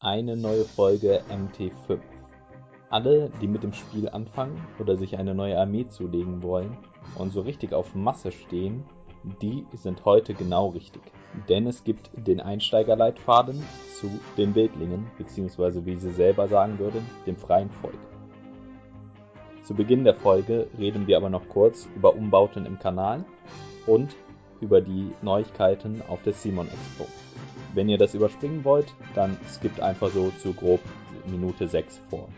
[0.00, 1.98] Eine neue Folge MT5.
[2.88, 6.76] Alle, die mit dem Spiel anfangen oder sich eine neue Armee zulegen wollen
[7.16, 8.84] und so richtig auf Masse stehen,
[9.42, 11.02] die sind heute genau richtig.
[11.48, 13.60] Denn es gibt den Einsteigerleitfaden
[13.98, 17.98] zu den Wildlingen, beziehungsweise wie sie selber sagen würden, dem freien Volk.
[19.64, 23.24] Zu Beginn der Folge reden wir aber noch kurz über Umbauten im Kanal
[23.88, 24.14] und
[24.60, 27.04] über die Neuigkeiten auf der Simon Expo.
[27.74, 30.80] Wenn ihr das überspringen wollt, dann skippt einfach so zu grob
[31.26, 32.28] Minute 6 vor.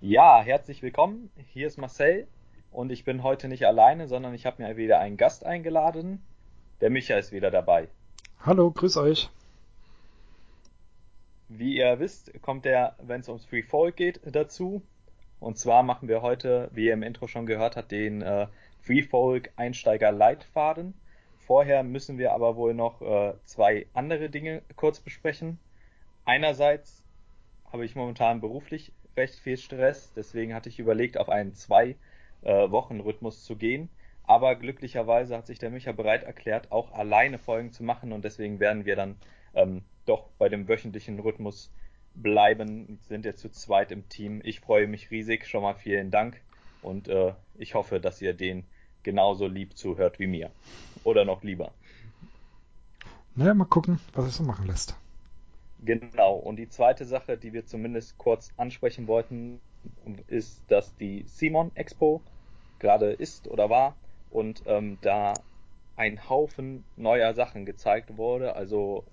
[0.00, 1.30] Ja, herzlich willkommen.
[1.52, 2.28] Hier ist Marcel
[2.70, 6.22] und ich bin heute nicht alleine, sondern ich habe mir wieder einen Gast eingeladen.
[6.82, 7.88] Der Micha ist wieder dabei.
[8.40, 9.30] Hallo, grüß euch.
[11.48, 14.82] Wie ihr wisst, kommt er, wenn es ums Free Fall geht, dazu.
[15.40, 18.48] Und zwar machen wir heute, wie ihr im Intro schon gehört habt, den äh,
[18.82, 20.94] Free Folk Einsteiger Leitfaden.
[21.48, 25.58] Vorher müssen wir aber wohl noch äh, zwei andere Dinge kurz besprechen.
[26.26, 27.02] Einerseits
[27.72, 31.96] habe ich momentan beruflich recht viel Stress, deswegen hatte ich überlegt, auf einen zwei
[32.42, 32.68] äh,
[33.30, 33.88] zu gehen.
[34.24, 38.60] Aber glücklicherweise hat sich der Micha bereit erklärt, auch alleine Folgen zu machen und deswegen
[38.60, 39.16] werden wir dann
[39.54, 41.72] ähm, doch bei dem wöchentlichen Rhythmus
[42.14, 42.98] bleiben.
[43.00, 44.42] Sind jetzt zu zweit im Team.
[44.44, 45.46] Ich freue mich riesig.
[45.46, 46.42] Schon mal vielen Dank
[46.82, 48.66] und äh, ich hoffe, dass ihr den
[49.02, 50.50] genauso lieb zuhört wie mir.
[51.04, 51.72] Oder noch lieber.
[53.34, 54.96] Naja, mal gucken, was es so machen lässt.
[55.84, 56.34] Genau.
[56.34, 59.60] Und die zweite Sache, die wir zumindest kurz ansprechen wollten,
[60.26, 62.20] ist, dass die Simon Expo
[62.78, 63.96] gerade ist oder war
[64.30, 65.34] und ähm, da
[65.96, 69.04] ein Haufen neuer Sachen gezeigt wurde, also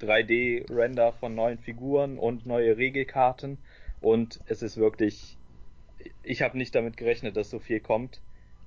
[0.00, 3.58] 3D-Render von neuen Figuren und neue Regelkarten
[4.00, 5.38] und es ist wirklich,
[6.22, 8.20] ich habe nicht damit gerechnet, dass so viel kommt.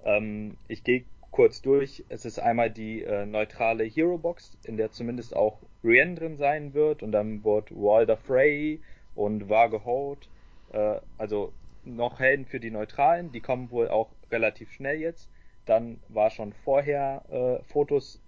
[0.06, 2.06] Ähm, ich gehe kurz durch.
[2.08, 6.73] Es ist einmal die äh, neutrale Hero Box, in der zumindest auch Brienne drin sein
[6.73, 8.81] wird und dann wird Walder Frey
[9.16, 10.30] und Vage Holt,
[10.72, 11.52] äh, also
[11.84, 15.29] noch Helden für die Neutralen, die kommen wohl auch relativ schnell jetzt.
[15.66, 18.22] Dann war schon vorher äh, Fotos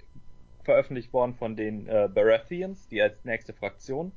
[0.63, 4.11] veröffentlicht worden von den äh, Baratheons, die als nächste Fraktion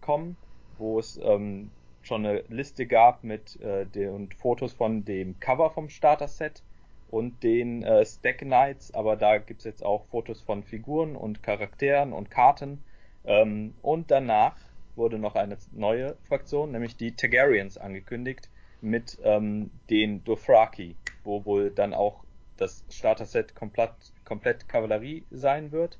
[0.00, 0.36] kommen,
[0.76, 1.70] wo es ähm,
[2.02, 6.62] schon eine Liste gab mit äh, den Fotos von dem Cover vom Starter-Set
[7.10, 11.42] und den äh, Stack Knights, aber da gibt es jetzt auch Fotos von Figuren und
[11.42, 12.82] Charakteren und Karten.
[13.24, 14.56] Ähm, und danach
[14.96, 18.48] wurde noch eine neue Fraktion, nämlich die Targaryens, angekündigt
[18.80, 22.24] mit ähm, den Dothraki, wo wohl dann auch
[22.56, 23.92] das Starter-Set komplett,
[24.24, 25.98] komplett Kavallerie sein wird.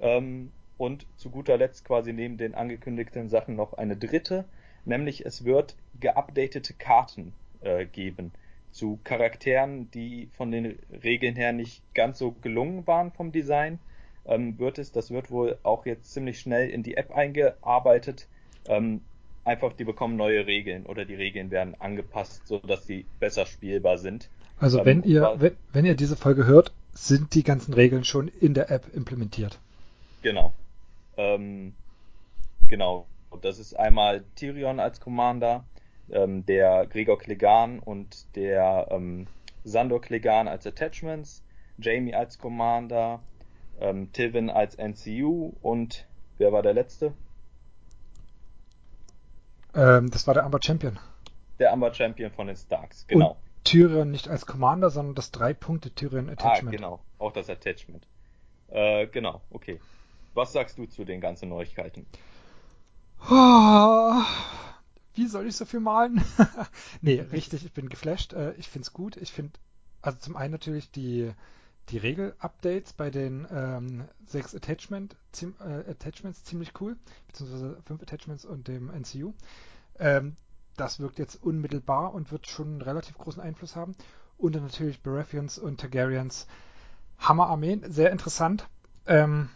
[0.00, 4.46] Ähm, und zu guter Letzt quasi neben den angekündigten Sachen noch eine dritte,
[4.86, 8.32] nämlich es wird geupdatete Karten äh, geben
[8.80, 13.78] zu Charakteren, die von den Regeln her nicht ganz so gelungen waren vom Design,
[14.24, 18.26] ähm, wird es, das wird wohl auch jetzt ziemlich schnell in die App eingearbeitet,
[18.66, 19.02] ähm,
[19.44, 24.30] einfach die bekommen neue Regeln oder die Regeln werden angepasst, sodass sie besser spielbar sind.
[24.58, 28.28] Also ähm, wenn ihr, wenn, wenn ihr diese Folge hört, sind die ganzen Regeln schon
[28.28, 29.58] in der App implementiert.
[30.22, 30.54] Genau.
[31.18, 31.74] Ähm,
[32.66, 33.06] genau.
[33.42, 35.64] Das ist einmal Tyrion als Commander,
[36.12, 39.26] ähm, der Gregor Klegan und der ähm,
[39.64, 41.42] Sandor Klegan als Attachments,
[41.78, 43.20] Jamie als Commander,
[43.80, 46.06] ähm, Tivin als NCU und
[46.38, 47.12] wer war der letzte?
[49.74, 50.98] Ähm, das war der Amber Champion.
[51.58, 53.30] Der Amber Champion von den Starks, genau.
[53.30, 56.74] Und Tyrion nicht als Commander, sondern das drei Punkte Tyrion ah, Attachment.
[56.74, 58.06] Ah, genau, auch das Attachment.
[58.68, 59.80] Äh, genau, okay.
[60.34, 62.06] Was sagst du zu den ganzen Neuigkeiten?
[63.28, 64.22] Oh,
[65.14, 66.22] wie soll ich so viel malen?
[67.00, 68.32] nee, richtig, ich bin geflasht.
[68.32, 69.16] Äh, ich find's gut.
[69.16, 69.52] Ich finde,
[70.02, 71.32] also zum einen natürlich die,
[71.88, 78.44] die Regel-Updates bei den ähm, sechs Attachment, ziem, äh, Attachments ziemlich cool, beziehungsweise fünf Attachments
[78.44, 79.32] und dem NCU.
[79.98, 80.36] Ähm,
[80.76, 83.94] das wirkt jetzt unmittelbar und wird schon einen relativ großen Einfluss haben.
[84.38, 86.46] Und dann natürlich Baratheons und Targaryens.
[87.18, 88.66] Hammer-Armeen, sehr interessant.
[89.04, 89.50] Ähm,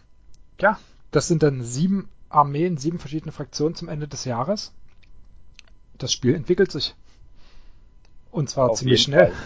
[0.59, 0.77] ja,
[1.09, 4.73] das sind dann sieben Armeen, sieben verschiedene Fraktionen zum Ende des Jahres
[5.97, 6.95] das Spiel entwickelt sich.
[8.31, 9.31] Und zwar Auf ziemlich schnell.
[9.31, 9.43] Fall.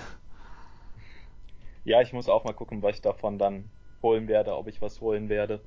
[1.83, 3.69] Ja, ich muss auch mal gucken, was ich davon dann
[4.01, 5.61] holen werde, ob ich was holen werde.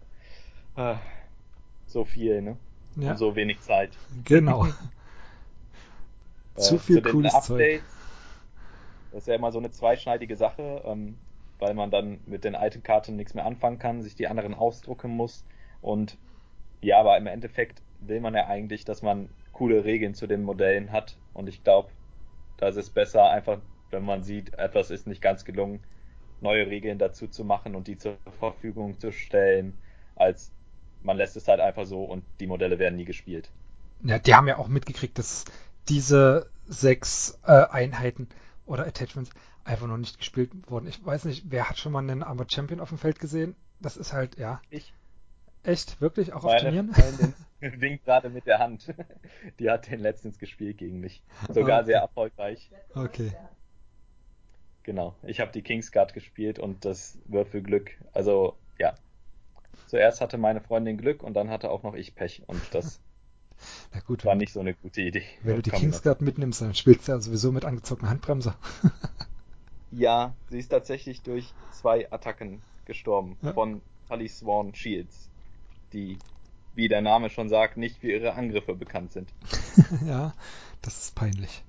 [0.76, 0.98] Ah,
[1.86, 2.56] so viel, ne?
[2.96, 3.12] Ja.
[3.12, 3.90] Und so wenig Zeit.
[4.24, 4.66] Genau.
[6.56, 7.82] zu viel zu cooles Updates, Zeug.
[9.12, 11.16] Das ist ja immer so eine zweischneidige Sache, ähm,
[11.58, 15.10] weil man dann mit den alten Karten nichts mehr anfangen kann, sich die anderen ausdrucken
[15.10, 15.44] muss.
[15.80, 16.18] Und
[16.80, 19.28] ja, aber im Endeffekt will man ja eigentlich, dass man
[19.62, 21.16] coole Regeln zu den Modellen hat.
[21.32, 21.88] Und ich glaube,
[22.56, 23.60] da ist es besser, einfach,
[23.92, 25.78] wenn man sieht, etwas ist nicht ganz gelungen,
[26.40, 29.78] neue Regeln dazu zu machen und die zur Verfügung zu stellen,
[30.16, 30.50] als
[31.04, 33.52] man lässt es halt einfach so und die Modelle werden nie gespielt.
[34.02, 35.44] Ja, die haben ja auch mitgekriegt, dass
[35.88, 38.28] diese sechs äh, Einheiten
[38.66, 39.30] oder Attachments
[39.62, 40.88] einfach noch nicht gespielt wurden.
[40.88, 43.54] Ich weiß nicht, wer hat schon mal einen Armored Champion auf dem Feld gesehen?
[43.78, 44.60] Das ist halt, ja.
[44.70, 44.92] Ich.
[45.64, 46.00] Echt?
[46.00, 46.32] Wirklich?
[46.32, 46.92] Auch Meine auf Turnieren?
[46.94, 47.34] Freundin
[47.80, 48.92] winkt gerade mit der Hand.
[49.58, 51.22] Die hat den letztens gespielt gegen mich.
[51.52, 51.86] Sogar Okay.
[51.86, 52.70] sehr erfolgreich.
[52.94, 53.32] Okay.
[54.82, 55.14] Genau.
[55.22, 57.92] Ich habe die Kingsguard gespielt und das Würfelglück.
[58.12, 58.94] Also, ja.
[59.86, 62.42] Zuerst hatte meine Freundin Glück und dann hatte auch noch ich Pech.
[62.48, 63.00] Und das
[63.94, 65.22] Na gut, war nicht so eine gute Idee.
[65.44, 65.70] wenn du die.
[65.70, 68.54] Kingsguard mitnimmst, dann spielst du ja sowieso mit angezogener Handbremse.
[69.94, 73.52] Ja, sie ist tatsächlich durch zwei Attacken gestorben Ja.
[73.52, 75.28] von Tully Swan Shields,
[75.92, 76.18] die,
[76.74, 79.28] wie der Name schon sagt, nicht für ihre Angriffe bekannt sind.
[80.06, 80.34] ja,
[80.80, 81.62] das ist peinlich.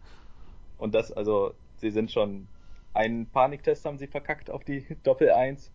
[0.77, 2.47] Und das, also, sie sind schon,
[2.93, 5.71] einen Paniktest haben sie verkackt auf die Doppel 1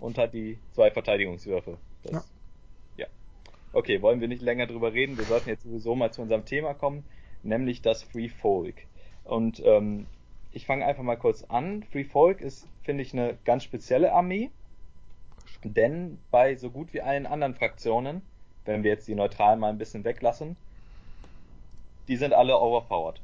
[0.00, 1.78] und hat die zwei Verteidigungswürfe.
[2.02, 2.24] Das, Ja.
[2.96, 3.06] ja.
[3.72, 5.18] Okay, wollen wir nicht länger drüber reden.
[5.18, 7.04] Wir sollten jetzt sowieso mal zu unserem Thema kommen,
[7.42, 8.86] nämlich das Free Folk.
[9.24, 10.06] Und ähm,
[10.52, 11.82] ich fange einfach mal kurz an.
[11.90, 14.50] Free Folk ist, finde ich, eine ganz spezielle Armee,
[15.64, 18.22] denn bei so gut wie allen anderen Fraktionen,
[18.64, 20.56] wenn wir jetzt die Neutralen mal ein bisschen weglassen,
[22.08, 23.20] die sind alle overpowered.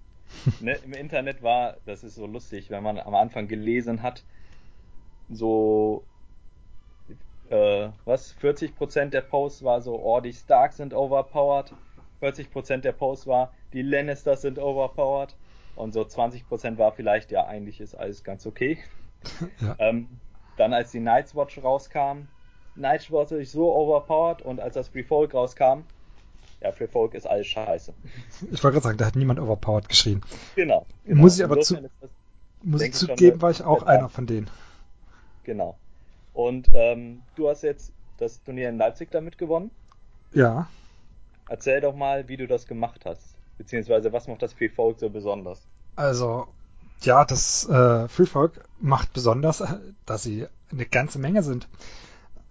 [0.60, 4.24] ne, Im Internet war, das ist so lustig, wenn man am Anfang gelesen hat,
[5.28, 6.04] so,
[7.50, 11.72] äh, was, 40% der Posts war so, oh, die Starks sind overpowered,
[12.20, 15.34] 40% der Posts war, die Lannisters sind overpowered
[15.74, 18.78] und so 20% war vielleicht, ja, eigentlich ist alles ganz okay.
[19.60, 19.76] Ja.
[19.78, 20.08] Ähm,
[20.62, 22.26] dann als die Night's Watch rauskam,
[22.76, 25.80] Night's Watch ist so overpowered und als das Free Folk rauskam,
[26.60, 27.92] ja, Free Folk ist alles scheiße.
[28.52, 30.22] Ich wollte gerade sagen, da hat niemand overpowered geschrien.
[30.54, 30.86] Genau.
[31.04, 31.20] genau.
[31.20, 32.10] Muss ich aber zu- das
[32.62, 33.42] Muss ich Denke schon, zugeben, ne?
[33.42, 34.48] war ich auch einer von denen.
[35.42, 35.76] Genau.
[36.32, 39.70] Und ähm, du hast jetzt das Turnier in Leipzig damit gewonnen.
[40.32, 40.68] Ja,
[41.48, 43.34] Erzähl doch mal, wie du das gemacht hast.
[43.58, 45.66] Beziehungsweise, was macht das Free Folk so besonders?
[45.96, 46.46] also
[47.04, 51.68] ja, das äh, Free Folk macht besonders, äh, dass sie eine ganze Menge sind.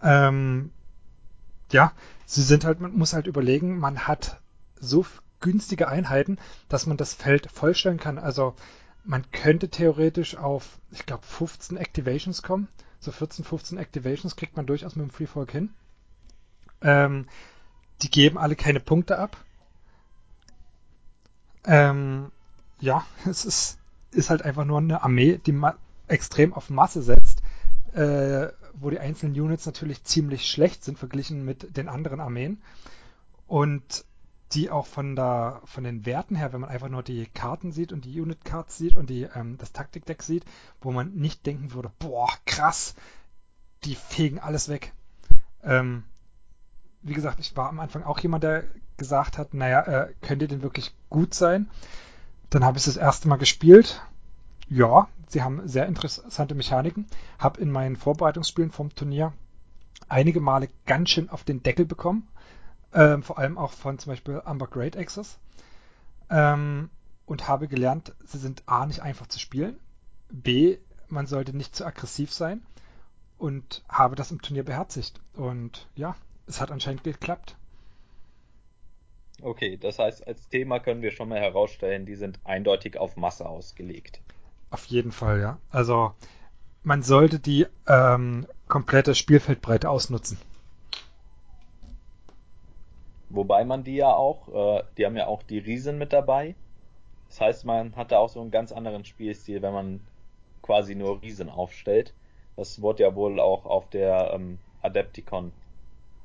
[0.01, 0.71] Ähm,
[1.71, 1.93] ja,
[2.25, 4.39] sie sind halt, man muss halt überlegen, man hat
[4.79, 5.05] so
[5.39, 6.37] günstige Einheiten,
[6.69, 8.17] dass man das Feld vollstellen kann.
[8.17, 8.55] Also
[9.03, 12.67] man könnte theoretisch auf, ich glaube, 15 Activations kommen.
[12.99, 15.73] So 14, 15 Activations kriegt man durchaus mit dem Free Folk hin.
[16.81, 17.27] Ähm,
[18.01, 19.37] die geben alle keine Punkte ab.
[21.65, 22.31] Ähm,
[22.79, 23.77] ja, es ist,
[24.11, 25.59] ist halt einfach nur eine Armee, die
[26.07, 27.41] extrem auf Masse setzt,
[27.93, 32.61] äh, wo die einzelnen Units natürlich ziemlich schlecht sind verglichen mit den anderen Armeen.
[33.47, 34.05] Und
[34.53, 37.93] die auch von, der, von den Werten her, wenn man einfach nur die Karten sieht
[37.93, 40.43] und die Unit Cards sieht und die, ähm, das Taktikdeck sieht,
[40.81, 42.95] wo man nicht denken würde, boah, krass,
[43.85, 44.93] die fegen alles weg.
[45.63, 46.03] Ähm,
[47.01, 48.65] wie gesagt, ich war am Anfang auch jemand, der
[48.97, 51.69] gesagt hat, naja, äh, könnte denn wirklich gut sein?
[52.51, 54.01] Dann habe ich es das erste Mal gespielt.
[54.69, 57.07] Ja, sie haben sehr interessante Mechaniken.
[57.39, 59.33] Hab in meinen Vorbereitungsspielen vom Turnier
[60.09, 62.27] einige Male ganz schön auf den Deckel bekommen.
[62.93, 65.39] Ähm, vor allem auch von zum Beispiel Amber Great Access.
[66.29, 66.89] Ähm,
[67.25, 69.79] und habe gelernt, sie sind A, nicht einfach zu spielen.
[70.29, 70.77] B,
[71.07, 72.61] man sollte nicht zu aggressiv sein.
[73.37, 75.21] Und habe das im Turnier beherzigt.
[75.35, 76.17] Und ja,
[76.47, 77.55] es hat anscheinend geklappt.
[79.41, 83.47] Okay, das heißt, als Thema können wir schon mal herausstellen, die sind eindeutig auf Masse
[83.47, 84.21] ausgelegt.
[84.69, 85.57] Auf jeden Fall, ja.
[85.69, 86.13] Also
[86.83, 90.37] man sollte die ähm, komplette Spielfeldbreite ausnutzen.
[93.29, 96.55] Wobei man die ja auch, äh, die haben ja auch die Riesen mit dabei.
[97.29, 100.01] Das heißt, man hat da auch so einen ganz anderen Spielstil, wenn man
[100.61, 102.13] quasi nur Riesen aufstellt.
[102.57, 105.51] Das wurde ja wohl auch auf der ähm, Adepticon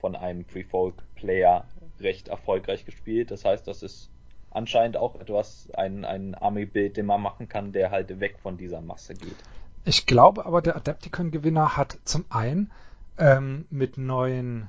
[0.01, 1.65] von einem Free Folk Player
[2.01, 3.31] recht erfolgreich gespielt.
[3.31, 4.11] Das heißt, das ist
[4.51, 8.81] anscheinend auch etwas, ein, ein Army-Bild, den man machen kann, der halt weg von dieser
[8.81, 9.37] Masse geht.
[9.85, 12.71] Ich glaube aber, der Adepticon-Gewinner hat zum einen
[13.19, 14.69] ähm, mit neuen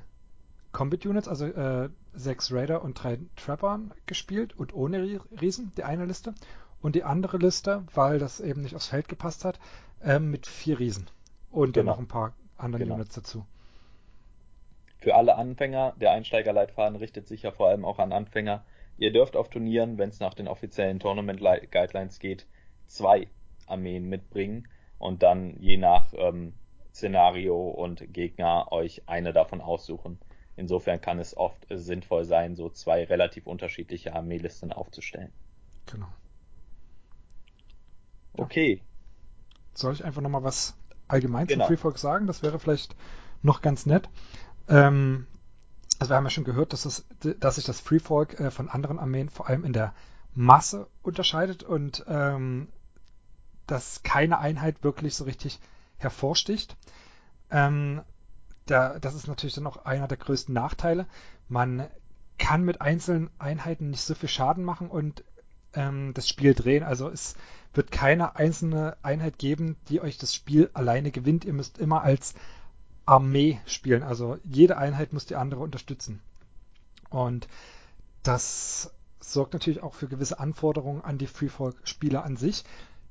[0.72, 5.84] Combat Units, also äh, sechs Raider und drei Trappern gespielt und ohne Rie- Riesen, die
[5.84, 6.34] eine Liste.
[6.80, 9.58] Und die andere Liste, weil das eben nicht aufs Feld gepasst hat,
[10.04, 11.06] ähm, mit vier Riesen.
[11.50, 11.92] Und dann Genau.
[11.94, 12.94] noch ein paar anderen Genau.
[12.96, 13.44] Units dazu.
[14.98, 18.64] Für alle Anfänger, der Einsteigerleitfaden richtet sich ja vor allem auch an Anfänger.
[18.96, 22.46] Ihr dürft auf Turnieren, wenn es nach den offiziellen Tournament Guidelines geht,
[22.86, 23.28] zwei
[23.66, 24.66] Armeen mitbringen
[24.98, 26.54] und dann je nach ähm,
[26.92, 30.18] Szenario und Gegner euch eine davon aussuchen.
[30.56, 35.32] Insofern kann es oft sinnvoll sein, so zwei relativ unterschiedliche Armeelisten aufzustellen.
[35.86, 36.08] Genau.
[38.36, 38.82] Okay,
[39.74, 40.76] Soll ich einfach nochmal was
[41.06, 41.64] allgemein Genau.
[41.64, 42.26] zum Free Folk sagen?
[42.26, 42.96] Das wäre vielleicht
[43.42, 44.08] noch ganz nett.
[44.68, 45.26] Ähm,
[45.98, 47.04] Also wir haben ja schon gehört, dass, es,
[47.40, 49.94] dass sich das Freefolk äh, von anderen Armeen vor allem in der
[50.34, 52.68] Masse unterscheidet und ähm,
[53.66, 55.58] dass keine Einheit wirklich so richtig
[55.96, 56.76] hervorsticht.
[57.50, 58.02] Ähm,
[58.66, 61.06] da, das ist natürlich dann auch einer der größten Nachteile.
[61.48, 61.88] Man
[62.38, 65.24] kann mit einzelnen Einheiten nicht so viel Schaden machen und
[65.74, 66.84] ähm, das Spiel drehen.
[66.84, 67.34] Also es
[67.74, 71.44] wird keine einzelne Einheit geben, die euch das Spiel alleine gewinnt.
[71.44, 72.34] Ihr müsst immer als
[73.08, 74.02] Armee spielen.
[74.02, 76.20] Also jede Einheit muss die andere unterstützen.
[77.08, 77.48] Und
[78.22, 82.64] das sorgt natürlich auch für gewisse Anforderungen an die Freefolk-Spieler an sich.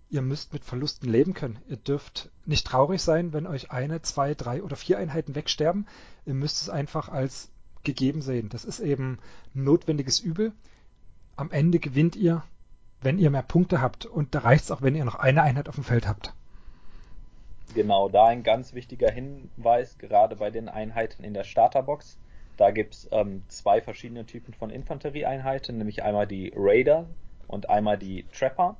[0.10, 1.60] Ihr müsst mit Verlusten leben können.
[1.68, 5.88] Ihr dürft nicht traurig sein, wenn euch eine, zwei, drei oder vier Einheiten wegsterben.
[6.26, 7.50] Ihr müsst es einfach als
[7.84, 8.50] gegeben sehen.
[8.50, 9.18] Das ist eben
[9.54, 10.54] notwendiges Übel.
[11.36, 12.44] Am Ende gewinnt ihr,
[13.02, 14.06] wenn ihr mehr Punkte habt.
[14.06, 16.34] Und da reicht es auch, wenn ihr noch eine Einheit auf dem Feld habt.
[17.74, 22.18] Genau, da ein ganz wichtiger Hinweis, gerade bei den Einheiten in der Starterbox.
[22.58, 27.06] Da gibt es ähm, zwei verschiedene Typen von Infanterieeinheiten, nämlich einmal die Raider
[27.48, 28.78] und einmal die Trapper.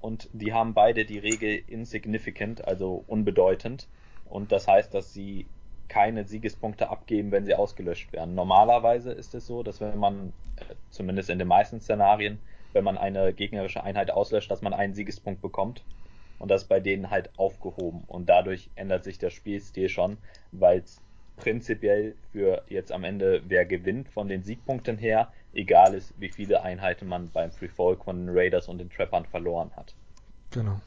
[0.00, 3.88] Und die haben beide die Regel insignificant, also unbedeutend.
[4.26, 5.46] Und das heißt, dass sie
[5.88, 8.34] keine Siegespunkte abgeben, wenn sie ausgelöscht werden.
[8.34, 12.38] Normalerweise ist es so, dass wenn man, äh, zumindest in den meisten Szenarien,
[12.72, 15.84] wenn man eine gegnerische Einheit auslöscht, dass man einen Siegespunkt bekommt.
[16.44, 18.02] Und das bei denen halt aufgehoben.
[18.06, 20.18] Und dadurch ändert sich der Spielstil schon,
[20.52, 21.00] weil es
[21.38, 26.62] prinzipiell für jetzt am Ende, wer gewinnt von den Siegpunkten her, egal ist, wie viele
[26.62, 29.94] Einheiten man beim Free Folk von den Raiders und den Trappern verloren hat.
[30.50, 30.82] Genau.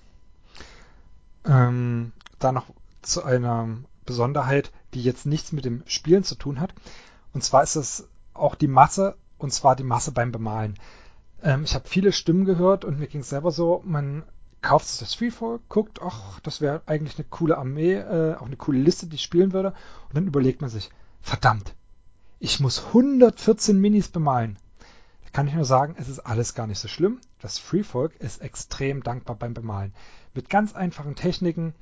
[1.43, 2.67] Ähm, da noch
[3.01, 6.71] zu einer Besonderheit, die jetzt nichts mit dem Spielen zu tun hat.
[7.33, 10.75] Und zwar ist es auch die Masse, und zwar die Masse beim Bemalen.
[11.41, 14.21] Ähm, ich habe viele Stimmen gehört und mir ging es selber so, man
[14.61, 18.57] kauft sich das Freefall, guckt, ach, das wäre eigentlich eine coole Armee, äh, auch eine
[18.57, 19.73] coole Liste, die ich spielen würde.
[20.07, 20.89] Und dann überlegt man sich,
[21.21, 21.75] verdammt,
[22.39, 24.57] ich muss 114 Minis bemalen.
[25.23, 27.19] Da kann ich nur sagen, es ist alles gar nicht so schlimm.
[27.39, 29.93] Das Freefolk ist extrem dankbar beim Bemalen.
[30.33, 31.73] Mit ganz einfachen Techniken,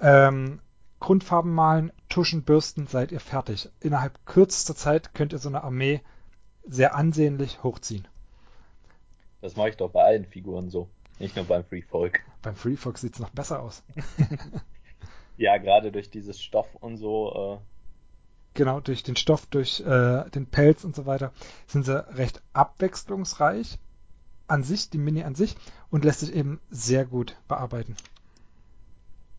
[0.00, 0.60] ähm,
[0.98, 3.68] Grundfarben malen, Tuschen, Bürsten, seid ihr fertig.
[3.80, 6.00] Innerhalb kürzester Zeit könnt ihr so eine Armee
[6.64, 8.08] sehr ansehnlich hochziehen.
[9.40, 10.88] Das mache ich doch bei allen Figuren so.
[11.18, 12.20] Nicht nur beim Free Folk.
[12.42, 13.82] Beim Free Folk sieht es noch besser aus.
[15.36, 17.60] ja, gerade durch dieses Stoff und so.
[17.62, 18.58] Äh...
[18.58, 21.32] Genau, durch den Stoff, durch äh, den Pelz und so weiter
[21.66, 23.78] sind sie recht abwechslungsreich
[24.46, 25.56] an sich, die Mini an sich,
[25.90, 27.96] und lässt sich eben sehr gut bearbeiten.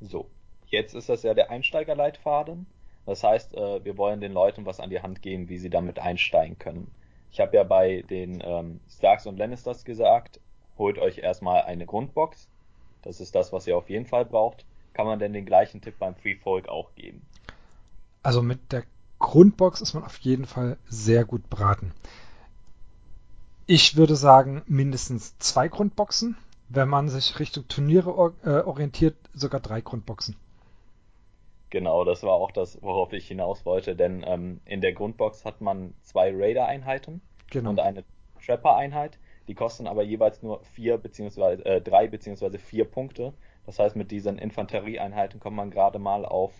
[0.01, 0.29] So,
[0.67, 2.67] jetzt ist das ja der Einsteigerleitfaden.
[3.05, 5.97] Das heißt, äh, wir wollen den Leuten was an die Hand geben, wie sie damit
[5.97, 6.91] einsteigen können.
[7.31, 10.39] Ich habe ja bei den ähm, Starks und Lannisters gesagt,
[10.77, 12.47] holt euch erstmal eine Grundbox.
[13.01, 14.65] Das ist das, was ihr auf jeden Fall braucht.
[14.93, 17.21] Kann man denn den gleichen Tipp beim Free Folk auch geben?
[18.23, 18.83] Also mit der
[19.19, 21.93] Grundbox ist man auf jeden Fall sehr gut beraten.
[23.65, 26.37] Ich würde sagen, mindestens zwei Grundboxen.
[26.69, 30.35] Wenn man sich Richtung Turniere äh, orientiert, sogar drei Grundboxen.
[31.69, 35.59] Genau, das war auch das, worauf ich hinaus wollte, denn ähm, in der Grundbox hat
[35.61, 37.71] man zwei Raider-Einheiten genau.
[37.71, 38.03] und eine
[38.45, 39.17] Trapper-Einheit.
[39.47, 43.33] Die kosten aber jeweils nur vier beziehungsweise äh, drei beziehungsweise vier Punkte.
[43.65, 46.53] Das heißt, mit diesen Infanterieeinheiten kommt man gerade mal auf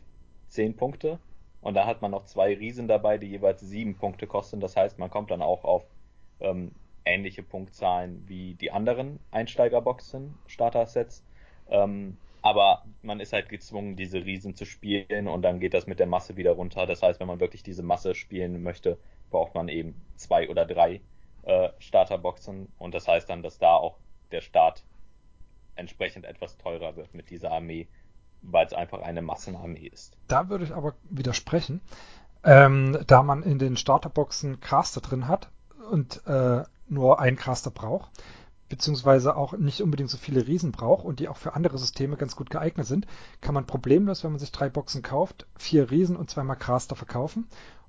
[0.48, 1.20] zehn Punkte.
[1.62, 4.60] Und da hat man noch zwei Riesen dabei, die jeweils sieben Punkte kosten.
[4.60, 5.84] Das heißt, man kommt dann auch auf
[6.40, 6.72] ähm,
[7.04, 11.26] ähnliche Punktzahlen wie die anderen Einsteigerboxen, Starter-Sets.
[11.70, 16.00] Ähm, aber man ist halt gezwungen, diese Riesen zu spielen und dann geht das mit
[16.00, 16.86] der Masse wieder runter.
[16.86, 18.98] Das heißt, wenn man wirklich diese Masse spielen möchte,
[19.30, 21.02] braucht man eben zwei oder drei
[21.48, 23.98] äh, Starterboxen und das heißt dann, dass da auch
[24.32, 24.84] der Start
[25.76, 27.88] entsprechend etwas teurer wird mit dieser Armee,
[28.42, 30.18] weil es einfach eine Massenarmee ist.
[30.28, 31.82] Da würde ich aber widersprechen,
[32.44, 35.50] ähm, da man in den Starterboxen Caster drin hat
[35.90, 38.12] und äh, nur einen Caster braucht,
[38.68, 42.36] beziehungsweise auch nicht unbedingt so viele Riesen braucht und die auch für andere Systeme ganz
[42.36, 43.08] gut geeignet sind,
[43.40, 47.48] kann man problemlos, wenn man sich drei Boxen kauft, vier Riesen und zweimal Caster verkaufen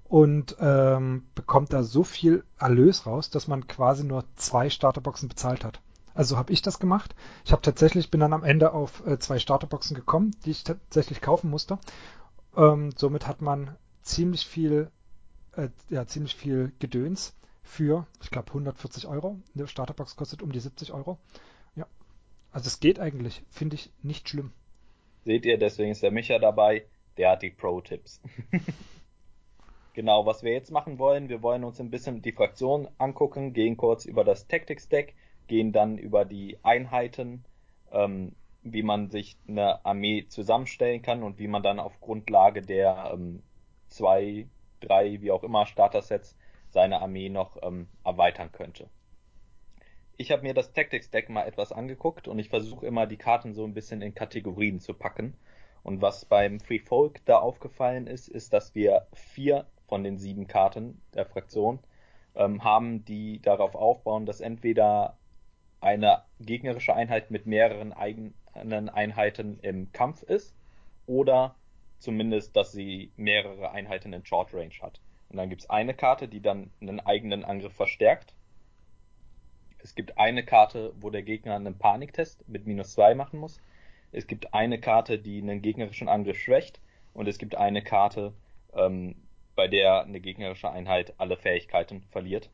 [0.08, 5.64] und ähm, bekommt da so viel Erlös raus, dass man quasi nur zwei Starterboxen bezahlt
[5.64, 5.80] hat.
[6.14, 7.14] Also habe ich das gemacht.
[7.44, 11.20] Ich habe tatsächlich bin dann am Ende auf äh, zwei Starterboxen gekommen, die ich tatsächlich
[11.20, 11.78] kaufen musste.
[12.56, 14.90] Ähm, somit hat man ziemlich viel,
[15.56, 19.38] äh, ja ziemlich viel Gedöns für, ich glaube 140 Euro.
[19.54, 21.18] Eine Starterbox kostet um die 70 Euro.
[21.76, 21.86] Ja,
[22.50, 24.52] also es geht eigentlich, finde ich nicht schlimm.
[25.24, 26.86] Seht ihr, deswegen ist der Micha dabei.
[27.18, 28.22] Der hat die Pro-Tipps.
[29.98, 33.76] Genau, was wir jetzt machen wollen, wir wollen uns ein bisschen die Fraktion angucken, gehen
[33.76, 35.16] kurz über das Tactics Deck,
[35.48, 37.44] gehen dann über die Einheiten,
[37.90, 43.10] ähm, wie man sich eine Armee zusammenstellen kann und wie man dann auf Grundlage der
[43.12, 43.42] ähm,
[43.88, 44.46] zwei,
[44.78, 46.36] drei, wie auch immer Starter-Sets
[46.70, 48.88] seine Armee noch ähm, erweitern könnte.
[50.16, 53.52] Ich habe mir das Tactics Deck mal etwas angeguckt und ich versuche immer die Karten
[53.52, 55.34] so ein bisschen in Kategorien zu packen.
[55.82, 60.46] Und was beim Free Folk da aufgefallen ist, ist, dass wir vier von den sieben
[60.46, 61.80] Karten der Fraktion
[62.34, 65.16] ähm, haben, die darauf aufbauen, dass entweder
[65.80, 70.54] eine gegnerische Einheit mit mehreren eigenen Einheiten im Kampf ist
[71.06, 71.54] oder
[71.98, 75.00] zumindest, dass sie mehrere Einheiten in Short Range hat.
[75.30, 78.34] Und dann gibt es eine Karte, die dann einen eigenen Angriff verstärkt.
[79.78, 83.60] Es gibt eine Karte, wo der Gegner einen Paniktest mit minus zwei machen muss.
[84.10, 86.80] Es gibt eine Karte, die einen gegnerischen Angriff schwächt.
[87.14, 88.32] Und es gibt eine Karte,
[88.74, 89.16] ähm,
[89.58, 92.48] bei der eine gegnerische Einheit alle Fähigkeiten verliert.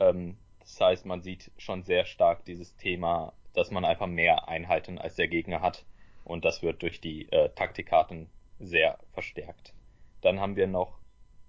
[0.00, 4.98] Ähm, das heißt, man sieht schon sehr stark dieses Thema, dass man einfach mehr Einheiten
[4.98, 5.84] als der Gegner hat.
[6.24, 9.72] Und das wird durch die äh, Taktikkarten sehr verstärkt.
[10.20, 10.98] Dann haben wir noch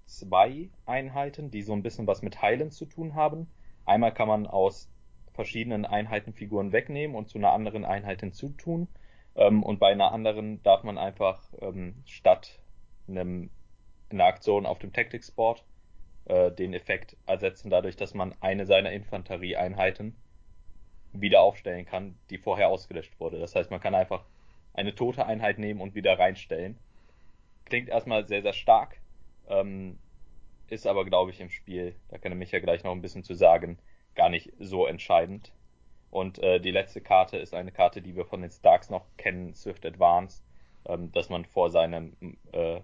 [0.06, 3.50] zwei Einheiten, die so ein bisschen was mit Heilen zu tun haben.
[3.86, 4.92] Einmal kann man aus
[5.34, 8.88] verschiedenen Einheitenfiguren wegnehmen und zu einer anderen Einheit hinzutun.
[9.34, 12.60] Ähm, und bei einer anderen darf man einfach ähm, statt
[13.08, 13.50] einem,
[14.14, 15.64] einer Aktion auf dem Tactics Board
[16.26, 20.16] äh, den Effekt ersetzen, dadurch, dass man eine seiner Infanterieeinheiten
[21.12, 23.40] wieder aufstellen kann, die vorher ausgelöscht wurde.
[23.40, 24.26] Das heißt, man kann einfach
[24.74, 26.78] eine tote Einheit nehmen und wieder reinstellen.
[27.66, 29.00] Klingt erstmal sehr, sehr stark,
[29.48, 30.00] ähm,
[30.68, 33.36] ist aber, glaube ich, im Spiel, da kann ich ja gleich noch ein bisschen zu
[33.36, 33.78] sagen,
[34.16, 35.52] gar nicht so entscheidend.
[36.10, 39.54] Und äh, die letzte Karte ist eine Karte, die wir von den Starks noch kennen,
[39.54, 40.44] Swift Advance,
[40.86, 42.16] ähm, dass man vor seinem
[42.52, 42.82] äh,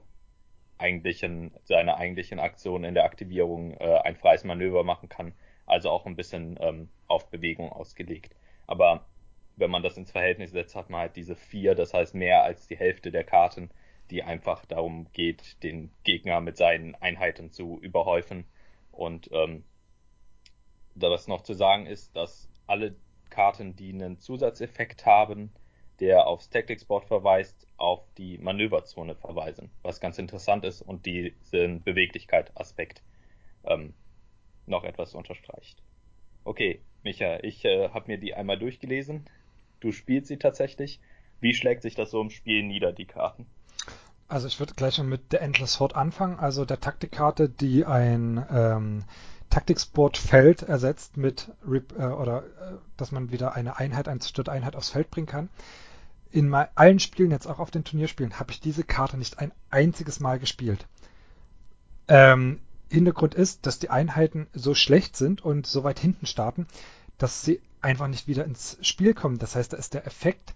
[0.80, 5.34] eigentlichen, seiner eigentlichen Aktion in der Aktivierung äh, ein freies Manöver machen kann.
[5.66, 8.36] Also auch ein bisschen ähm, auf Bewegung ausgelegt.
[8.66, 9.06] Aber
[9.56, 12.68] wenn man das ins Verhältnis setzt, hat man halt diese vier, das heißt mehr als
[12.68, 13.70] die Hälfte der Karten,
[14.10, 18.46] die einfach darum geht, den Gegner mit seinen Einheiten zu überhäufen.
[18.92, 19.64] Und ähm,
[20.96, 22.96] da was noch zu sagen ist, dass alle
[23.30, 25.52] Karten, die einen Zusatzeffekt haben,
[26.00, 31.84] der aufs Tactics Board verweist, auf die Manöverzone verweisen, was ganz interessant ist und diesen
[31.84, 33.02] Beweglichkeit-Aspekt
[33.64, 33.94] ähm,
[34.66, 35.82] noch etwas unterstreicht.
[36.44, 39.26] Okay, Micha, ich äh, habe mir die einmal durchgelesen.
[39.80, 41.00] Du spielst sie tatsächlich.
[41.42, 43.46] Wie schlägt sich das so im Spiel nieder, die Karten?
[44.28, 48.46] Also ich würde gleich mal mit der Endless Horde anfangen, also der Taktikkarte, die ein
[48.52, 49.04] ähm,
[49.50, 54.76] Taktiksport-Feld ersetzt mit Rip, äh, oder äh, dass man wieder eine Einheit, eine zerstörte Einheit
[54.76, 55.50] aufs Feld bringen kann.
[56.32, 60.20] In allen Spielen, jetzt auch auf den Turnierspielen, habe ich diese Karte nicht ein einziges
[60.20, 60.88] Mal gespielt.
[62.08, 66.68] Ähm, Hintergrund ist, dass die Einheiten so schlecht sind und so weit hinten starten,
[67.18, 69.38] dass sie einfach nicht wieder ins Spiel kommen.
[69.38, 70.54] Das heißt, da ist der Effekt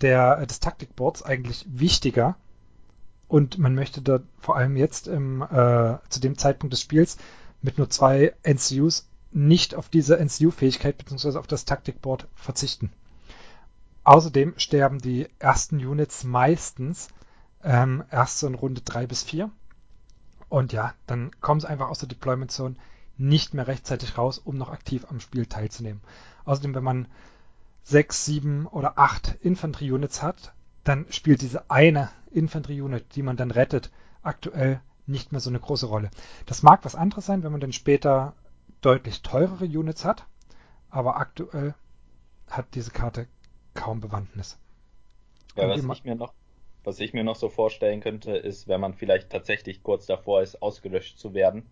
[0.00, 2.36] der, des Taktikboards eigentlich wichtiger.
[3.26, 7.18] Und man möchte da vor allem jetzt im, äh, zu dem Zeitpunkt des Spiels
[7.60, 11.38] mit nur zwei NCUs nicht auf diese NCU-Fähigkeit bzw.
[11.38, 12.90] auf das Taktikboard verzichten.
[14.08, 17.08] Außerdem sterben die ersten Units meistens
[17.62, 19.50] ähm, erst so in Runde 3 bis 4.
[20.48, 22.76] Und ja, dann kommen sie einfach aus der Deployment Zone
[23.18, 26.00] nicht mehr rechtzeitig raus, um noch aktiv am Spiel teilzunehmen.
[26.46, 27.08] Außerdem, wenn man
[27.82, 33.90] 6, 7 oder 8 Infanterie-Units hat, dann spielt diese eine Infanterie-Unit, die man dann rettet,
[34.22, 36.08] aktuell nicht mehr so eine große Rolle.
[36.46, 38.32] Das mag was anderes sein, wenn man dann später
[38.80, 40.24] deutlich teurere Units hat,
[40.88, 41.74] aber aktuell
[42.46, 43.26] hat diese Karte
[43.78, 44.58] kaum Bewandtnis.
[45.56, 46.32] Ja, was ich, mir noch,
[46.84, 50.62] was ich mir noch so vorstellen könnte, ist, wenn man vielleicht tatsächlich kurz davor ist,
[50.62, 51.68] ausgelöscht zu werden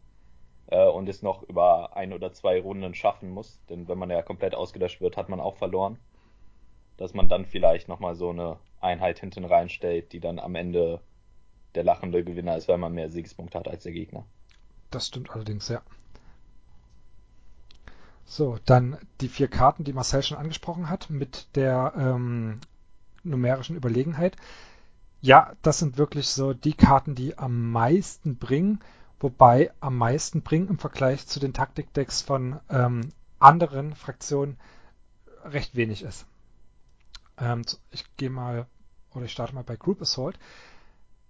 [0.69, 4.23] äh, und es noch über ein oder zwei Runden schaffen muss, denn wenn man ja
[4.23, 5.99] komplett ausgelöscht wird, hat man auch verloren,
[6.97, 11.01] dass man dann vielleicht nochmal so eine Einheit hinten reinstellt, die dann am Ende
[11.75, 14.25] der lachende Gewinner ist, weil man mehr Siegespunkte hat als der Gegner.
[14.91, 15.83] Das stimmt allerdings, ja.
[18.27, 22.61] So, dann die vier Karten, die Marcel schon angesprochen hat, mit der ähm,
[23.23, 24.37] numerischen Überlegenheit.
[25.21, 28.81] Ja, das sind wirklich so die Karten, die am meisten bringen,
[29.21, 34.59] wobei am meisten bringen im Vergleich zu den Taktikdecks von ähm, anderen Fraktionen
[35.45, 36.27] recht wenig ist.
[37.39, 38.67] Ähm, ich gehe mal
[39.15, 40.39] oder ich starte mal bei Group Assault.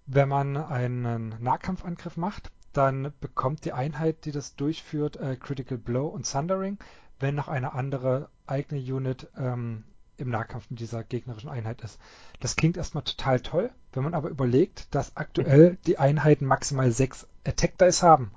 [0.07, 6.07] Wenn man einen Nahkampfangriff macht, dann bekommt die Einheit, die das durchführt, äh, Critical Blow
[6.07, 6.77] und Thundering,
[7.19, 9.83] wenn noch eine andere eigene Unit ähm,
[10.17, 11.99] im Nahkampf mit dieser gegnerischen Einheit ist.
[12.39, 17.27] Das klingt erstmal total toll, wenn man aber überlegt, dass aktuell die Einheiten maximal sechs
[17.45, 18.31] Attack Dice haben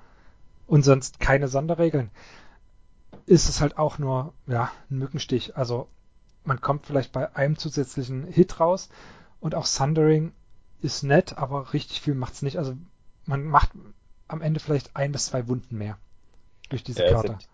[0.67, 2.11] und sonst keine Sonderregeln,
[3.27, 5.57] ist es halt auch nur ja, ein Mückenstich.
[5.57, 5.89] Also
[6.45, 8.89] man kommt vielleicht bei einem zusätzlichen Hit raus
[9.41, 10.33] und auch Thundering
[10.81, 12.59] ist nett, aber richtig viel macht es nicht.
[12.59, 12.77] Also
[13.27, 13.71] man macht
[14.33, 15.99] am Ende vielleicht ein bis zwei Wunden mehr.
[16.69, 17.29] durch diese ja, Karte.
[17.29, 17.49] Sind,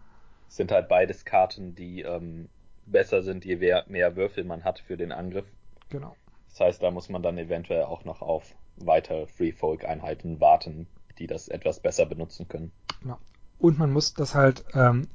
[0.49, 2.49] sind halt beides Karten, die ähm,
[2.87, 5.47] besser sind, je mehr, mehr Würfel man hat für den Angriff.
[5.89, 6.15] Genau.
[6.51, 10.87] Das heißt, da muss man dann eventuell auch noch auf weitere Free Folk Einheiten warten,
[11.19, 12.73] die das etwas besser benutzen können.
[13.03, 13.19] Genau.
[13.59, 15.09] Und man muss das halt ähm,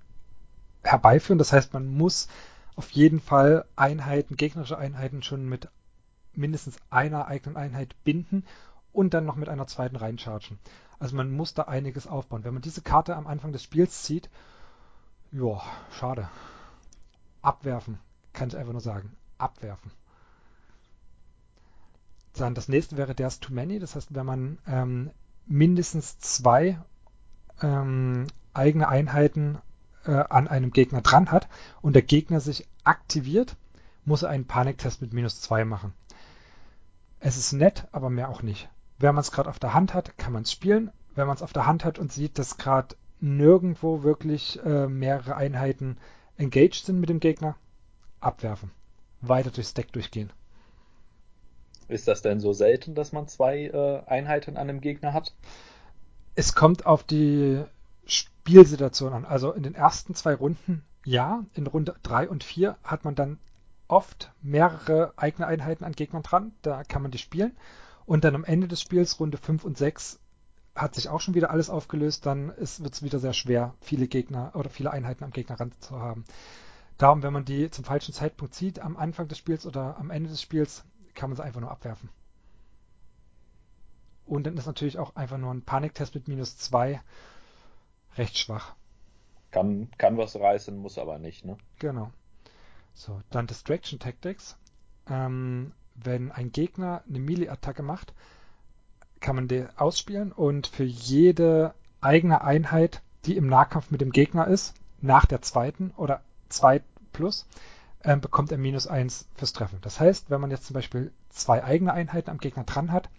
[0.83, 1.37] herbeiführen.
[1.37, 2.27] Das heißt, man muss
[2.75, 5.69] auf jeden Fall Einheiten, gegnerische Einheiten schon mit
[6.33, 8.45] mindestens einer eigenen Einheit binden
[8.93, 10.59] und dann noch mit einer zweiten reinchargen.
[11.01, 12.43] Also man muss da einiges aufbauen.
[12.43, 14.29] Wenn man diese Karte am Anfang des Spiels zieht,
[15.31, 15.59] ja,
[15.99, 16.29] schade.
[17.41, 17.97] Abwerfen,
[18.33, 19.17] kann ich einfach nur sagen.
[19.39, 19.89] Abwerfen.
[22.33, 23.79] Dann das nächste wäre There's Too Many.
[23.79, 25.09] Das heißt, wenn man ähm,
[25.47, 26.79] mindestens zwei
[27.63, 29.57] ähm, eigene Einheiten
[30.05, 31.49] äh, an einem Gegner dran hat
[31.81, 33.57] und der Gegner sich aktiviert,
[34.05, 35.93] muss er einen Paniktest mit minus zwei machen.
[37.19, 38.69] Es ist nett, aber mehr auch nicht.
[39.01, 40.91] Wenn man es gerade auf der Hand hat, kann man es spielen.
[41.15, 45.35] Wenn man es auf der Hand hat und sieht, dass gerade nirgendwo wirklich äh, mehrere
[45.35, 45.97] Einheiten
[46.37, 47.55] engaged sind mit dem Gegner,
[48.19, 48.71] abwerfen.
[49.21, 50.31] Weiter durchs Deck durchgehen.
[51.87, 55.33] Ist das denn so selten, dass man zwei äh, Einheiten an einem Gegner hat?
[56.35, 57.63] Es kommt auf die
[58.05, 59.25] Spielsituation an.
[59.25, 63.39] Also in den ersten zwei Runden ja, in Runde 3 und 4 hat man dann
[63.87, 67.55] oft mehrere eigene Einheiten an Gegnern dran, da kann man die spielen.
[68.11, 70.19] Und dann am Ende des Spiels, Runde 5 und 6,
[70.75, 74.51] hat sich auch schon wieder alles aufgelöst, dann wird es wieder sehr schwer, viele Gegner
[74.53, 76.25] oder viele Einheiten am Gegner ran zu haben.
[76.97, 80.29] Darum, wenn man die zum falschen Zeitpunkt zieht, am Anfang des Spiels oder am Ende
[80.29, 82.09] des Spiels, kann man sie einfach nur abwerfen.
[84.25, 87.01] Und dann ist natürlich auch einfach nur ein Paniktest mit minus 2
[88.17, 88.75] recht schwach.
[89.51, 91.55] Kann, kann was reißen, muss aber nicht, ne?
[91.79, 92.11] Genau.
[92.93, 94.57] So, dann Distraction Tactics.
[95.07, 95.71] Ähm,
[96.03, 98.13] wenn ein Gegner eine Melee-Attacke macht,
[99.19, 104.47] kann man die ausspielen und für jede eigene Einheit, die im Nahkampf mit dem Gegner
[104.47, 106.81] ist, nach der zweiten oder 2
[107.13, 107.45] plus,
[107.99, 109.79] äh, bekommt er minus 1 fürs Treffen.
[109.81, 113.09] Das heißt, wenn man jetzt zum Beispiel zwei eigene Einheiten am Gegner dran hat,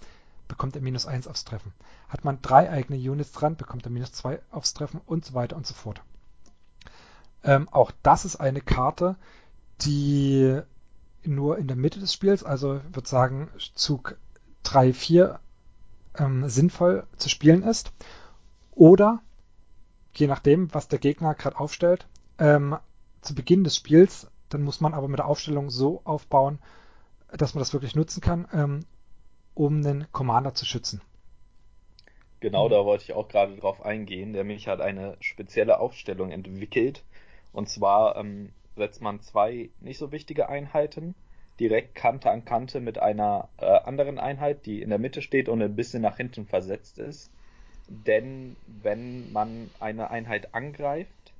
[0.49, 1.73] bekommt er minus 1 aufs Treffen.
[2.09, 5.57] Hat man drei eigene Units dran, bekommt er minus 2 aufs Treffen und so weiter
[5.57, 6.03] und so fort.
[7.45, 9.17] Ähm, auch das ist eine Karte,
[9.81, 10.61] die
[11.25, 14.17] nur in der Mitte des Spiels, also ich würde sagen Zug
[14.65, 15.41] 3, 4
[16.19, 17.93] ähm, sinnvoll zu spielen ist.
[18.73, 19.21] Oder,
[20.15, 22.07] je nachdem, was der Gegner gerade aufstellt,
[22.39, 22.77] ähm,
[23.21, 26.59] zu Beginn des Spiels, dann muss man aber mit der Aufstellung so aufbauen,
[27.33, 28.81] dass man das wirklich nutzen kann, ähm,
[29.55, 31.01] um einen Commander zu schützen.
[32.41, 34.33] Genau, da wollte ich auch gerade drauf eingehen.
[34.33, 37.05] Der Mich hat eine spezielle Aufstellung entwickelt.
[37.53, 41.15] Und zwar ähm, setzt man zwei nicht so wichtige Einheiten
[41.61, 45.63] direkt Kante an Kante mit einer äh, anderen Einheit, die in der Mitte steht und
[45.63, 47.31] ein bisschen nach hinten versetzt ist.
[47.89, 51.35] Denn wenn man eine Einheit angreift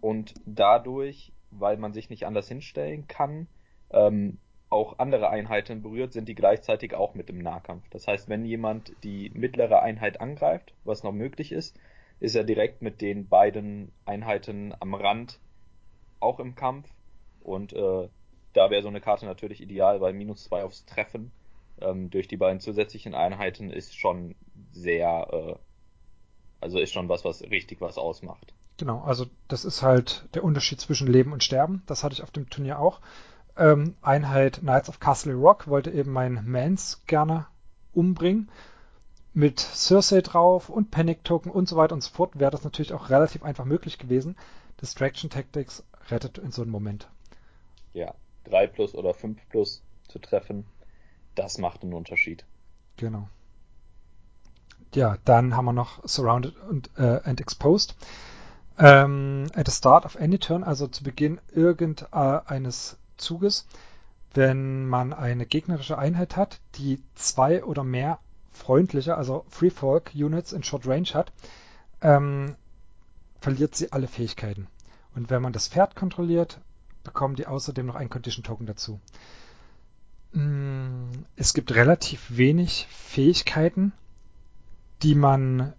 [0.00, 3.46] und dadurch, weil man sich nicht anders hinstellen kann,
[3.90, 7.88] ähm, auch andere Einheiten berührt, sind die gleichzeitig auch mit im Nahkampf.
[7.90, 11.78] Das heißt, wenn jemand die mittlere Einheit angreift, was noch möglich ist,
[12.18, 15.38] ist er direkt mit den beiden Einheiten am Rand
[16.20, 16.88] auch im Kampf
[17.40, 18.08] und äh,
[18.52, 21.30] da wäre so eine Karte natürlich ideal, weil minus zwei aufs Treffen
[21.80, 24.34] ähm, durch die beiden zusätzlichen Einheiten ist schon
[24.72, 25.54] sehr, äh,
[26.60, 28.54] also ist schon was, was richtig was ausmacht.
[28.78, 31.82] Genau, also das ist halt der Unterschied zwischen Leben und Sterben.
[31.86, 33.00] Das hatte ich auf dem Turnier auch.
[33.56, 37.46] Ähm, Einheit Knights of Castle Rock wollte eben meinen Mans gerne
[37.94, 38.50] umbringen.
[39.32, 42.92] Mit Cersei drauf und Panic Token und so weiter und so fort wäre das natürlich
[42.92, 44.36] auch relativ einfach möglich gewesen.
[44.80, 47.08] Distraction Tactics rettet in so einem Moment.
[47.92, 48.14] Ja,
[48.44, 50.66] 3 plus oder 5 plus zu treffen,
[51.34, 52.44] das macht einen Unterschied.
[52.96, 53.28] Genau.
[54.94, 57.96] Ja, dann haben wir noch Surrounded und, äh, and Exposed.
[58.78, 63.66] Ähm, at the start of any turn, also zu Beginn irgendeines Zuges,
[64.34, 68.18] wenn man eine gegnerische Einheit hat, die zwei oder mehr
[68.52, 71.32] freundliche, also Free Folk Units in Short Range hat,
[72.02, 72.56] ähm,
[73.40, 74.66] verliert sie alle Fähigkeiten.
[75.16, 76.60] Und wenn man das Pferd kontrolliert,
[77.02, 79.00] bekommen die außerdem noch ein Condition Token dazu.
[80.32, 83.92] Mm, es gibt relativ wenig Fähigkeiten,
[85.02, 85.72] die man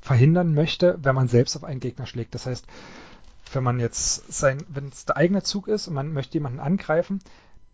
[0.00, 2.34] verhindern möchte, wenn man selbst auf einen Gegner schlägt.
[2.34, 2.66] Das heißt,
[3.52, 7.20] wenn man jetzt sein, wenn es der eigene Zug ist und man möchte jemanden angreifen,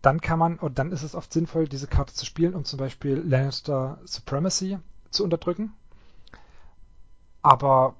[0.03, 2.77] dann kann man, und dann ist es oft sinnvoll, diese Karte zu spielen, um zum
[2.77, 4.77] Beispiel Lannister Supremacy
[5.09, 5.73] zu unterdrücken.
[7.41, 7.95] Aber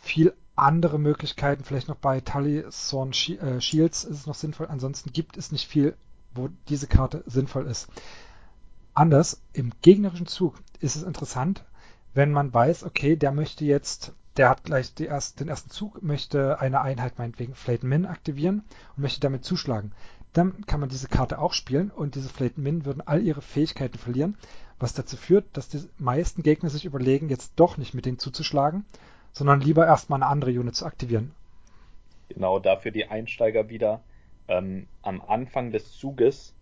[0.00, 4.68] viel andere Möglichkeiten, vielleicht noch bei Tully Thorn äh, Shields ist es noch sinnvoll.
[4.68, 5.96] Ansonsten gibt es nicht viel,
[6.34, 7.88] wo diese Karte sinnvoll ist.
[8.92, 11.64] Anders, im gegnerischen Zug ist es interessant,
[12.12, 16.60] wenn man weiß, okay, der möchte jetzt der hat gleich erst, den ersten Zug, möchte
[16.60, 18.64] eine Einheit meinetwegen Flayed Min aktivieren
[18.96, 19.92] und möchte damit zuschlagen.
[20.32, 23.98] Dann kann man diese Karte auch spielen und diese Flayed Min würden all ihre Fähigkeiten
[23.98, 24.36] verlieren,
[24.80, 28.84] was dazu führt, dass die meisten Gegner sich überlegen, jetzt doch nicht mit denen zuzuschlagen,
[29.34, 31.34] sondern lieber erstmal eine andere Unit zu aktivieren.
[32.30, 34.00] Genau, dafür die Einsteiger wieder.
[34.48, 36.54] Ähm, am Anfang des Zuges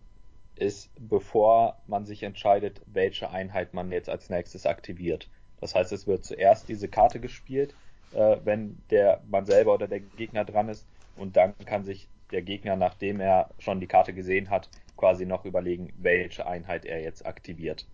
[0.57, 5.29] ist, bevor man sich entscheidet, welche Einheit man jetzt als nächstes aktiviert.
[5.61, 7.75] Das heißt, es wird zuerst diese Karte gespielt,
[8.13, 12.43] äh, wenn der man selber oder der Gegner dran ist, und dann kann sich der
[12.43, 17.27] Gegner, nachdem er schon die Karte gesehen hat, quasi noch überlegen, welche Einheit er jetzt
[17.27, 17.87] aktiviert.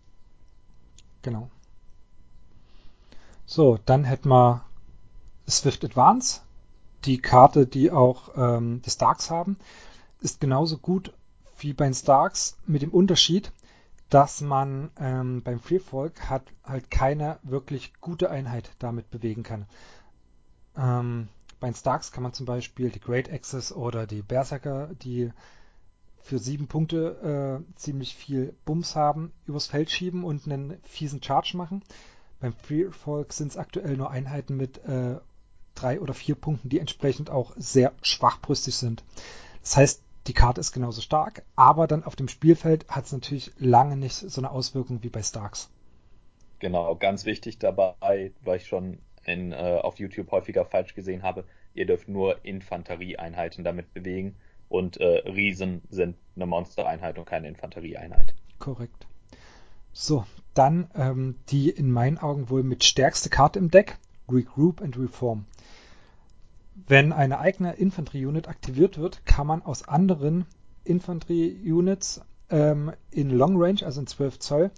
[1.23, 1.51] Genau.
[3.45, 4.68] So, dann hätten wir
[5.49, 6.41] Swift Advance.
[7.05, 9.57] Die Karte, die auch ähm, die Starks haben,
[10.21, 11.13] ist genauso gut
[11.59, 13.53] wie bei den Starks mit dem Unterschied,
[14.11, 19.67] dass man ähm, beim Freefolk hat halt keine wirklich gute Einheit damit bewegen kann.
[20.77, 21.29] Ähm,
[21.61, 25.33] bei den Starks kann man zum Beispiel die Great Axes oder die Berserker, die
[26.21, 31.57] für sieben Punkte äh, ziemlich viel Bums haben, übers Feld schieben und einen fiesen Charge
[31.57, 31.83] machen.
[32.41, 35.17] Beim Freefolk sind es aktuell nur Einheiten mit äh,
[35.81, 39.05] drei oder vier Punkten, die entsprechend auch sehr schwachbrüstig sind.
[39.63, 43.51] Das heißt, die Karte ist genauso stark, aber dann auf dem Spielfeld hat es natürlich
[43.59, 45.71] lange nicht so eine Auswirkung wie bei Starks.
[46.59, 51.45] Genau, ganz wichtig dabei, weil ich schon in, äh, auf YouTube häufiger falsch gesehen habe,
[51.75, 54.37] ihr dürft nur Infanterieeinheiten damit bewegen
[54.69, 58.35] und äh, Riesen sind eine Monstereinheit und keine Infanterieeinheit.
[58.59, 59.07] Korrekt.
[59.93, 64.99] So, dann ähm, die in meinen Augen wohl mit stärkste Karte im Deck, Regroup and
[64.99, 65.47] Reform.
[66.87, 70.47] Wenn eine eigene Infanterie-Unit aktiviert wird, kann man aus anderen
[70.85, 74.71] Infanterie-Units ähm, in Long Range, also in 12 Zoll,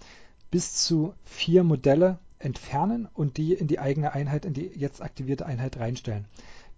[0.51, 5.47] bis zu vier Modelle entfernen und die in die eigene Einheit, in die jetzt aktivierte
[5.47, 6.25] Einheit reinstellen.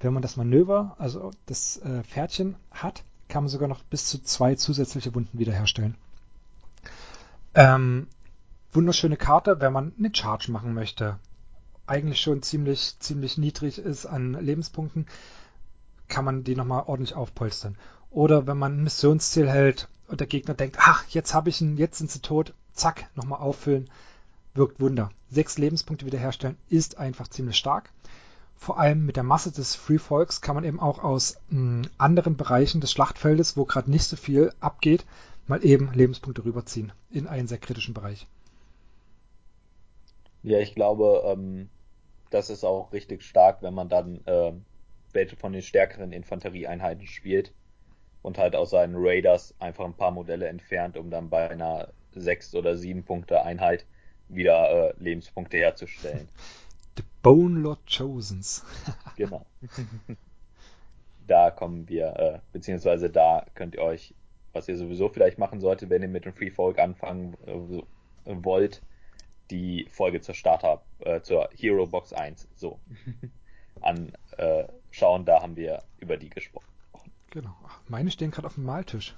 [0.01, 4.23] Wenn man das Manöver, also das äh, Pferdchen hat, kann man sogar noch bis zu
[4.23, 5.95] zwei zusätzliche Wunden wiederherstellen.
[7.55, 8.09] Ähm,
[8.73, 11.19] wunderschöne Karte, wenn man eine Charge machen möchte
[11.93, 15.07] eigentlich schon ziemlich, ziemlich niedrig ist an Lebenspunkten,
[16.09, 17.77] kann man die nochmal ordentlich aufpolstern.
[18.11, 21.77] Oder wenn man ein Missionsziel hält und der Gegner denkt, ach, jetzt habe ich ihn,
[21.77, 23.91] jetzt sind sie tot, zack, nochmal auffüllen,
[24.55, 25.11] wirkt Wunder.
[25.31, 27.91] Sechs Lebenspunkte wiederherstellen ist einfach ziemlich stark.
[28.57, 32.39] Vor allem mit der Masse des Free Folks kann man eben auch aus mh, anderen
[32.39, 35.05] Bereichen des Schlachtfeldes, wo gerade nicht so viel abgeht,
[35.47, 38.27] mal eben Lebenspunkte rüberziehen in einen sehr kritischen Bereich.
[40.43, 41.69] Ja, ich glaube, ähm,
[42.33, 44.53] das ist auch richtig stark, wenn man dann äh,
[45.13, 47.53] welche von den stärkeren Infanterieeinheiten spielt
[48.23, 52.55] und halt aus seinen Raiders einfach ein paar Modelle entfernt, um dann bei einer sechs
[52.55, 53.85] oder sieben Punkte Einheit
[54.29, 56.29] wieder äh, Lebenspunkte herzustellen.
[56.97, 58.65] The Bone Lord Chosens.
[59.17, 59.47] genau.
[61.27, 64.15] da kommen wir, äh, beziehungsweise da könnt ihr euch,
[64.53, 68.83] was ihr sowieso vielleicht machen solltet, wenn ihr mit dem Free Folk anfangen äh, wollt,
[69.53, 72.81] die Folge zur Starter, äh, zur Hero Box 1 so
[73.81, 75.23] anschauen.
[75.23, 76.67] Äh, da haben wir über die gesprochen.
[77.31, 77.55] Genau.
[77.89, 79.15] Meine stehen gerade auf dem Maltisch.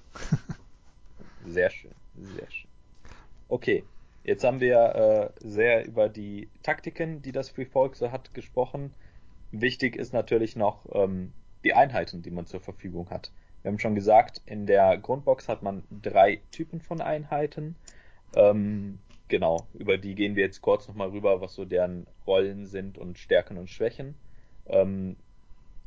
[1.46, 2.70] sehr schön, sehr schön.
[3.48, 3.84] Okay,
[4.24, 8.92] jetzt haben wir äh, sehr über die Taktiken, die das Free Folk so hat, gesprochen.
[9.52, 13.30] Wichtig ist natürlich noch ähm, die Einheiten, die man zur Verfügung hat.
[13.62, 17.76] Wir haben schon gesagt, in der Grundbox hat man drei Typen von Einheiten.
[18.36, 22.98] Ähm, Genau, über die gehen wir jetzt kurz nochmal rüber, was so deren Rollen sind
[22.98, 24.14] und Stärken und Schwächen.
[24.66, 25.16] Ähm,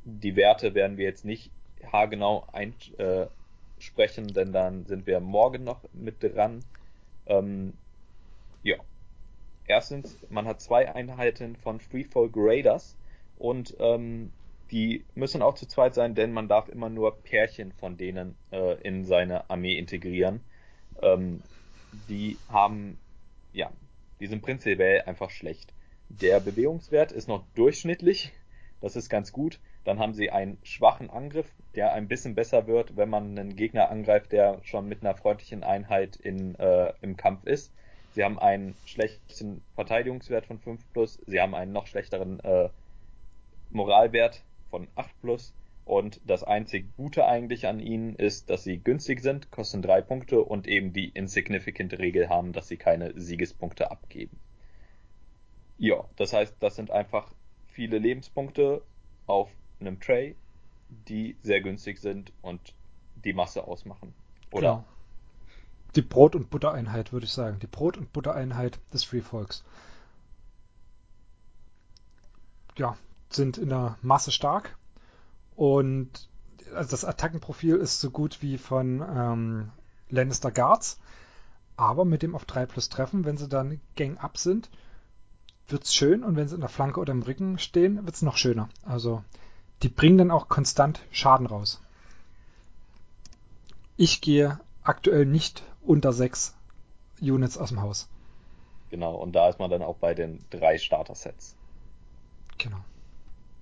[0.04, 1.52] die Werte werden wir jetzt nicht
[1.92, 6.64] haargenau einsprechen, äh, denn dann sind wir morgen noch mit dran.
[7.28, 7.74] Ähm,
[8.64, 8.78] ja.
[9.66, 12.98] Erstens, man hat zwei Einheiten von Freefall Raiders
[13.36, 14.32] und ähm,
[14.72, 18.82] die müssen auch zu zweit sein, denn man darf immer nur Pärchen von denen äh,
[18.82, 20.42] in seine Armee integrieren.
[21.02, 21.44] Ähm,
[21.92, 22.98] die haben
[23.58, 23.72] ja,
[24.20, 25.74] die sind prinzipiell einfach schlecht.
[26.10, 28.32] Der Bewegungswert ist noch durchschnittlich,
[28.82, 29.60] das ist ganz gut.
[29.84, 33.90] Dann haben sie einen schwachen Angriff, der ein bisschen besser wird, wenn man einen Gegner
[33.90, 37.74] angreift, der schon mit einer freundlichen Einheit in, äh, im Kampf ist.
[38.12, 42.70] Sie haben einen schlechten Verteidigungswert von 5 plus, sie haben einen noch schlechteren äh,
[43.72, 45.54] Moralwert von 8 plus
[45.88, 50.42] und das einzig Gute eigentlich an ihnen ist, dass sie günstig sind, kosten drei Punkte
[50.42, 54.38] und eben die insignificant Regel haben, dass sie keine Siegespunkte abgeben.
[55.78, 57.32] Ja, das heißt, das sind einfach
[57.68, 58.82] viele Lebenspunkte
[59.28, 60.36] auf einem Tray,
[61.08, 62.74] die sehr günstig sind und
[63.24, 64.14] die Masse ausmachen.
[64.52, 64.62] Oder?
[64.62, 64.84] Genau.
[65.96, 67.60] Die Brot- und Buttereinheit, würde ich sagen.
[67.60, 69.64] Die Brot- und Buttereinheit des Free Folks.
[72.78, 72.98] ja,
[73.30, 74.77] sind in der Masse stark
[75.58, 76.30] und
[76.76, 79.72] also das Attackenprofil ist so gut wie von ähm,
[80.10, 81.00] Lannister Guards,
[81.76, 84.70] aber mit dem auf 3 plus Treffen, wenn sie dann Gang up sind,
[85.68, 88.70] wird's schön und wenn sie in der Flanke oder im Rücken stehen, wird's noch schöner.
[88.86, 89.24] Also
[89.82, 91.82] die bringen dann auch konstant Schaden raus.
[93.96, 96.56] Ich gehe aktuell nicht unter 6
[97.20, 98.10] Units aus dem Haus.
[98.92, 101.56] Genau, und da ist man dann auch bei den drei Starter-Sets.
[102.60, 102.78] Genau.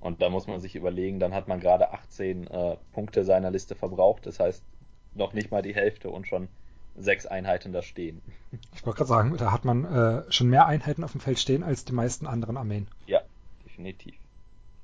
[0.05, 3.73] Und da muss man sich überlegen, dann hat man gerade 18 äh, Punkte seiner Liste
[3.73, 4.27] verbraucht.
[4.27, 4.63] Das heißt,
[5.15, 6.47] noch nicht mal die Hälfte und schon
[6.95, 8.21] sechs Einheiten da stehen.
[8.75, 11.63] Ich wollte gerade sagen, da hat man äh, schon mehr Einheiten auf dem Feld stehen
[11.63, 12.87] als die meisten anderen Armeen.
[13.07, 13.21] Ja,
[13.65, 14.13] definitiv.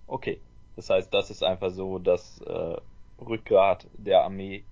[0.07, 0.41] Okay,
[0.75, 2.77] das heißt, das ist einfach so das äh,
[3.23, 4.63] Rückgrat der Armee.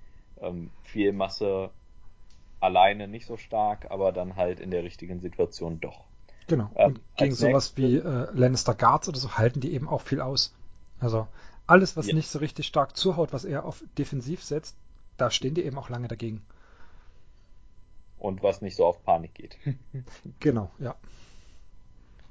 [0.42, 1.70] Ähm, viel Masse
[2.60, 6.09] alleine nicht so stark, aber dann halt in der richtigen Situation doch.
[6.50, 6.70] Genau.
[6.76, 10.20] Ähm, und gegen sowas wie äh, Lannister Guards oder so halten die eben auch viel
[10.20, 10.54] aus.
[11.00, 11.28] Also
[11.68, 12.16] alles, was ja.
[12.16, 14.76] nicht so richtig stark zuhaut, was eher auf defensiv setzt,
[15.18, 16.42] da stehen die eben auch lange dagegen.
[18.18, 19.58] Und was nicht so auf Panik geht.
[20.40, 20.96] genau, ja.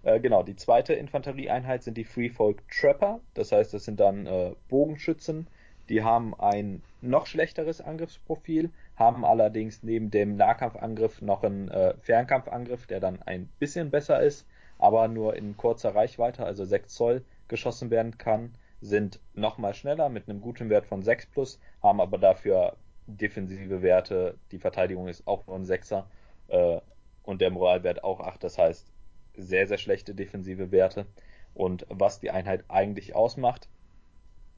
[0.02, 3.20] Äh, genau, die zweite Infanterieeinheit sind die Free Folk Trapper.
[3.34, 5.46] Das heißt, das sind dann äh, Bogenschützen.
[5.88, 12.86] Die haben ein noch schlechteres Angriffsprofil, haben allerdings neben dem Nahkampfangriff noch einen äh, Fernkampfangriff,
[12.86, 14.46] der dann ein bisschen besser ist,
[14.78, 20.28] aber nur in kurzer Reichweite, also 6 Zoll, geschossen werden kann, sind nochmal schneller mit
[20.28, 25.46] einem guten Wert von 6 plus, haben aber dafür defensive Werte, die Verteidigung ist auch
[25.46, 26.04] nur ein 6er
[26.48, 26.80] äh,
[27.22, 28.92] und der Moralwert auch 8, das heißt
[29.34, 31.06] sehr, sehr schlechte defensive Werte.
[31.54, 33.68] Und was die Einheit eigentlich ausmacht,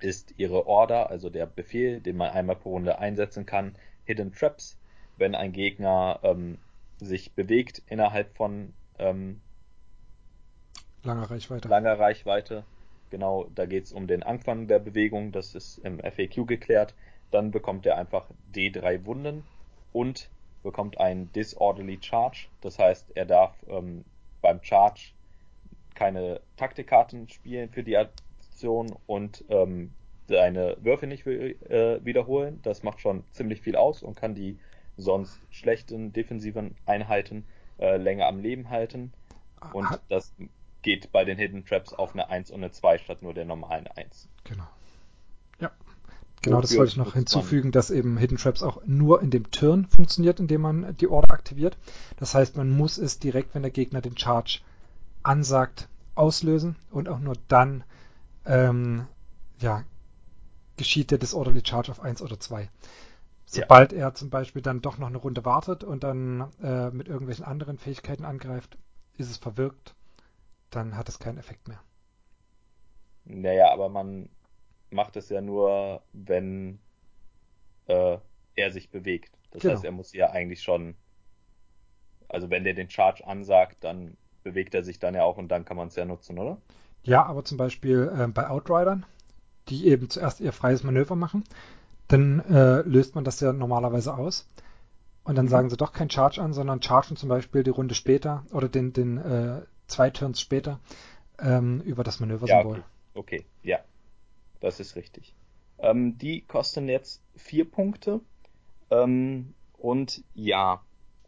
[0.00, 3.76] ist ihre Order, also der Befehl, den man einmal pro Runde einsetzen kann,
[4.11, 4.77] Hidden Traps,
[5.18, 6.59] wenn ein Gegner ähm,
[6.99, 9.40] sich bewegt innerhalb von ähm,
[11.05, 11.68] langer Reichweite.
[11.68, 12.64] Langer Reichweite.
[13.11, 16.94] Genau, da geht es um den Anfang der Bewegung, das ist im FAQ geklärt.
[17.31, 19.44] Dann bekommt er einfach D3 Wunden
[19.92, 20.29] und
[20.64, 22.49] bekommt einen Disorderly Charge.
[22.62, 24.05] Das heißt, er darf ähm,
[24.42, 25.12] beim Charge
[25.94, 29.92] keine Taktikkarten spielen für die Aktion und ähm,
[30.31, 32.61] seine Würfe nicht äh, wiederholen.
[32.62, 34.59] Das macht schon ziemlich viel aus und kann die
[34.97, 37.45] sonst schlechten defensiven Einheiten
[37.79, 39.12] äh, länger am Leben halten.
[39.73, 40.33] Und das
[40.83, 43.87] geht bei den Hidden Traps auf eine 1 und eine 2 statt nur der normalen
[43.87, 44.29] 1.
[44.45, 44.66] Genau.
[45.59, 45.71] Ja.
[46.43, 49.87] Genau, das wollte ich noch hinzufügen, dass eben Hidden Traps auch nur in dem Turn
[49.87, 51.77] funktioniert, indem man die Order aktiviert.
[52.16, 54.61] Das heißt, man muss es direkt, wenn der Gegner den Charge
[55.23, 57.85] ansagt, auslösen und auch nur dann
[58.47, 59.07] ähm,
[59.61, 59.85] ja,
[60.81, 62.71] geschieht der Disorderly Charge auf 1 oder 2.
[63.45, 63.99] Sobald ja.
[63.99, 67.77] er zum Beispiel dann doch noch eine Runde wartet und dann äh, mit irgendwelchen anderen
[67.77, 68.79] Fähigkeiten angreift,
[69.19, 69.95] ist es verwirkt,
[70.71, 71.83] dann hat es keinen Effekt mehr.
[73.27, 74.31] Naja, aber man
[74.88, 76.79] macht es ja nur, wenn
[77.87, 78.16] äh,
[78.55, 79.37] er sich bewegt.
[79.51, 79.75] Das genau.
[79.75, 80.95] heißt, er muss ja eigentlich schon,
[82.27, 85.66] also wenn der den Charge ansagt, dann bewegt er sich dann ja auch und dann
[85.66, 86.57] kann man es ja nutzen, oder?
[87.03, 89.05] Ja, aber zum Beispiel äh, bei Outridern,
[89.70, 91.44] die eben zuerst ihr freies Manöver machen.
[92.09, 94.48] Dann äh, löst man das ja normalerweise aus.
[95.24, 95.50] Und dann mhm.
[95.50, 98.92] sagen sie doch kein Charge an, sondern chargen zum Beispiel die Runde später oder den,
[98.92, 100.80] den äh, zwei Turns später
[101.38, 102.78] ähm, über das Manöversymbol.
[102.78, 103.38] Ja, okay.
[103.38, 103.78] okay, ja.
[104.61, 105.35] Das ist richtig.
[105.78, 108.20] Ähm, die kosten jetzt vier Punkte.
[108.90, 110.83] Ähm, und ja,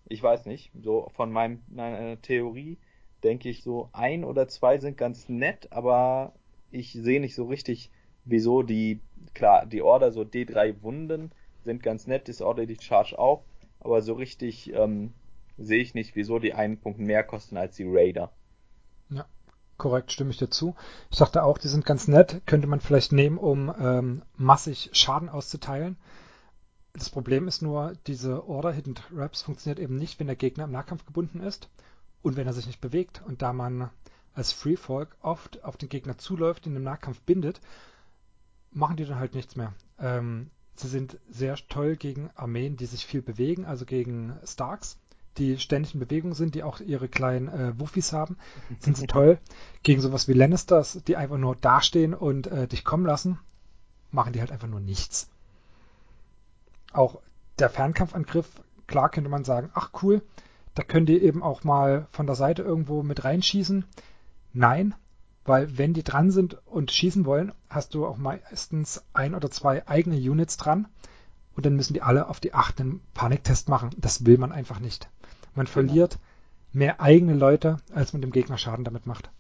[0.09, 2.79] ich weiß nicht, so von meinem, meiner Theorie
[3.23, 6.35] denke ich so, ein oder zwei sind ganz nett, aber
[6.71, 7.91] ich sehe nicht so richtig,
[8.25, 9.01] wieso die,
[9.35, 11.33] klar, die Order, so D3 Wunden
[11.65, 13.45] sind ganz nett, ist Order die Charge auch,
[13.81, 15.13] aber so richtig ähm,
[15.59, 18.33] sehe ich nicht, wieso die einen Punkt mehr kosten als die Raider.
[19.11, 19.27] Ja,
[19.77, 20.75] korrekt, stimme ich dir zu.
[21.11, 25.29] Ich dachte auch, die sind ganz nett, könnte man vielleicht nehmen, um ähm, massig Schaden
[25.29, 25.97] auszuteilen.
[26.95, 30.73] Das Problem ist nur, diese Order Hidden Traps funktioniert eben nicht, wenn der Gegner im
[30.73, 31.71] Nahkampf gebunden ist
[32.21, 33.23] und wenn er sich nicht bewegt.
[33.27, 33.91] Und da man
[34.35, 37.61] als Free Folk oft auf den Gegner zuläuft, ihn im Nahkampf bindet,
[38.73, 39.75] machen die dann halt nichts mehr.
[39.99, 44.99] Ähm, sie sind sehr toll gegen Armeen, die sich viel bewegen, also gegen Starks,
[45.39, 48.37] die ständig in Bewegung sind, die auch ihre kleinen äh, Wuffis haben,
[48.81, 49.39] sind sie toll.
[49.83, 53.39] Gegen sowas wie Lannisters, die einfach nur dastehen und äh, dich kommen lassen,
[54.11, 55.29] machen die halt einfach nur nichts.
[56.93, 57.21] Auch
[57.59, 58.49] der Fernkampfangriff,
[58.87, 60.23] klar könnte man sagen, ach cool,
[60.75, 63.85] da könnt ihr eben auch mal von der Seite irgendwo mit reinschießen.
[64.53, 64.95] Nein,
[65.45, 69.87] weil wenn die dran sind und schießen wollen, hast du auch meistens ein oder zwei
[69.89, 70.87] eigene Units dran
[71.57, 73.91] und dann müssen die alle auf die acht einen Paniktest machen.
[73.99, 75.09] Das will man einfach nicht.
[75.55, 75.73] Man genau.
[75.73, 76.19] verliert
[76.73, 79.31] mehr eigene Leute, als man dem Gegner Schaden damit macht.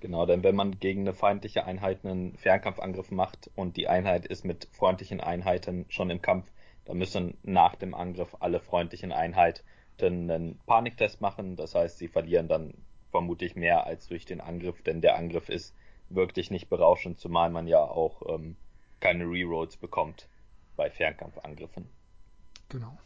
[0.00, 4.44] Genau, denn wenn man gegen eine feindliche Einheit einen Fernkampfangriff macht und die Einheit ist
[4.44, 6.46] mit freundlichen Einheiten schon im Kampf,
[6.84, 9.62] dann müssen nach dem Angriff alle freundlichen Einheiten
[10.00, 11.56] einen Paniktest machen.
[11.56, 12.74] Das heißt, sie verlieren dann
[13.10, 15.74] vermutlich mehr als durch den Angriff, denn der Angriff ist
[16.10, 18.56] wirklich nicht berauschend, zumal man ja auch ähm,
[19.00, 20.28] keine Rerolls bekommt
[20.76, 21.86] bei Fernkampfangriffen.
[22.68, 22.96] Genau.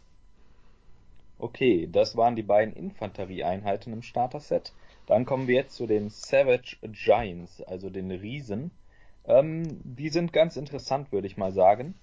[1.38, 4.72] Okay, das waren die beiden Infanterieeinheiten im Starter-Set.
[5.06, 8.70] Dann kommen wir jetzt zu den Savage Giants, also den Riesen.
[9.24, 11.94] Ähm, die sind ganz interessant, würde ich mal sagen.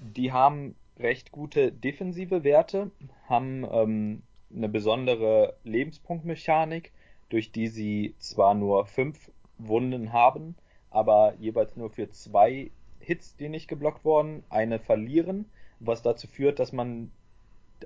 [0.00, 2.90] Die haben recht gute defensive Werte,
[3.28, 4.22] haben ähm,
[4.54, 6.92] eine besondere Lebenspunktmechanik,
[7.28, 10.56] durch die sie zwar nur fünf Wunden haben,
[10.90, 12.70] aber jeweils nur für zwei
[13.00, 15.46] Hits, die nicht geblockt wurden, eine verlieren,
[15.80, 17.10] was dazu führt, dass man,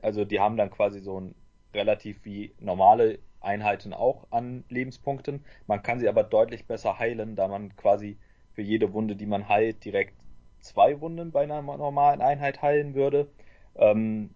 [0.03, 1.35] also die haben dann quasi so ein
[1.75, 5.45] relativ wie normale Einheiten auch an Lebenspunkten.
[5.67, 8.17] Man kann sie aber deutlich besser heilen, da man quasi
[8.53, 10.15] für jede Wunde, die man heilt, direkt
[10.61, 13.29] zwei Wunden bei einer normalen Einheit heilen würde.
[13.77, 14.31] Ähm,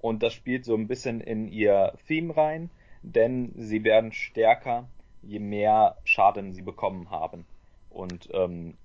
[0.00, 2.70] und das spielt so ein bisschen in ihr Theme rein,
[3.02, 4.88] denn sie werden stärker,
[5.22, 7.46] je mehr Schaden sie bekommen haben.
[7.88, 8.76] Und ähm,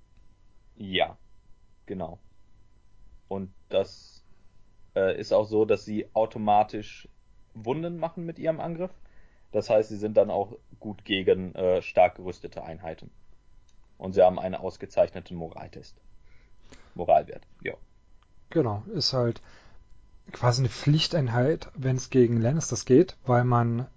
[0.78, 1.18] ja,
[1.86, 2.20] genau.
[3.28, 4.24] Und das
[4.95, 7.07] äh, ist auch so, dass sie automatisch
[7.53, 8.91] Wunden machen mit ihrem Angriff.
[9.51, 13.09] Das heißt, sie sind dann auch gut gegen äh, stark gerüstete Einheiten.
[13.97, 15.95] Und sie haben einen ausgezeichneten Moraltest.
[16.95, 17.74] Moralwert, ja.
[18.49, 19.41] Genau, ist halt
[20.32, 23.88] quasi eine Pflichteinheit, wenn es gegen Lannisters geht, weil man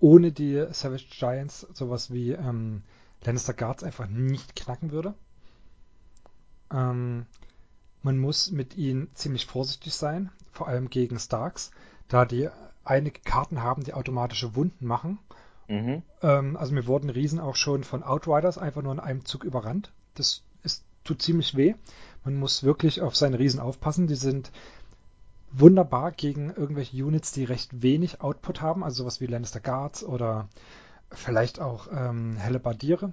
[0.00, 2.82] ohne die Savage Giants sowas wie ähm,
[3.22, 5.14] Lannister Guards einfach nicht knacken würde.
[6.72, 7.26] Ähm,
[8.02, 11.70] man muss mit ihnen ziemlich vorsichtig sein, vor allem gegen Starks,
[12.08, 12.48] da die
[12.84, 15.18] einige Karten haben, die automatische Wunden machen.
[15.68, 16.02] Mhm.
[16.22, 19.92] Ähm, also mir wurden Riesen auch schon von Outriders einfach nur in einem Zug überrannt.
[20.14, 21.74] Das ist, tut ziemlich weh.
[22.24, 24.06] Man muss wirklich auf seine Riesen aufpassen.
[24.06, 24.50] Die sind
[25.52, 30.48] wunderbar gegen irgendwelche Units, die recht wenig Output haben, also sowas wie Lannister Guards oder
[31.12, 33.12] vielleicht auch ähm, Hellebardiere,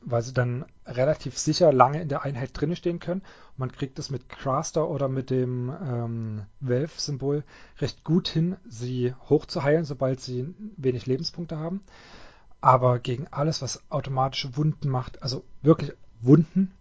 [0.00, 3.22] weil sie dann relativ sicher lange in der Einheit drinne stehen können.
[3.56, 7.44] Man kriegt es mit Craster oder mit dem ähm, Valve-Symbol
[7.78, 11.82] recht gut hin, sie hochzuheilen, sobald sie wenig Lebenspunkte haben.
[12.60, 15.92] Aber gegen alles, was automatische Wunden macht, also wirklich
[16.22, 16.72] Wunden,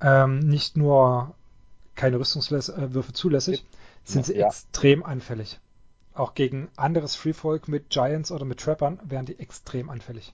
[0.00, 1.34] ähm, nicht nur
[1.98, 3.64] keine Rüstungswürfe zulässig,
[4.04, 4.46] sind sie ja.
[4.46, 5.58] extrem anfällig.
[6.14, 10.32] Auch gegen anderes Freefolk mit Giants oder mit Trappern wären die extrem anfällig.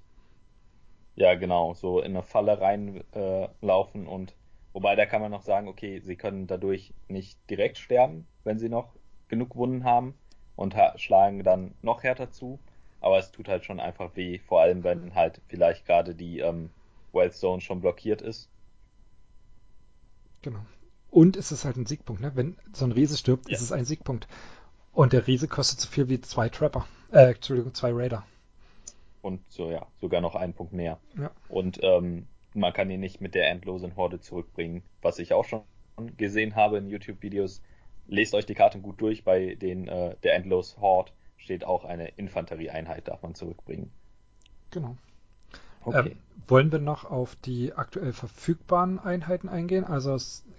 [1.17, 4.35] Ja, genau, so in eine Falle reinlaufen äh, und
[4.73, 8.69] wobei da kann man noch sagen, okay, sie können dadurch nicht direkt sterben, wenn sie
[8.69, 8.95] noch
[9.29, 10.15] genug Wunden haben
[10.57, 12.59] und schlagen dann noch härter zu,
[13.01, 16.71] aber es tut halt schon einfach weh, vor allem wenn halt vielleicht gerade die ähm,
[17.13, 18.51] Wealth Zone schon blockiert ist.
[20.43, 20.61] Genau.
[21.15, 22.33] Und es ist halt ein Siegpunkt, ne?
[22.35, 23.55] Wenn so ein Riese stirbt, ja.
[23.55, 24.27] ist es ein Siegpunkt.
[24.93, 26.87] Und der Riese kostet so viel wie zwei Trapper.
[27.13, 28.25] Äh, Entschuldigung, zwei Raider
[29.25, 30.99] und so ja, sogar noch einen Punkt mehr.
[31.19, 31.31] Ja.
[31.49, 35.63] Und ähm, man kann ihn nicht mit der endlosen Horde zurückbringen, was ich auch schon
[36.17, 37.63] gesehen habe in YouTube-Videos.
[38.07, 42.09] Lest euch die Karten gut durch, bei den äh, der Endlos Horde steht auch eine
[42.09, 43.91] Infanterieeinheit, darf man zurückbringen.
[44.71, 44.97] Genau.
[45.85, 46.11] Okay.
[46.11, 46.17] Ähm,
[46.47, 50.17] wollen wir noch auf die aktuell verfügbaren Einheiten eingehen, also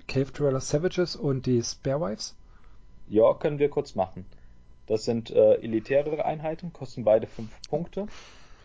[0.08, 2.36] Cave Dweller Savages und die Sparewives?
[3.08, 4.26] Ja, können wir kurz machen.
[4.88, 8.08] Das sind äh, elitäre Einheiten, kosten beide 5 Punkte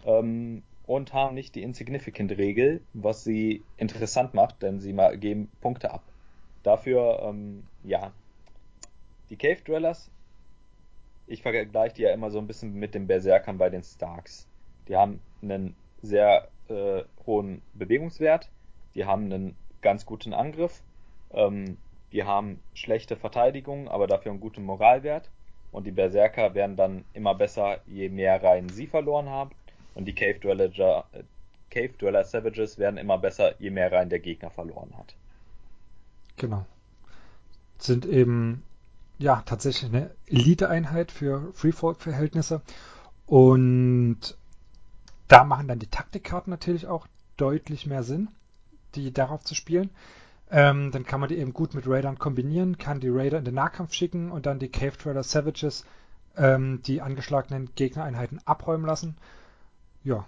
[0.06, 6.02] ähm, und haben nicht die Insignificant-Regel, was sie interessant macht, denn sie geben Punkte ab.
[6.62, 8.12] Dafür, ähm, ja,
[9.30, 10.10] die Cave Dwellers,
[11.26, 14.46] ich vergleiche die ja immer so ein bisschen mit den Berserkern bei den Starks.
[14.88, 18.48] Die haben einen sehr äh, hohen Bewegungswert,
[18.94, 20.82] die haben einen ganz guten Angriff,
[21.32, 21.76] ähm,
[22.12, 25.30] die haben schlechte Verteidigung, aber dafür einen guten Moralwert.
[25.72, 29.50] Und die Berserker werden dann immer besser, je mehr Reihen sie verloren haben.
[29.94, 31.04] Und die Cave Dweller,
[31.70, 35.14] Cave Dweller Savages werden immer besser, je mehr Reihen der Gegner verloren hat.
[36.36, 36.66] Genau.
[37.78, 38.64] Sind eben
[39.18, 42.62] ja tatsächlich eine Elite-Einheit für Freefolk-Verhältnisse.
[43.26, 44.36] Und
[45.30, 47.06] da machen dann die Taktikkarten natürlich auch
[47.36, 48.28] deutlich mehr Sinn,
[48.94, 49.90] die darauf zu spielen.
[50.50, 53.54] Ähm, dann kann man die eben gut mit Raidern kombinieren, kann die Raider in den
[53.54, 55.84] Nahkampf schicken und dann die Cave Dweller Savages
[56.36, 59.16] ähm, die angeschlagenen Gegnereinheiten abräumen lassen
[60.02, 60.26] ja,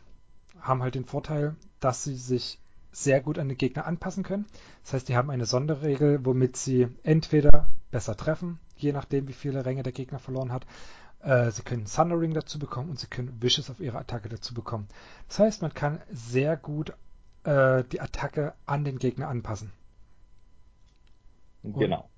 [0.61, 2.59] haben halt den Vorteil, dass sie sich
[2.93, 4.47] sehr gut an den Gegner anpassen können.
[4.85, 9.65] Das heißt, die haben eine Sonderregel, womit sie entweder besser treffen, je nachdem, wie viele
[9.65, 10.67] Ränge der Gegner verloren hat,
[11.23, 14.89] sie können Thundering dazu bekommen und sie können Wishes auf ihre Attacke dazu bekommen.
[15.29, 16.95] Das heißt, man kann sehr gut
[17.45, 19.73] äh, die Attacke an den Gegner anpassen.
[21.63, 22.09] Genau.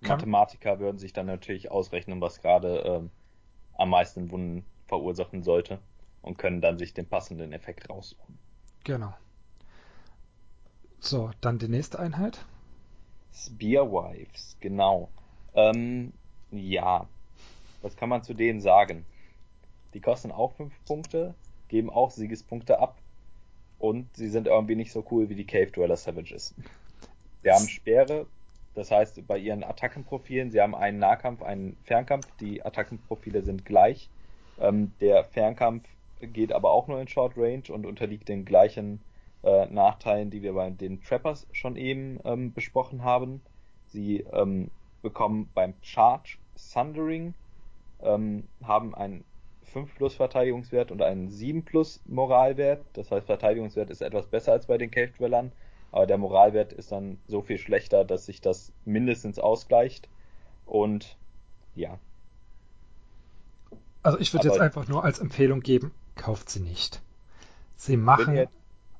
[0.00, 3.10] Mathematiker würden sich dann natürlich ausrechnen, was gerade ähm,
[3.74, 5.78] am meisten Wunden verursachen sollte
[6.22, 8.38] und können dann sich den passenden Effekt raussuchen.
[8.84, 9.14] Genau.
[11.00, 12.44] So, dann die nächste Einheit.
[13.32, 15.10] Spearwives, genau.
[15.54, 16.12] Ähm,
[16.50, 17.06] ja,
[17.82, 19.04] was kann man zu denen sagen?
[19.94, 21.34] Die kosten auch 5 Punkte,
[21.68, 22.96] geben auch Siegespunkte ab
[23.78, 26.54] und sie sind irgendwie nicht so cool wie die Cave Dweller Savages.
[27.42, 28.26] Sie haben Speere,
[28.74, 34.10] das heißt bei ihren Attackenprofilen, sie haben einen Nahkampf, einen Fernkampf, die Attackenprofile sind gleich.
[34.60, 35.88] Ähm, der Fernkampf
[36.20, 39.00] geht aber auch nur in Short Range und unterliegt den gleichen
[39.44, 43.40] äh, Nachteilen, die wir bei den Trappers schon eben ähm, besprochen haben.
[43.86, 44.70] Sie ähm,
[45.02, 47.34] bekommen beim Charge Sundering,
[48.02, 49.24] ähm, haben einen
[49.72, 52.84] 5 plus Verteidigungswert und einen 7 plus Moralwert.
[52.94, 55.52] Das heißt, Verteidigungswert ist etwas besser als bei den Cave Dwellern,
[55.92, 60.08] aber der Moralwert ist dann so viel schlechter, dass sich das mindestens ausgleicht.
[60.66, 61.16] Und
[61.74, 61.98] ja.
[64.02, 67.02] Also ich würde jetzt einfach nur als Empfehlung geben, kauft sie nicht.
[67.76, 68.48] Sie machen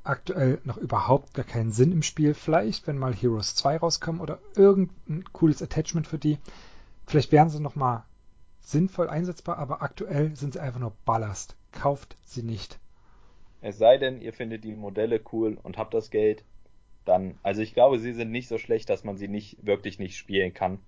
[0.05, 2.35] aktuell noch überhaupt gar keinen Sinn im Spiel.
[2.35, 6.39] Vielleicht, wenn mal Heroes 2 rauskommen oder irgendein cooles Attachment für die.
[7.07, 8.05] Vielleicht wären sie nochmal
[8.61, 11.57] sinnvoll einsetzbar, aber aktuell sind sie einfach nur Ballast.
[11.73, 12.79] Kauft sie nicht.
[13.61, 16.45] Es sei denn, ihr findet die Modelle cool und habt das Geld,
[17.05, 20.17] dann, also ich glaube, sie sind nicht so schlecht, dass man sie nicht wirklich nicht
[20.17, 20.79] spielen kann.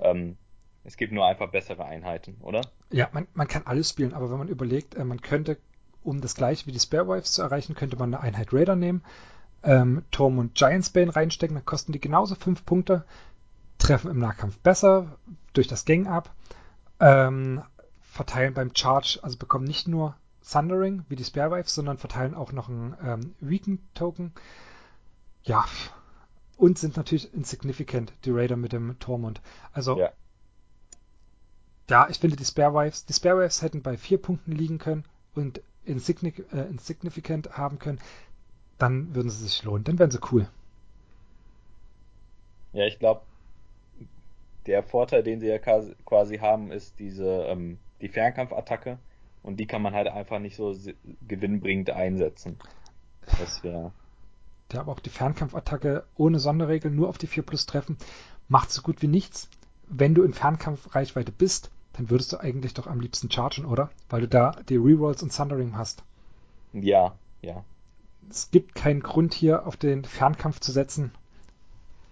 [0.00, 0.36] Ähm,
[0.84, 2.62] es gibt nur einfach bessere Einheiten, oder?
[2.90, 5.58] Ja, man, man kann alles spielen, aber wenn man überlegt, äh, man könnte
[6.02, 9.02] um das gleiche wie die Sparewives zu erreichen, könnte man eine Einheit Raider nehmen,
[9.62, 13.04] ähm, Turm und Giantsbane reinstecken, dann kosten die genauso 5 Punkte,
[13.78, 15.18] treffen im Nahkampf besser
[15.52, 16.34] durch das Gang ab,
[17.00, 17.62] ähm,
[18.00, 20.16] verteilen beim Charge, also bekommen nicht nur
[20.48, 24.32] Thundering wie die Sparewives, sondern verteilen auch noch einen ähm, Weaken-Token.
[25.42, 25.64] Ja,
[26.56, 29.40] und sind natürlich insignificant, die Raider mit dem Tormund.
[29.72, 30.12] Also, ja.
[31.88, 36.52] ja, ich finde die Sparewives, die Sparewives hätten bei 4 Punkten liegen können und insignific
[36.52, 38.00] äh, insignificant haben können,
[38.78, 39.84] dann würden sie sich lohnen.
[39.84, 40.48] Dann wären sie cool.
[42.72, 43.22] Ja, ich glaube,
[44.66, 48.98] der Vorteil, den sie ja quasi haben, ist diese ähm, die Fernkampfattacke
[49.42, 50.74] und die kann man halt einfach nicht so
[51.26, 52.58] gewinnbringend einsetzen.
[53.38, 53.92] Das wäre.
[54.72, 57.96] Ja, aber auch die Fernkampfattacke ohne Sonderregel nur auf die 4 plus treffen
[58.48, 59.48] macht so gut wie nichts.
[59.88, 63.90] Wenn du in Fernkampfreichweite bist, dann würdest du eigentlich doch am liebsten chargen, oder?
[64.08, 66.04] Weil du da die Rerolls und Thundering hast.
[66.72, 67.64] Ja, ja.
[68.28, 71.12] Es gibt keinen Grund hier auf den Fernkampf zu setzen.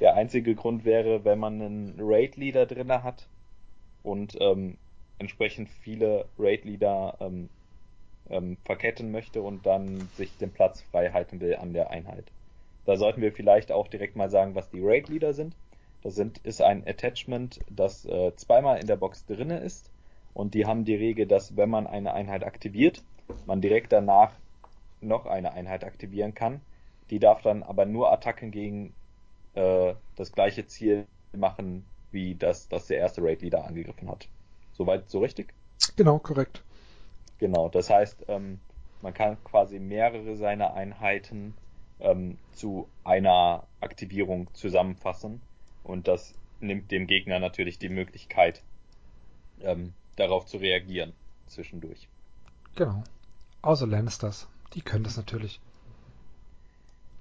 [0.01, 3.27] Der einzige Grund wäre, wenn man einen Raid-Leader drin hat
[4.03, 4.77] und ähm,
[5.19, 7.49] entsprechend viele Raid-Leader ähm,
[8.31, 12.25] ähm, verketten möchte und dann sich den Platz frei halten will an der Einheit.
[12.85, 15.55] Da sollten wir vielleicht auch direkt mal sagen, was die Raid-Leader sind.
[16.03, 19.91] Das sind, ist ein Attachment, das äh, zweimal in der Box drinne ist.
[20.33, 23.03] Und die haben die Regel, dass wenn man eine Einheit aktiviert,
[23.47, 24.33] man direkt danach
[25.01, 26.61] noch eine Einheit aktivieren kann.
[27.11, 28.95] Die darf dann aber nur Attacken gegen
[29.59, 34.29] äh, das gleiche Ziel machen, wie das, das der erste Raid Leader angegriffen hat.
[34.73, 35.53] Soweit so richtig?
[35.97, 36.63] Genau, korrekt.
[37.39, 38.61] Genau, das heißt, ähm,
[39.03, 41.55] man kann quasi mehrere seiner Einheiten
[42.01, 45.41] ähm, zu einer Aktivierung zusammenfassen
[45.85, 48.63] und das nimmt dem Gegner natürlich die Möglichkeit,
[49.61, 51.13] ähm, darauf zu reagieren
[51.47, 52.09] zwischendurch.
[52.77, 53.03] Genau.
[53.63, 54.49] Außer Lannisters.
[54.75, 55.61] Die können das natürlich.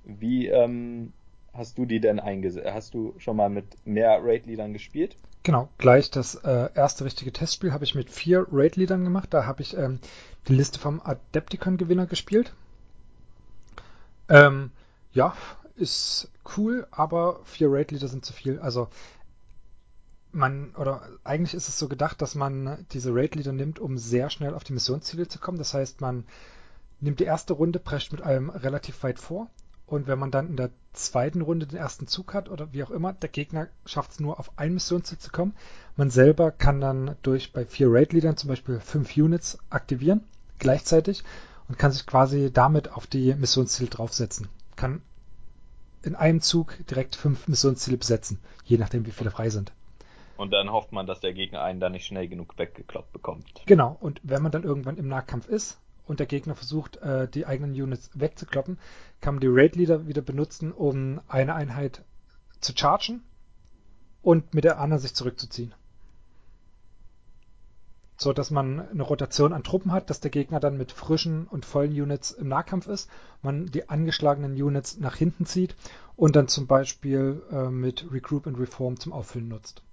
[0.03, 1.13] Wie ähm,
[1.57, 2.67] hast du die denn eingesetzt?
[2.71, 5.17] Hast du schon mal mit mehr Raid-Leadern gespielt?
[5.43, 9.33] Genau, gleich das äh, erste richtige Testspiel habe ich mit vier Raid-Leadern gemacht.
[9.33, 9.99] Da habe ich ähm,
[10.47, 12.53] die Liste vom Adepticon-Gewinner gespielt.
[14.29, 14.71] Ähm,
[15.13, 15.35] ja,
[15.75, 18.59] ist cool, aber vier Raid-Leader sind zu viel.
[18.59, 18.89] Also
[20.31, 24.53] man, oder eigentlich ist es so gedacht, dass man diese Raid-Leader nimmt, um sehr schnell
[24.53, 25.57] auf die Missionsziele zu kommen.
[25.57, 26.25] Das heißt, man
[26.99, 29.49] nimmt die erste Runde, prescht mit allem relativ weit vor.
[29.87, 32.91] Und wenn man dann in der zweiten Runde den ersten Zug hat oder wie auch
[32.91, 35.55] immer, der Gegner schafft es nur auf ein Missionsziel zu kommen.
[35.95, 40.25] Man selber kann dann durch bei vier Raid-Leadern zum Beispiel fünf Units aktivieren
[40.59, 41.23] gleichzeitig
[41.69, 44.49] und kann sich quasi damit auf die Missionsziele draufsetzen.
[44.75, 45.01] Kann
[46.03, 49.71] in einem Zug direkt fünf Missionsziele besetzen, je nachdem wie viele frei sind.
[50.35, 53.45] Und dann hofft man, dass der Gegner einen da nicht schnell genug weggekloppt bekommt.
[53.65, 57.45] Genau, und wenn man dann irgendwann im Nahkampf ist und der Gegner versucht, äh, die
[57.45, 58.79] eigenen Units wegzukloppen,
[59.21, 62.03] kann man die Raid Leader wieder benutzen, um eine Einheit
[62.61, 63.23] zu chargen
[64.21, 65.73] und mit der anderen sich zurückzuziehen.
[68.17, 71.65] so dass man eine Rotation an Truppen hat, dass der Gegner dann mit frischen und
[71.65, 73.09] vollen Units im Nahkampf ist,
[73.43, 75.75] man die angeschlagenen Units nach hinten zieht
[76.15, 79.83] und dann zum Beispiel äh, mit Regroup und Reform zum Auffüllen nutzt.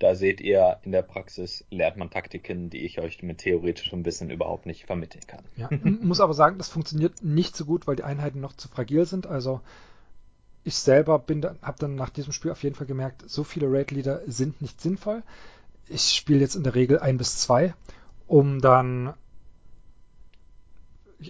[0.00, 4.30] Da seht ihr, in der Praxis lernt man Taktiken, die ich euch mit theoretischem Wissen
[4.30, 5.44] überhaupt nicht vermitteln kann.
[5.56, 5.68] Ja,
[6.00, 9.28] muss aber sagen, das funktioniert nicht so gut, weil die Einheiten noch zu fragil sind.
[9.28, 9.60] Also
[10.64, 14.22] ich selber bin, habe dann nach diesem Spiel auf jeden Fall gemerkt, so viele Raid-Leader
[14.26, 15.22] sind nicht sinnvoll
[15.90, 17.74] ich spiele jetzt in der Regel ein bis zwei,
[18.26, 19.12] um dann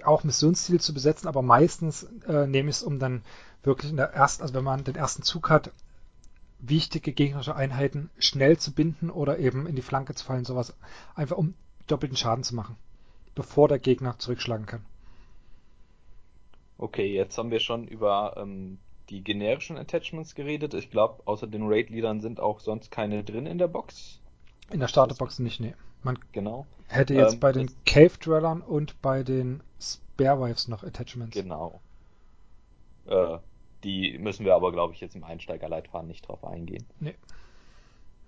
[0.04, 3.22] auch Missionsziel zu besetzen, aber meistens äh, nehme ich es, um dann
[3.64, 5.72] wirklich in der ersten, also wenn man den ersten Zug hat,
[6.60, 10.74] wichtige gegnerische Einheiten schnell zu binden oder eben in die Flanke zu fallen, sowas,
[11.14, 11.54] einfach um
[11.86, 12.76] doppelten Schaden zu machen,
[13.34, 14.84] bevor der Gegner zurückschlagen kann.
[16.78, 18.78] Okay, jetzt haben wir schon über ähm,
[19.10, 20.72] die generischen Attachments geredet.
[20.74, 24.20] Ich glaube, außer den Raid-Leadern sind auch sonst keine drin in der Box.
[24.70, 25.74] In der Starterbox nicht, nee.
[26.02, 26.66] Man genau.
[26.88, 31.34] hätte jetzt ähm, bei den Cave Dwellern und bei den Sparewives noch Attachments.
[31.34, 31.80] Genau.
[33.06, 33.38] Äh,
[33.84, 36.86] die müssen wir aber, glaube ich, jetzt im Einsteigerleitfaden nicht drauf eingehen.
[37.00, 37.14] Nee.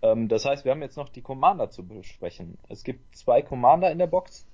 [0.03, 2.59] Ähm, das heißt, wir haben jetzt noch die Commander zu besprechen.
[2.69, 4.47] Es gibt zwei Commander in der Box.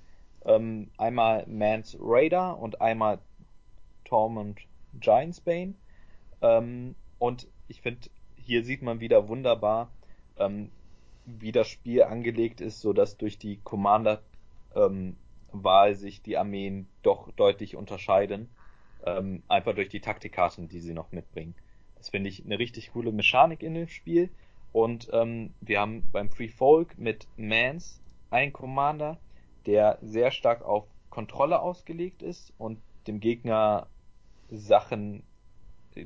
[0.45, 3.19] Ähm, einmal Mans Raider und einmal
[4.05, 4.59] Tormund
[4.99, 5.73] Giantsbane.
[6.41, 9.91] Ähm, und ich finde, hier sieht man wieder wunderbar,
[10.37, 10.71] ähm,
[11.25, 14.21] wie das Spiel angelegt ist, so dass durch die Commander
[14.75, 15.15] ähm,
[15.93, 18.49] sich die Armeen doch deutlich unterscheiden,
[19.05, 21.55] ähm, einfach durch die Taktikkarten, die sie noch mitbringen.
[21.97, 24.29] Das finde ich eine richtig coole Mechanik in dem Spiel.
[24.71, 29.17] Und ähm, wir haben beim Free Folk mit Mans einen Commander,
[29.65, 33.87] der sehr stark auf Kontrolle ausgelegt ist und dem Gegner
[34.49, 35.23] Sachen,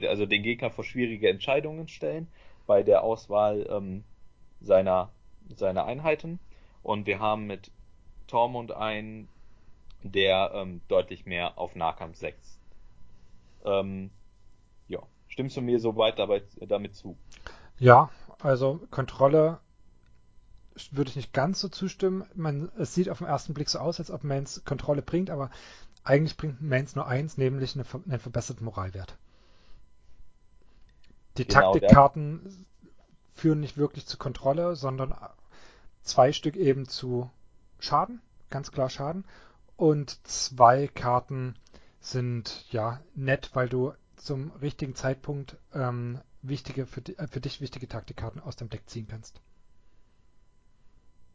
[0.01, 2.27] also den Gegner vor schwierige Entscheidungen stellen
[2.65, 4.03] bei der Auswahl ähm,
[4.61, 5.11] seiner,
[5.55, 6.39] seiner Einheiten.
[6.81, 7.71] Und wir haben mit
[8.27, 9.27] Tormund einen,
[10.01, 12.59] der ähm, deutlich mehr auf Nahkampf setzt.
[13.63, 14.11] Ähm,
[14.87, 17.17] ja, stimmst du mir soweit dabei, damit zu?
[17.79, 18.09] Ja,
[18.41, 19.59] also Kontrolle
[20.91, 22.25] würde ich nicht ganz so zustimmen.
[22.35, 25.49] Man, es sieht auf den ersten Blick so aus, als ob Mans Kontrolle bringt, aber
[26.03, 29.15] eigentlich bringt Mans nur eins, nämlich eine, einen verbesserten Moralwert.
[31.37, 32.65] Die genau, Taktikkarten
[33.33, 35.15] führen nicht wirklich zu Kontrolle, sondern
[36.03, 37.29] zwei Stück eben zu
[37.79, 39.25] Schaden, ganz klar Schaden.
[39.75, 41.55] Und zwei Karten
[42.03, 47.87] sind ja nett, weil du zum richtigen Zeitpunkt ähm, wichtige für, äh, für, dich wichtige
[47.87, 49.41] Taktikkarten aus dem Deck ziehen kannst.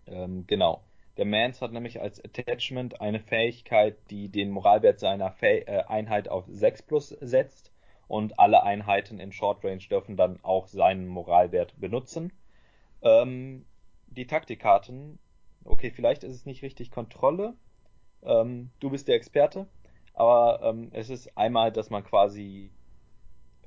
[0.07, 0.85] Ähm, genau.
[1.17, 6.29] Der Mans hat nämlich als Attachment eine Fähigkeit, die den Moralwert seiner Fäh äh, Einheit
[6.29, 7.73] auf 6 plus setzt
[8.07, 12.33] und alle Einheiten in Short Range dürfen dann auch seinen Moralwert benutzen.
[13.03, 13.65] Ähm,
[14.07, 15.19] die Taktikkarten,
[15.65, 17.55] okay, vielleicht ist es nicht richtig Kontrolle.
[18.23, 19.67] Ähm, du bist der Experte,
[20.19, 22.71] aber ähm, es ist einmal, dass man quasi,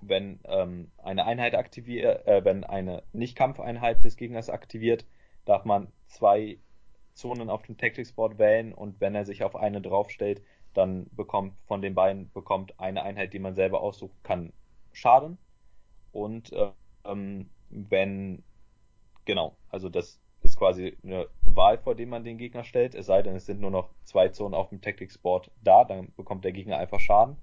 [0.01, 5.05] wenn ähm, eine Einheit aktiviert, äh, wenn eine Nicht-Kampfeinheit des Gegners aktiviert,
[5.45, 6.57] darf man zwei
[7.13, 10.41] Zonen auf dem Tactics Board wählen und wenn er sich auf eine draufstellt,
[10.73, 14.51] dann bekommt von den beiden bekommt eine Einheit, die man selber aussucht, kann
[14.91, 15.37] Schaden.
[16.11, 16.53] Und
[17.05, 18.43] ähm, wenn
[19.25, 20.20] genau, also das
[20.61, 23.71] quasi eine Wahl, vor dem man den Gegner stellt, es sei denn, es sind nur
[23.71, 27.35] noch zwei Zonen auf dem Tactics Board da, dann bekommt der Gegner einfach Schaden.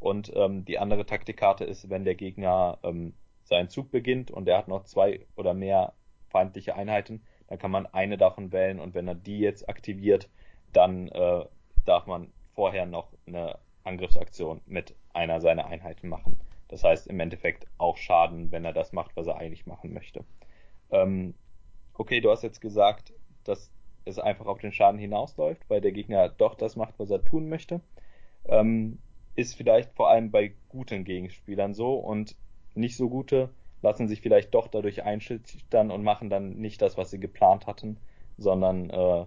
[0.00, 3.12] Und ähm, die andere Taktikkarte ist, wenn der Gegner ähm,
[3.42, 5.92] seinen Zug beginnt und er hat noch zwei oder mehr
[6.30, 10.30] feindliche Einheiten, dann kann man eine davon wählen und wenn er die jetzt aktiviert,
[10.72, 11.44] dann äh,
[11.84, 16.40] darf man vorher noch eine Angriffsaktion mit einer seiner Einheiten machen.
[16.68, 20.24] Das heißt im Endeffekt auch Schaden, wenn er das macht, was er eigentlich machen möchte.
[20.90, 21.34] Ähm,
[21.94, 23.12] okay, du hast jetzt gesagt,
[23.44, 23.70] dass
[24.04, 27.48] es einfach auf den Schaden hinausläuft, weil der Gegner doch das macht, was er tun
[27.48, 27.80] möchte.
[28.46, 28.98] Ähm,
[29.34, 32.36] ist vielleicht vor allem bei guten Gegenspielern so und
[32.74, 33.50] nicht so gute
[33.84, 37.98] lassen sich vielleicht doch dadurch einschüchtern und machen dann nicht das, was sie geplant hatten,
[38.38, 39.26] sondern äh,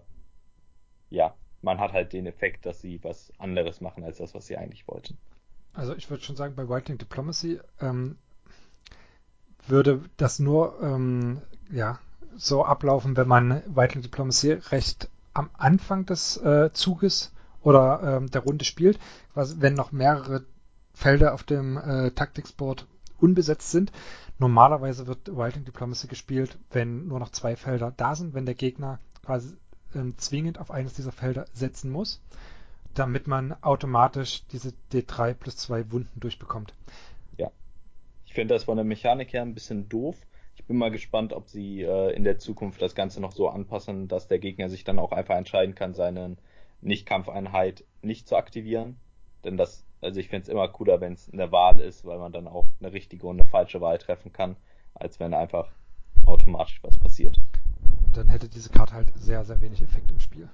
[1.09, 4.57] ja, man hat halt den Effekt, dass sie was anderes machen als das, was sie
[4.57, 5.17] eigentlich wollten.
[5.73, 8.17] Also ich würde schon sagen, bei Whiteling Diplomacy ähm,
[9.67, 11.41] würde das nur ähm,
[11.71, 11.99] ja,
[12.35, 18.41] so ablaufen, wenn man Whiteling Diplomacy recht am Anfang des äh, Zuges oder ähm, der
[18.41, 18.99] Runde spielt,
[19.33, 20.45] was, wenn noch mehrere
[20.93, 22.87] Felder auf dem äh, Taktiksboard
[23.19, 23.91] unbesetzt sind.
[24.39, 28.99] Normalerweise wird Whiteling Diplomacy gespielt, wenn nur noch zwei Felder da sind, wenn der Gegner
[29.25, 29.55] quasi
[29.95, 32.21] ähm, zwingend auf eines dieser Felder setzen muss,
[32.93, 36.73] damit man automatisch diese D3 plus 2 Wunden durchbekommt.
[37.37, 37.51] Ja.
[38.25, 40.15] Ich finde das von der Mechanik her ein bisschen doof.
[40.67, 44.09] Ich bin mal gespannt, ob sie äh, in der Zukunft das Ganze noch so anpassen,
[44.09, 46.35] dass der Gegner sich dann auch einfach entscheiden kann, seine
[46.81, 48.97] Nicht-Kampfeinheit nicht zu aktivieren.
[49.45, 52.33] Denn das, also ich finde es immer cooler, wenn es eine Wahl ist, weil man
[52.33, 54.57] dann auch eine richtige und eine falsche Wahl treffen kann,
[54.93, 55.71] als wenn einfach
[56.25, 57.39] automatisch was passiert.
[58.11, 60.49] Dann hätte diese Karte halt sehr, sehr wenig Effekt im Spiel.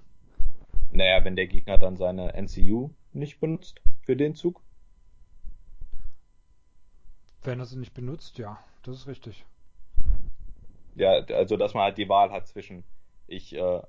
[0.91, 4.61] Naja, wenn der Gegner dann seine NCU nicht benutzt für den Zug.
[7.41, 9.43] Wenn er sie nicht benutzt, ja, das ist richtig.
[10.95, 12.83] Ja, also dass man halt die Wahl hat zwischen
[13.27, 13.81] ich äh,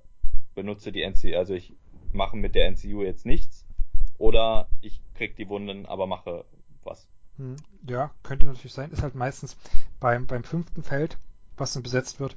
[0.54, 1.74] benutze die NCU, also ich
[2.12, 3.66] mache mit der NCU jetzt nichts
[4.18, 6.44] oder ich krieg die Wunden, aber mache
[6.84, 7.08] was.
[7.36, 7.56] Hm,
[7.88, 8.90] ja, könnte natürlich sein.
[8.90, 9.56] Ist halt meistens
[10.00, 11.18] beim, beim fünften Feld,
[11.56, 12.36] was dann besetzt wird,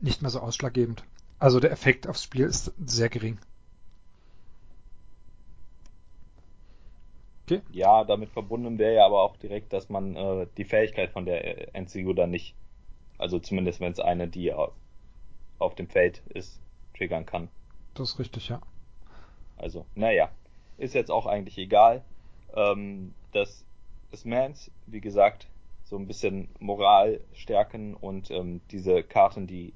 [0.00, 1.04] nicht mehr so ausschlaggebend.
[1.38, 3.38] Also der Effekt aufs Spiel ist sehr gering.
[7.44, 7.60] Okay.
[7.70, 11.74] Ja, damit verbunden wäre ja aber auch direkt, dass man äh, die Fähigkeit von der
[11.74, 12.56] äh, NCU dann nicht,
[13.18, 16.60] also zumindest wenn es eine, die auf dem Feld ist,
[16.96, 17.48] triggern kann.
[17.94, 18.60] Das ist richtig, ja.
[19.56, 20.30] Also, naja,
[20.78, 22.04] ist jetzt auch eigentlich egal.
[22.54, 23.64] Ähm, das
[24.10, 25.46] ist Mans, wie gesagt,
[25.84, 29.72] so ein bisschen Moral stärken und ähm, diese Karten, die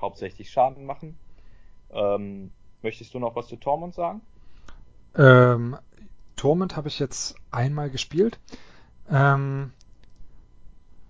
[0.00, 1.18] hauptsächlich Schaden machen.
[1.90, 2.50] Ähm,
[2.82, 4.20] möchtest du noch was zu Tormund sagen?
[5.16, 5.76] Ähm,
[6.36, 8.38] Torment habe ich jetzt einmal gespielt.
[9.10, 9.72] Ähm,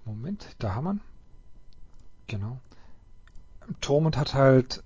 [0.05, 1.01] Moment, da haben wir.
[2.27, 2.59] Genau.
[3.81, 4.83] Torment hat halt,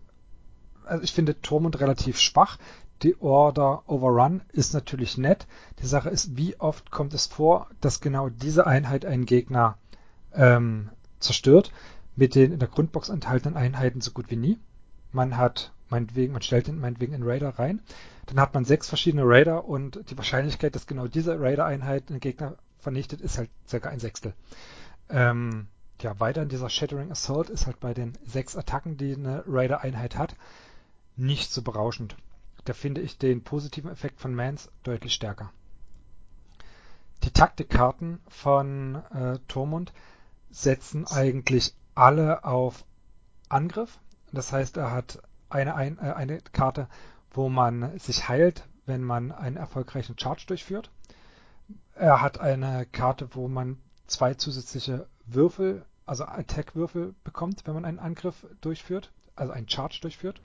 [0.84, 2.58] also ich finde Torment relativ schwach.
[3.02, 5.46] Die Order Overrun ist natürlich nett.
[5.80, 9.78] Die Sache ist, wie oft kommt es vor, dass genau diese Einheit einen Gegner
[10.34, 11.72] ähm, zerstört?
[12.16, 14.58] Mit den in der Grundbox enthaltenen Einheiten so gut wie nie.
[15.12, 17.80] Man hat meinetwegen, man stellt ihn meinetwegen in Raider rein.
[18.26, 22.56] Dann hat man sechs verschiedene Raider und die Wahrscheinlichkeit, dass genau diese Raider-Einheit einen Gegner
[22.78, 24.34] vernichtet, ist halt circa ein Sechstel.
[25.08, 25.68] Ähm,
[26.02, 30.16] ja, weiter in dieser Shattering Assault ist halt bei den sechs Attacken, die eine Raider-Einheit
[30.16, 30.36] hat,
[31.16, 32.16] nicht so berauschend.
[32.64, 35.50] Da finde ich den positiven Effekt von Mans deutlich stärker.
[37.24, 39.92] Die Taktikkarten von äh, Tormund
[40.50, 42.84] setzen eigentlich alle auf
[43.48, 43.98] Angriff.
[44.32, 45.20] Das heißt, er hat
[45.50, 46.88] eine, ein, äh, eine Karte,
[47.32, 50.90] wo man sich heilt, wenn man einen erfolgreichen Charge durchführt.
[51.94, 57.98] Er hat eine Karte, wo man zwei zusätzliche Würfel, also Attack-Würfel bekommt, wenn man einen
[57.98, 60.40] Angriff durchführt, also einen Charge durchführt.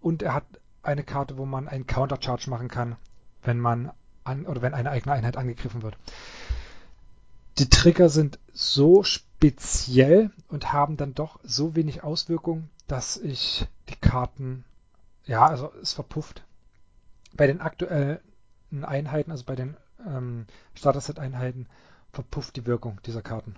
[0.00, 0.44] Und er hat
[0.82, 2.96] eine Karte, wo man einen Counter-Charge machen kann,
[3.42, 3.92] wenn man
[4.24, 5.96] an, oder wenn eine eigene Einheit angegriffen wird.
[7.58, 13.96] Die Trigger sind so speziell und haben dann doch so wenig Auswirkungen, dass ich die
[13.96, 14.64] Karten,
[15.24, 16.44] ja, also es verpufft.
[17.34, 18.20] Bei den aktuellen
[18.82, 19.76] Einheiten, also bei den
[20.06, 21.66] ähm, Starter-Set-Einheiten,
[22.12, 23.56] verpufft die Wirkung dieser Karten.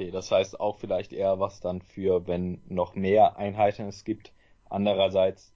[0.00, 4.32] Okay, das heißt auch vielleicht eher was dann für, wenn noch mehr Einheiten es gibt,
[4.70, 5.52] Andererseits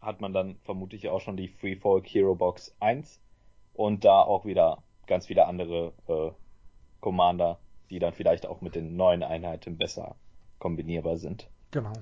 [0.00, 3.18] hat man dann vermutlich auch schon die Free Folk Hero Box 1
[3.72, 6.30] und da auch wieder ganz viele andere äh,
[7.00, 7.58] Commander,
[7.90, 10.16] die dann vielleicht auch mit den neuen Einheiten besser
[10.58, 11.48] kombinierbar sind.
[11.70, 11.94] Genau.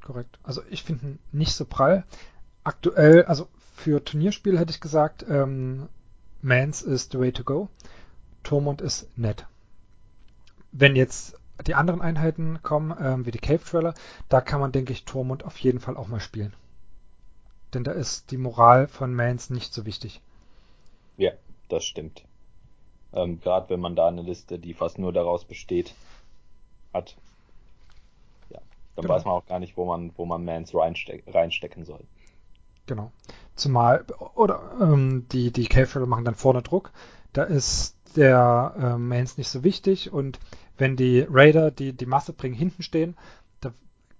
[0.00, 0.38] Korrekt.
[0.44, 2.04] Also ich finde nicht so prall.
[2.62, 5.88] Aktuell, also für Turnierspiel hätte ich gesagt, ähm,
[6.40, 7.68] Mans ist the way to go.
[8.44, 9.46] Tormund ist nett.
[10.78, 13.94] Wenn jetzt die anderen Einheiten kommen, ähm, wie die Cave Trailer,
[14.28, 16.54] da kann man, denke ich, Tormund auf jeden Fall auch mal spielen.
[17.74, 20.20] Denn da ist die Moral von Mans nicht so wichtig.
[21.16, 21.32] Ja,
[21.68, 22.22] das stimmt.
[23.12, 25.94] Ähm, Gerade wenn man da eine Liste, die fast nur daraus besteht,
[26.94, 27.16] hat.
[28.50, 28.60] Ja,
[28.94, 29.14] dann genau.
[29.14, 32.04] weiß man auch gar nicht, wo man, wo man Mans reinste reinstecken soll.
[32.86, 33.10] Genau.
[33.56, 34.04] Zumal,
[34.36, 36.92] oder ähm, die, die Cave Trailer machen dann vorne Druck.
[37.32, 40.38] Da ist der äh, Mans nicht so wichtig und
[40.78, 43.16] wenn die Raider, die die Masse bringen, hinten stehen,
[43.60, 43.72] da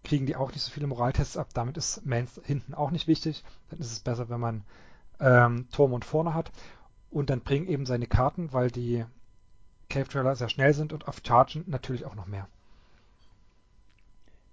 [0.04, 1.48] kriegen die auch nicht so viele Moraltests ab.
[1.54, 3.44] Damit ist Mans hinten auch nicht wichtig.
[3.70, 4.64] Dann ist es besser, wenn man
[5.20, 6.52] ähm, Tormund vorne hat.
[7.10, 9.04] Und dann bringen eben seine Karten, weil die
[9.88, 12.48] Cave Trailer sehr schnell sind und auf Chargen natürlich auch noch mehr.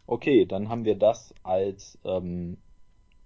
[0.07, 2.57] Okay, dann haben wir das als ähm,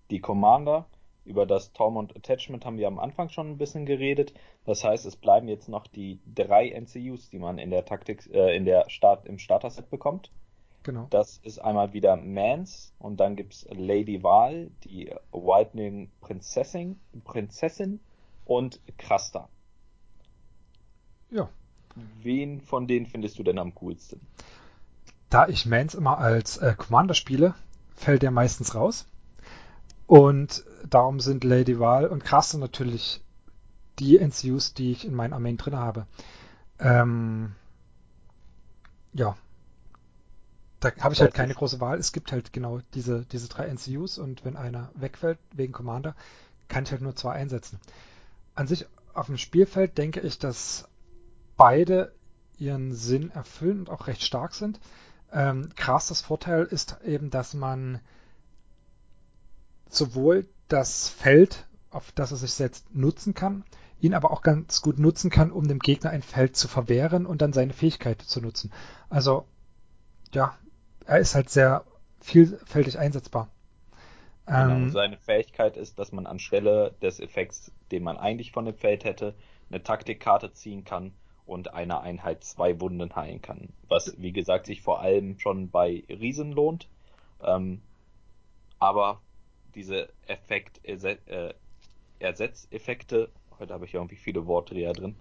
[0.10, 0.86] die Commander.
[1.30, 4.34] Über das Tormund Attachment haben wir am Anfang schon ein bisschen geredet.
[4.66, 8.56] Das heißt, es bleiben jetzt noch die drei NCUs, die man in der Taktik, äh,
[8.56, 10.32] in der Start, im Starter-Set bekommt.
[10.82, 11.06] Genau.
[11.12, 18.00] Das ist einmal wieder Mans und dann gibt's Lady Val, die Whitening Prinzessin, Prinzessin
[18.46, 19.50] und Krasta.
[21.30, 21.48] Ja.
[22.24, 24.20] Wen von denen findest du denn am coolsten?
[25.30, 27.54] Da ich Mans immer als äh, Commander spiele,
[27.94, 29.06] fällt der meistens raus.
[30.10, 33.24] Und darum sind Lady Val und Krasse natürlich
[34.00, 36.08] die NCUs, die ich in meinen Armeen drin habe.
[36.80, 37.54] Ähm,
[39.14, 39.38] ja,
[40.80, 42.00] da habe ich halt keine große Wahl.
[42.00, 46.16] Es gibt halt genau diese, diese drei NCUs und wenn einer wegfällt wegen Commander,
[46.70, 47.80] kann ich halt nur zwei einsetzen.
[48.56, 50.90] An sich auf dem Spielfeld denke ich, dass
[51.56, 52.16] beide
[52.58, 54.80] ihren Sinn erfüllen und auch recht stark sind.
[55.32, 58.00] Ähm, das Vorteil ist eben, dass man
[59.90, 63.64] sowohl das Feld, auf das er sich setzt, nutzen kann,
[64.00, 67.42] ihn aber auch ganz gut nutzen kann, um dem Gegner ein Feld zu verwehren und
[67.42, 68.72] dann seine Fähigkeit zu nutzen.
[69.10, 69.46] Also,
[70.34, 70.58] ja,
[71.06, 71.84] er ist halt sehr
[72.22, 73.50] vielfältig einsetzbar.
[74.46, 78.76] Genau, ähm, seine Fähigkeit ist, dass man anstelle des Effekts, den man eigentlich von dem
[78.76, 79.36] Feld hätte,
[79.70, 81.14] eine Taktikkarte ziehen kann
[81.46, 83.70] und einer Einheit zwei Wunden heilen kann.
[83.88, 86.88] Was, wie gesagt, sich vor allem schon bei Riesen lohnt.
[87.44, 87.82] Ähm,
[88.80, 89.22] aber
[89.80, 91.54] diese Effekt, äh,
[92.20, 95.16] Ersetzeffekte, heute habe ich irgendwie viele Wortdreher drin,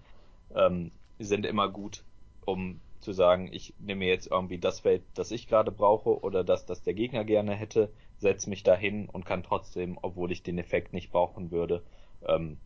[0.53, 2.03] ähm, sind immer gut,
[2.43, 6.65] um zu sagen, ich nehme jetzt irgendwie das Feld, das ich gerade brauche oder das,
[6.65, 10.91] das der Gegner gerne hätte, setze mich dahin und kann trotzdem, obwohl ich den Effekt
[10.91, 11.81] nicht brauchen würde,
[12.27, 12.57] ähm,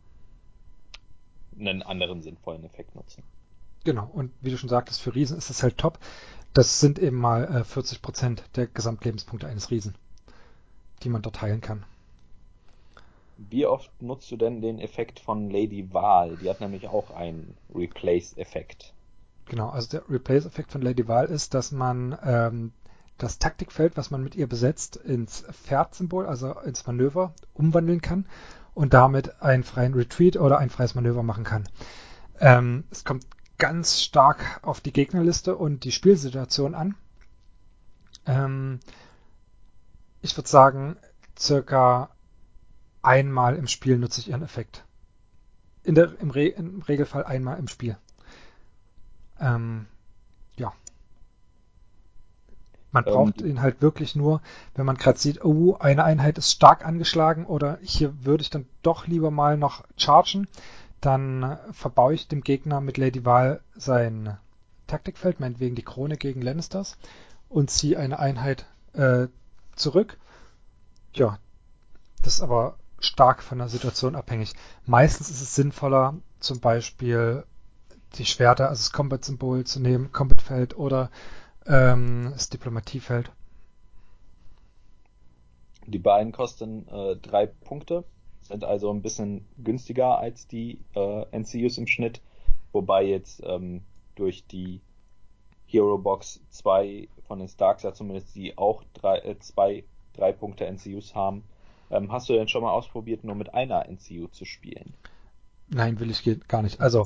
[1.56, 3.22] einen anderen sinnvollen Effekt nutzen.
[3.84, 6.00] Genau, und wie du schon sagtest, für Riesen ist das halt top.
[6.54, 9.94] Das sind eben mal äh, 40% der Gesamtlebenspunkte eines Riesen,
[11.02, 11.84] die man dort heilen kann.
[13.36, 16.36] Wie oft nutzt du denn den Effekt von Lady Wahl?
[16.36, 18.94] Die hat nämlich auch einen Replace-Effekt.
[19.46, 22.72] Genau, also der Replace-Effekt von Lady Wahl ist, dass man ähm,
[23.18, 28.26] das Taktikfeld, was man mit ihr besetzt, ins Pferd-Symbol, also ins Manöver, umwandeln kann
[28.74, 31.68] und damit einen freien Retreat oder ein freies Manöver machen kann.
[32.40, 33.26] Ähm, es kommt
[33.58, 36.96] ganz stark auf die Gegnerliste und die Spielsituation an.
[38.26, 38.80] Ähm,
[40.24, 40.96] ich würde sagen,
[41.38, 42.08] circa
[43.02, 44.84] einmal im Spiel nutze ich ihren Effekt.
[45.82, 47.98] In der, im, Re im Regelfall einmal im Spiel.
[49.38, 49.84] Ähm,
[50.56, 50.72] ja.
[52.90, 54.40] Man ähm, braucht ihn halt wirklich nur,
[54.74, 58.66] wenn man gerade sieht, oh, eine Einheit ist stark angeschlagen oder hier würde ich dann
[58.82, 60.48] doch lieber mal noch chargen,
[61.02, 64.38] dann verbaue ich dem Gegner mit Lady Val sein
[64.86, 66.96] Taktikfeld, meinetwegen die Krone gegen Lannisters
[67.50, 68.64] und ziehe eine Einheit
[68.94, 69.26] äh,
[69.76, 70.18] zurück.
[71.14, 71.38] Ja,
[72.22, 74.52] das ist aber stark von der Situation abhängig.
[74.86, 77.44] Meistens ist es sinnvoller, zum Beispiel
[78.14, 81.10] die Schwerter, also das Combat-Symbol zu nehmen, Combat-Feld oder
[81.66, 83.30] ähm, das Diplomatiefeld.
[85.86, 88.04] Die beiden kosten äh, drei Punkte,
[88.42, 92.22] sind also ein bisschen günstiger als die äh, NCUs im Schnitt,
[92.72, 93.82] wobei jetzt ähm,
[94.14, 94.80] durch die
[95.66, 100.66] Hero Box 2 von den Starks ja zumindest die auch drei, äh, zwei drei Punkte
[100.66, 101.44] NCUs haben,
[101.90, 104.94] ähm, hast du denn schon mal ausprobiert, nur mit einer NCU zu spielen?
[105.68, 106.80] Nein, will ich gar nicht.
[106.80, 107.04] Also,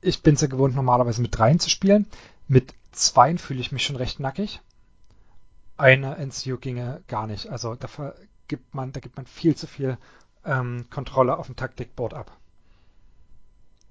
[0.00, 2.06] ich bin es ja gewohnt, normalerweise mit dreien zu spielen.
[2.48, 4.60] Mit zweien fühle ich mich schon recht nackig.
[5.76, 7.48] Eine NCU ginge gar nicht.
[7.48, 7.88] Also, da
[8.48, 9.98] gibt man, da gibt man viel zu viel
[10.44, 12.30] ähm, Kontrolle auf dem Taktikboard ab.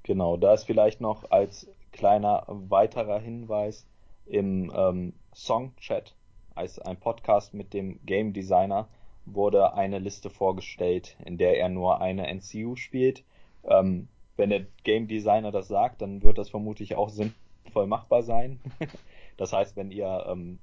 [0.03, 3.85] Genau, da ist vielleicht noch als kleiner weiterer Hinweis
[4.25, 6.15] im ähm, Song-Chat,
[6.55, 8.87] als ein Podcast mit dem Game Designer,
[9.25, 13.23] wurde eine Liste vorgestellt, in der er nur eine NCU spielt.
[13.63, 14.07] Ähm,
[14.37, 18.59] wenn der Game Designer das sagt, dann wird das vermutlich auch sinnvoll machbar sein.
[19.37, 20.59] das heißt, wenn ihr ähm,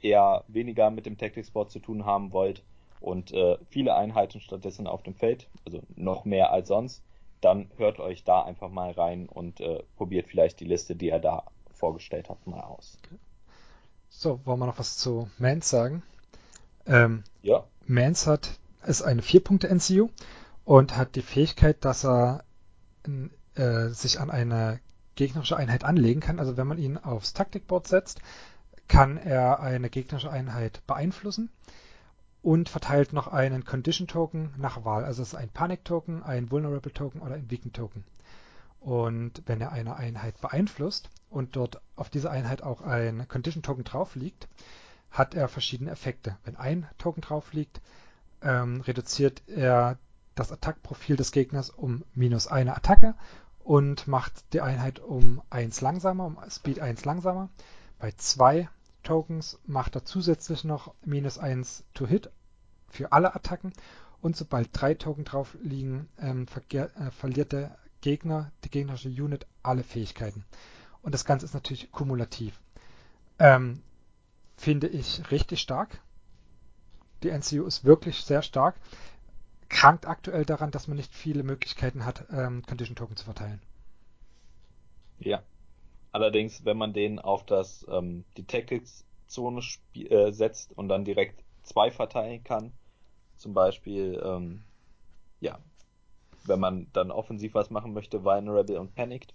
[0.00, 2.62] eher weniger mit dem Tactics Board zu tun haben wollt
[3.00, 7.02] und äh, viele Einheiten stattdessen auf dem Feld, also noch mehr als sonst,
[7.40, 11.20] dann hört euch da einfach mal rein und äh, probiert vielleicht die Liste, die er
[11.20, 11.44] da
[11.80, 12.98] vorgestellt hat, mal aus.
[14.08, 16.02] So, wollen wir noch was zu Mans sagen?
[16.86, 17.64] Ähm, ja.
[17.86, 18.50] Mans hat,
[18.86, 20.10] ist eine 4-Punkte-NCU
[20.64, 22.44] und hat die Fähigkeit, dass er
[23.54, 24.80] äh, sich an eine
[25.16, 26.38] gegnerische Einheit anlegen kann.
[26.38, 28.20] Also wenn man ihn aufs Taktikboard setzt,
[28.88, 31.50] kann er eine gegnerische Einheit beeinflussen
[32.42, 35.04] und verteilt noch einen Condition Token nach Wahl.
[35.04, 38.04] Also es ist ein Panic Token, ein Vulnerable Token oder ein Weaken Token.
[38.80, 43.84] Und wenn er eine Einheit beeinflusst und dort auf diese Einheit auch ein Condition Token
[43.84, 44.48] drauf liegt,
[45.10, 46.36] hat er verschiedene Effekte.
[46.44, 47.80] Wenn ein Token drauf liegt,
[48.42, 49.98] ähm, reduziert er
[50.34, 53.14] das Attackprofil des Gegners um minus eine Attacke
[53.58, 57.50] und macht die Einheit um 1 langsamer, um Speed 1 langsamer.
[57.98, 58.68] Bei zwei
[59.02, 62.30] Tokens macht er zusätzlich noch minus 1 to Hit
[62.88, 63.72] für alle Attacken
[64.22, 69.82] und sobald drei Token drauf liegen, ähm, äh, verliert der Gegner, die gegnerische Unit, alle
[69.82, 70.44] Fähigkeiten.
[71.02, 72.60] Und das Ganze ist natürlich kumulativ.
[73.38, 73.82] Ähm,
[74.56, 76.00] finde ich richtig stark.
[77.22, 78.76] Die NCU ist wirklich sehr stark.
[79.68, 83.60] Krankt aktuell daran, dass man nicht viele Möglichkeiten hat, ähm, Condition Token zu verteilen.
[85.18, 85.42] Ja.
[86.12, 89.62] Allerdings, wenn man den auf das ähm, die Tactics-Zone
[89.94, 92.72] äh, setzt und dann direkt zwei verteilen kann,
[93.36, 94.64] zum Beispiel, ähm,
[95.38, 95.60] ja,
[96.44, 99.34] wenn man dann offensiv was machen möchte, Vulnerable und Panicked,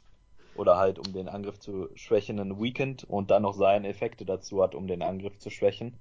[0.55, 4.63] oder halt um den Angriff zu schwächen, einen Weekend und dann noch seine Effekte dazu
[4.63, 5.99] hat, um den Angriff zu schwächen,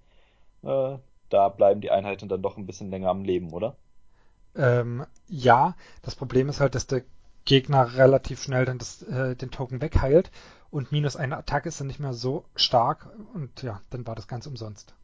[0.63, 0.97] äh,
[1.29, 3.77] da bleiben die Einheiten dann doch ein bisschen länger am Leben, oder?
[4.55, 7.03] Ähm, ja, das Problem ist halt, dass der
[7.45, 10.31] Gegner relativ schnell dann das, äh, den Token wegheilt
[10.71, 14.29] und minus eine Attacke ist dann nicht mehr so stark und ja, dann war das
[14.29, 14.95] Ganze umsonst.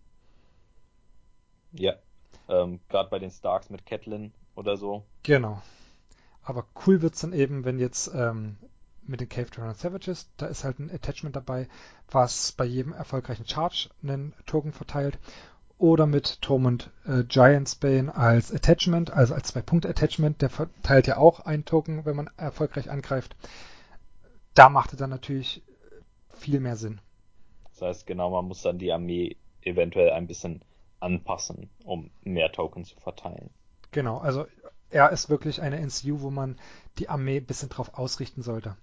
[1.73, 1.95] Ja,
[2.49, 5.05] ähm, gerade bei den Starks mit Catelyn oder so.
[5.23, 5.61] Genau.
[6.43, 8.57] Aber cool wird's dann eben, wenn jetzt ähm,
[9.07, 11.69] mit den Cave Turner Savages, da ist halt ein Attachment dabei,
[12.11, 15.19] was bei jedem erfolgreichen Charge einen Token verteilt
[15.79, 20.43] oder mit Tormund äh, Giantsbane als Attachment, also als Zwei-Punkte-Attachment.
[20.43, 23.35] Der verteilt ja auch einen Token, wenn man erfolgreich angreift.
[24.55, 25.63] Da macht er dann natürlich
[26.35, 27.01] viel mehr Sinn.
[27.65, 30.63] Das heißt, genau, man muss dann die Armee eventuell ein bisschen
[31.01, 33.51] anpassen, um mehr Token zu verteilen.
[33.91, 34.47] Genau, also
[34.91, 36.59] er ist wirklich eine NCU, wo man
[36.99, 38.77] die Armee ein bisschen drauf ausrichten sollte.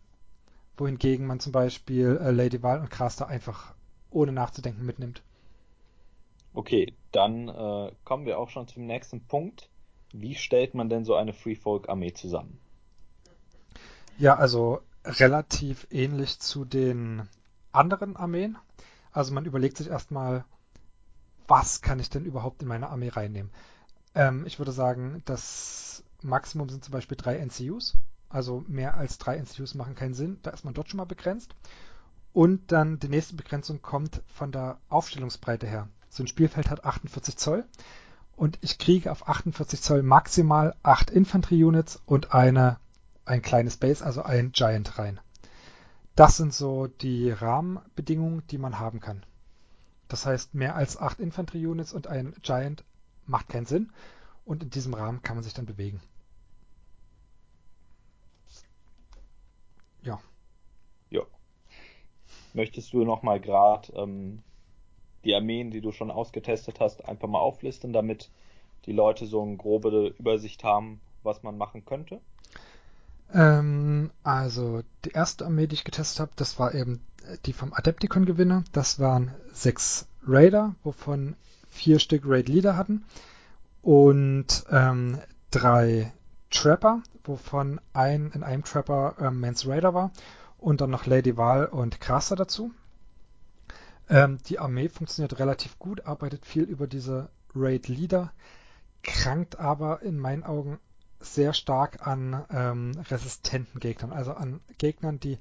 [0.77, 3.73] Wohingegen man zum Beispiel äh, Lady Val und Craster einfach
[4.09, 5.21] ohne nachzudenken mitnimmt.
[6.53, 9.69] Okay, dann äh, kommen wir auch schon zum nächsten Punkt.
[10.13, 12.59] Wie stellt man denn so eine Free Folk Armee zusammen?
[14.17, 17.27] Ja, also relativ ähnlich zu den
[17.71, 18.57] anderen Armeen.
[19.11, 20.45] Also man überlegt sich erstmal,
[21.47, 23.51] was kann ich denn überhaupt in meine Armee reinnehmen?
[24.17, 27.95] Ähm, ich würde sagen, das Maximum sind zum Beispiel drei NCUs.
[28.29, 30.39] Also mehr als drei NCUs machen keinen Sinn.
[30.41, 31.55] Da ist man dort schon mal begrenzt.
[32.33, 35.87] Und dann die nächste Begrenzung kommt von der Aufstellungsbreite her.
[36.09, 37.65] So ein Spielfeld hat 48 Zoll
[38.35, 42.77] und ich kriege auf 48 Zoll maximal 8 Infanterie-Units und eine,
[43.25, 45.19] ein kleines Base, also ein Giant rein.
[46.15, 49.23] Das sind so die Rahmenbedingungen, die man haben kann.
[50.07, 52.83] Das heißt, mehr als 8 Infanterie-Units und ein Giant
[53.27, 53.91] macht keinen Sinn
[54.45, 55.99] und in diesem Rahmen kann man sich dann bewegen.
[60.01, 60.19] Ja.
[61.09, 61.21] Ja.
[62.53, 64.41] Möchtest du nochmal gerade ähm,
[65.23, 68.29] die Armeen, die du schon ausgetestet hast, einfach mal auflisten, damit
[68.85, 72.21] die Leute so eine grobe Übersicht haben, was man machen könnte?
[73.33, 77.01] Ähm, also die erste Armee, die ich getestet habe, das war eben
[77.45, 78.63] die vom Adepticon-Gewinner.
[78.71, 81.35] Das waren sechs Raider, wovon
[81.77, 83.05] vier Stück Raid Leader hatten
[83.81, 85.19] und ähm,
[85.51, 86.11] drei
[86.49, 90.11] Trapper, wovon ein in einem Trapper ähm, Mans Raider war
[90.57, 92.71] und dann noch Lady Val und Crasser dazu.
[94.09, 98.31] Ähm, die Armee funktioniert relativ gut, arbeitet viel über diese Raid Leader,
[99.03, 100.79] krankt aber in meinen Augen
[101.19, 105.37] sehr stark an ähm, resistenten Gegnern, also an Gegnern, die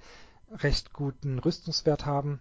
[0.50, 2.40] recht guten Rüstungswert haben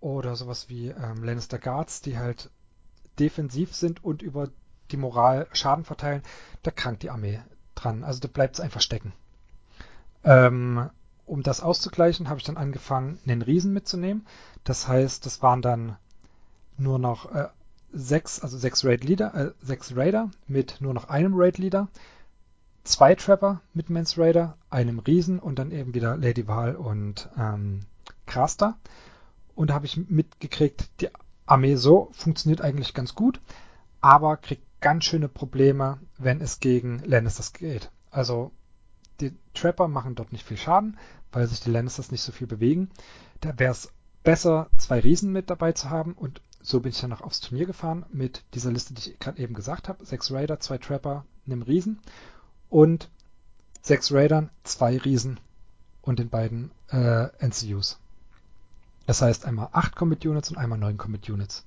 [0.00, 2.50] oder sowas wie ähm, Lannister Guards, die halt
[3.18, 4.48] defensiv sind und über
[4.90, 6.22] die Moral Schaden verteilen,
[6.62, 7.40] da krankt die Armee
[7.74, 8.04] dran.
[8.04, 9.12] Also da bleibt es einfach stecken.
[10.24, 10.90] Ähm,
[11.26, 14.26] um das auszugleichen, habe ich dann angefangen, einen Riesen mitzunehmen.
[14.64, 15.96] Das heißt, das waren dann
[16.78, 17.48] nur noch äh,
[17.92, 21.88] sechs, also sechs Raid Leader, äh, sechs Raider mit nur noch einem Raid Leader,
[22.84, 27.80] zwei Trapper mit Mans Raider, einem Riesen und dann eben wieder Lady Val und ähm,
[28.26, 28.76] Craster.
[29.54, 31.08] Und da habe ich mitgekriegt, die
[31.48, 33.40] Armee so funktioniert eigentlich ganz gut,
[34.00, 37.90] aber kriegt ganz schöne Probleme, wenn es gegen Lannisters geht.
[38.10, 38.52] Also
[39.20, 40.98] die Trapper machen dort nicht viel Schaden,
[41.32, 42.90] weil sich die Lannisters nicht so viel bewegen.
[43.40, 43.90] Da wäre es
[44.22, 47.66] besser, zwei Riesen mit dabei zu haben und so bin ich dann noch aufs Turnier
[47.66, 50.04] gefahren mit dieser Liste, die ich gerade eben gesagt habe.
[50.04, 52.00] Sechs Raider, zwei Trapper, einem Riesen
[52.68, 53.08] und
[53.80, 55.40] sechs Raidern, zwei Riesen
[56.02, 57.98] und den beiden äh, NCUs.
[59.08, 61.64] Das heißt einmal 8 Combat Units und einmal 9 Combat Units.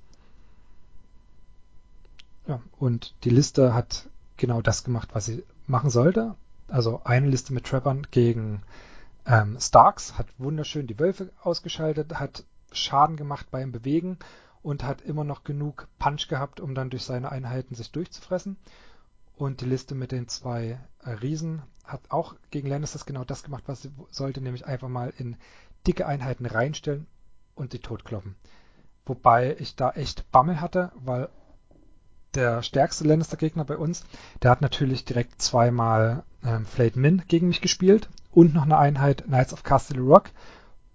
[2.46, 6.36] Ja, und die Liste hat genau das gemacht, was sie machen sollte.
[6.68, 8.62] Also eine Liste mit Trappern gegen
[9.26, 14.20] ähm, Starks, hat wunderschön die Wölfe ausgeschaltet, hat Schaden gemacht beim Bewegen
[14.62, 18.56] und hat immer noch genug Punch gehabt, um dann durch seine Einheiten sich durchzufressen.
[19.36, 23.82] Und die Liste mit den zwei Riesen hat auch gegen Lannisters genau das gemacht, was
[23.82, 25.38] sie sollte, nämlich einfach mal in
[25.88, 27.08] dicke Einheiten reinstellen
[27.62, 28.36] und die totkloppen.
[29.06, 31.30] Wobei ich da echt Bammel hatte, weil
[32.34, 34.04] der stärkste Lannister-Gegner bei uns,
[34.42, 39.26] der hat natürlich direkt zweimal ähm, Flayed Min gegen mich gespielt und noch eine Einheit
[39.26, 40.30] Knights of Castle Rock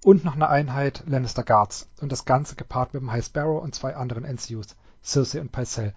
[0.05, 1.89] und noch eine Einheit Lannister Guards.
[2.01, 5.95] Und das Ganze gepaart mit dem High Sparrow und zwei anderen NCUs, Cersei und Pycelle.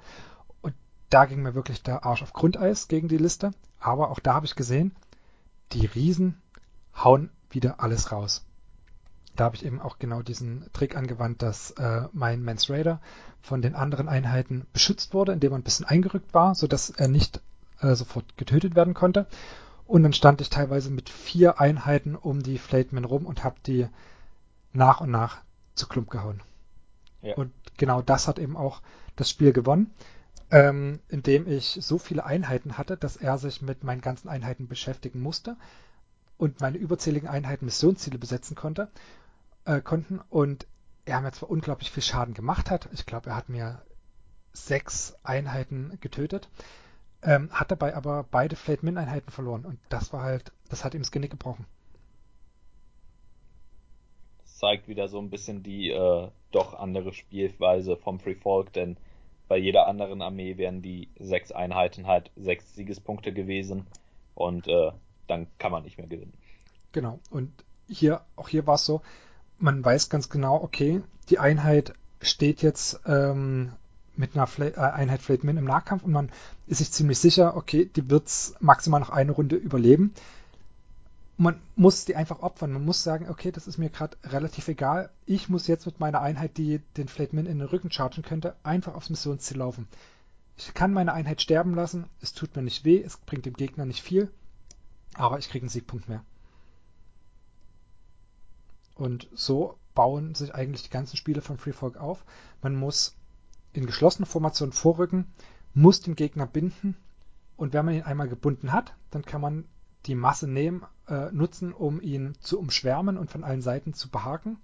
[0.61, 0.73] Und
[1.09, 3.51] da ging mir wirklich der Arsch auf Grundeis gegen die Liste.
[3.79, 4.95] Aber auch da habe ich gesehen,
[5.71, 6.41] die Riesen
[6.95, 8.45] hauen wieder alles raus.
[9.39, 12.99] Da habe ich eben auch genau diesen Trick angewandt, dass äh, mein Mans Raider
[13.41, 17.41] von den anderen Einheiten beschützt wurde, indem er ein bisschen eingerückt war, sodass er nicht
[17.79, 19.27] äh, sofort getötet werden konnte.
[19.87, 23.87] Und dann stand ich teilweise mit vier Einheiten um die Flateman rum und habe die
[24.73, 25.37] nach und nach
[25.73, 26.41] zu Klump gehauen.
[27.21, 27.35] Ja.
[27.35, 28.81] Und genau das hat eben auch
[29.15, 29.91] das Spiel gewonnen,
[30.51, 35.21] ähm, indem ich so viele Einheiten hatte, dass er sich mit meinen ganzen Einheiten beschäftigen
[35.21, 35.55] musste
[36.37, 38.89] und meine überzähligen Einheiten Missionsziele besetzen konnte,
[39.69, 40.65] äh, konnten und
[41.05, 43.81] er mir zwar unglaublich viel Schaden gemacht hat, ich glaube, er hat mir
[44.51, 46.49] sechs Einheiten getötet,
[47.21, 50.95] ähm, hat dabei aber beide Fleet Min Einheiten verloren und das war halt, das hat
[50.95, 51.65] ihm das Genick gebrochen.
[54.41, 58.97] Das zeigt wieder so ein bisschen die äh, doch andere Spielweise vom Free Folk, denn
[59.47, 63.85] bei jeder anderen Armee wären die sechs Einheiten halt sechs Siegespunkte gewesen
[64.33, 64.91] und äh,
[65.27, 66.33] dann kann man nicht mehr gewinnen.
[66.91, 67.19] Genau.
[67.29, 67.51] Und
[67.87, 69.01] hier, auch hier war es so,
[69.59, 73.71] man weiß ganz genau, okay, die Einheit steht jetzt ähm,
[74.15, 76.29] mit einer Fla äh, Einheit Fleet Min im Nahkampf und man
[76.67, 78.29] ist sich ziemlich sicher, okay, die wird
[78.59, 80.13] maximal noch eine Runde überleben.
[81.37, 82.73] Man muss die einfach opfern.
[82.73, 85.09] Man muss sagen, okay, das ist mir gerade relativ egal.
[85.25, 88.55] Ich muss jetzt mit meiner Einheit, die den Fleet Min in den Rücken chargen könnte,
[88.63, 89.87] einfach aufs Missionsziel laufen.
[90.57, 93.85] Ich kann meine Einheit sterben lassen, es tut mir nicht weh, es bringt dem Gegner
[93.85, 94.29] nicht viel.
[95.13, 96.23] Aber ich kriege einen Siegpunkt mehr.
[98.99, 102.25] Und so bauen sich eigentlich die ganzen Spiele von Free Folk auf.
[102.61, 103.15] Man muss
[103.71, 105.27] in geschlossener Formation vorrücken,
[105.73, 106.97] muss den Gegner binden
[107.55, 109.63] und wenn man ihn einmal gebunden hat, dann kann man
[110.05, 114.57] die Masse nehmen, äh, nutzen, um ihn zu umschwärmen und von allen Seiten zu behaken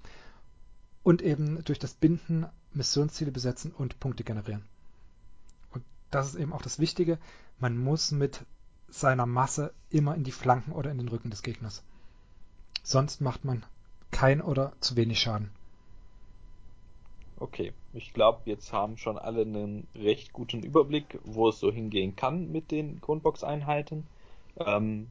[1.01, 4.65] und eben durch das Binden Missionsziele besetzen und Punkte generieren.
[5.71, 7.19] Und das ist eben auch das Wichtige.
[7.57, 8.45] Man muss mit
[8.89, 11.83] seiner Masse immer in die Flanken oder in den Rücken des Gegners.
[12.83, 13.65] Sonst macht man
[14.15, 15.51] kein oder zu wenig Schaden.
[17.37, 22.15] Okay, ich glaube, jetzt haben schon alle einen recht guten Überblick, wo es so hingehen
[22.15, 24.07] kann mit den Grundbox-Einheiten.
[24.57, 25.09] Ähm,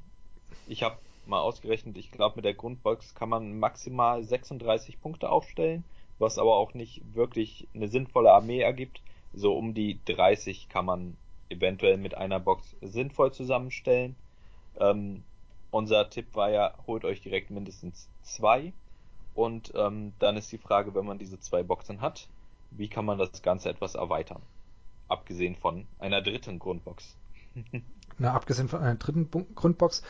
[0.66, 0.96] ich habe
[1.26, 5.84] mal ausgerechnet, ich glaube, mit der Grundbox kann man maximal 36 Punkte aufstellen,
[6.18, 9.02] was aber auch nicht wirklich eine sinnvolle Armee ergibt.
[9.34, 11.18] So um die 30 kann man
[11.50, 14.16] eventuell mit einer Box sinnvoll zusammenstellen.
[14.80, 15.24] Ähm,
[15.70, 18.72] unser Tipp war ja, holt euch direkt mindestens zwei.
[19.34, 22.28] Und ähm, dann ist die Frage, wenn man diese zwei Boxen hat,
[22.70, 24.42] wie kann man das Ganze etwas erweitern?
[25.08, 27.16] Abgesehen von einer dritten Grundbox.
[28.18, 30.02] Na, abgesehen von einer dritten Grundbox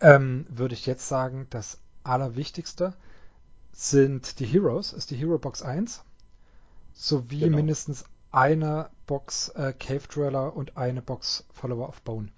[0.00, 2.94] ähm, würde ich jetzt sagen, das Allerwichtigste
[3.72, 6.04] sind die Heroes, ist die Hero Box 1,
[6.92, 7.56] sowie genau.
[7.56, 12.28] mindestens eine Box äh, Cave Dweller und eine Box Follower of Bone.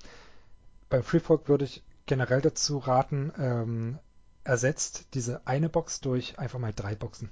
[0.91, 3.99] Beim Freefork würde ich generell dazu raten, ähm,
[4.45, 7.31] ersetzt diese eine Box durch einfach mal drei Boxen.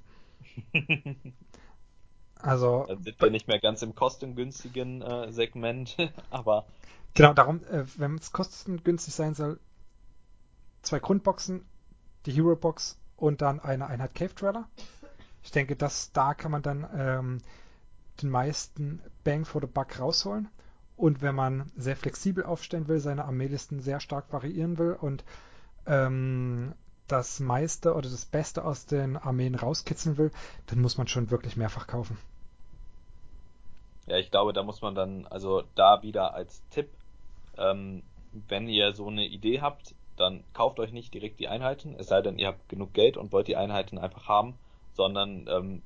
[2.36, 2.84] also.
[2.88, 5.96] Dann sind wir nicht mehr ganz im kostengünstigen äh, Segment,
[6.30, 6.66] aber.
[7.14, 9.60] Genau, darum, äh, wenn es kostengünstig sein soll,
[10.80, 11.64] zwei Grundboxen,
[12.24, 14.68] die Hero Box und dann eine Einheit Cave Dweller.
[15.42, 17.38] Ich denke, dass da kann man dann ähm,
[18.22, 20.48] den meisten Bang for the Buck rausholen.
[20.96, 25.24] Und wenn man sehr flexibel aufstellen will, seine Armeelisten sehr stark variieren will und
[25.86, 26.74] ähm,
[27.08, 30.30] das meiste oder das Beste aus den Armeen rauskitzeln will,
[30.66, 32.16] dann muss man schon wirklich mehrfach kaufen.
[34.06, 36.88] Ja, ich glaube, da muss man dann, also da wieder als Tipp,
[37.56, 38.02] ähm,
[38.48, 42.20] wenn ihr so eine Idee habt, dann kauft euch nicht direkt die Einheiten, es sei
[42.22, 44.54] denn, ihr habt genug Geld und wollt die Einheiten einfach haben,
[44.94, 45.82] sondern ähm,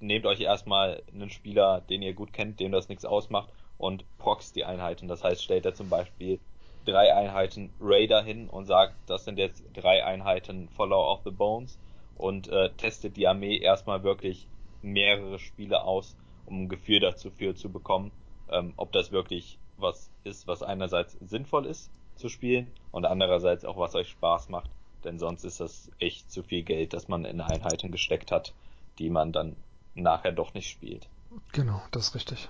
[0.00, 4.56] nehmt euch erstmal einen Spieler, den ihr gut kennt, dem das nichts ausmacht und proxt
[4.56, 5.08] die Einheiten.
[5.08, 6.38] Das heißt, stellt er zum Beispiel
[6.84, 11.78] drei Einheiten Raider hin und sagt, das sind jetzt drei Einheiten Follower of the Bones
[12.14, 14.46] und äh, testet die Armee erstmal wirklich
[14.82, 16.16] mehrere Spiele aus,
[16.46, 18.12] um ein Gefühl dafür zu bekommen,
[18.48, 23.78] ähm, ob das wirklich was ist, was einerseits sinnvoll ist zu spielen und andererseits auch
[23.78, 24.70] was euch Spaß macht,
[25.04, 28.52] denn sonst ist das echt zu viel Geld, das man in Einheiten gesteckt hat,
[28.98, 29.56] die man dann
[29.94, 31.08] nachher doch nicht spielt.
[31.52, 32.48] Genau, das ist richtig.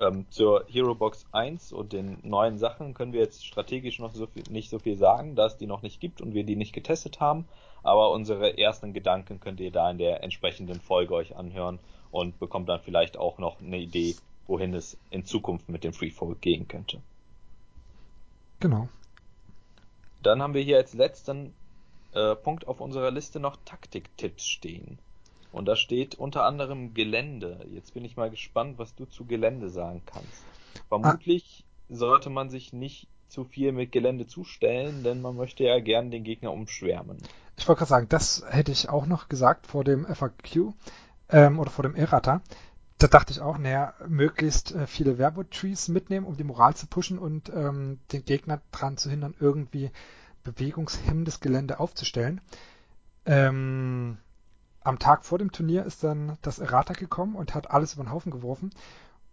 [0.00, 4.26] Ähm, zur Hero Box 1 und den neuen Sachen können wir jetzt strategisch noch so
[4.26, 6.72] viel, nicht so viel sagen, da es die noch nicht gibt und wir die nicht
[6.72, 7.46] getestet haben.
[7.84, 11.78] Aber unsere ersten Gedanken könnt ihr da in der entsprechenden Folge euch anhören
[12.10, 14.16] und bekommt dann vielleicht auch noch eine Idee,
[14.46, 17.00] wohin es in Zukunft mit dem Freefall gehen könnte.
[18.60, 18.88] Genau.
[20.22, 21.54] Dann haben wir hier als letzten
[22.14, 24.98] äh, Punkt auf unserer Liste noch Taktiktipps stehen.
[25.54, 27.64] Und da steht unter anderem Gelände.
[27.72, 30.44] Jetzt bin ich mal gespannt, was du zu Gelände sagen kannst.
[30.88, 31.94] Vermutlich ah.
[31.94, 36.24] sollte man sich nicht zu viel mit Gelände zustellen, denn man möchte ja gern den
[36.24, 37.18] Gegner umschwärmen.
[37.56, 40.72] Ich wollte gerade sagen, das hätte ich auch noch gesagt vor dem FAQ
[41.28, 42.42] ähm, oder vor dem Errata.
[42.98, 47.18] Da dachte ich auch, naja, möglichst äh, viele Werwolf-Trees mitnehmen, um die Moral zu pushen
[47.18, 49.90] und ähm, den Gegner daran zu hindern, irgendwie
[50.42, 52.40] bewegungshemmendes Gelände aufzustellen.
[53.26, 54.18] Ähm,
[54.84, 58.12] am Tag vor dem Turnier ist dann das Errata gekommen und hat alles über den
[58.12, 58.70] Haufen geworfen.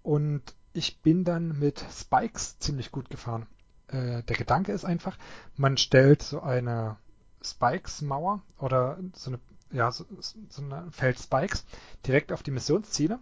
[0.01, 0.41] Und
[0.73, 3.45] ich bin dann mit Spikes ziemlich gut gefahren.
[3.87, 5.17] Äh, der Gedanke ist einfach,
[5.57, 6.95] man stellt so eine
[7.43, 9.39] Spikes-Mauer oder so eine,
[9.71, 11.65] ja, so, so ein Feld Spikes
[12.07, 13.19] direkt auf die Missionsziele,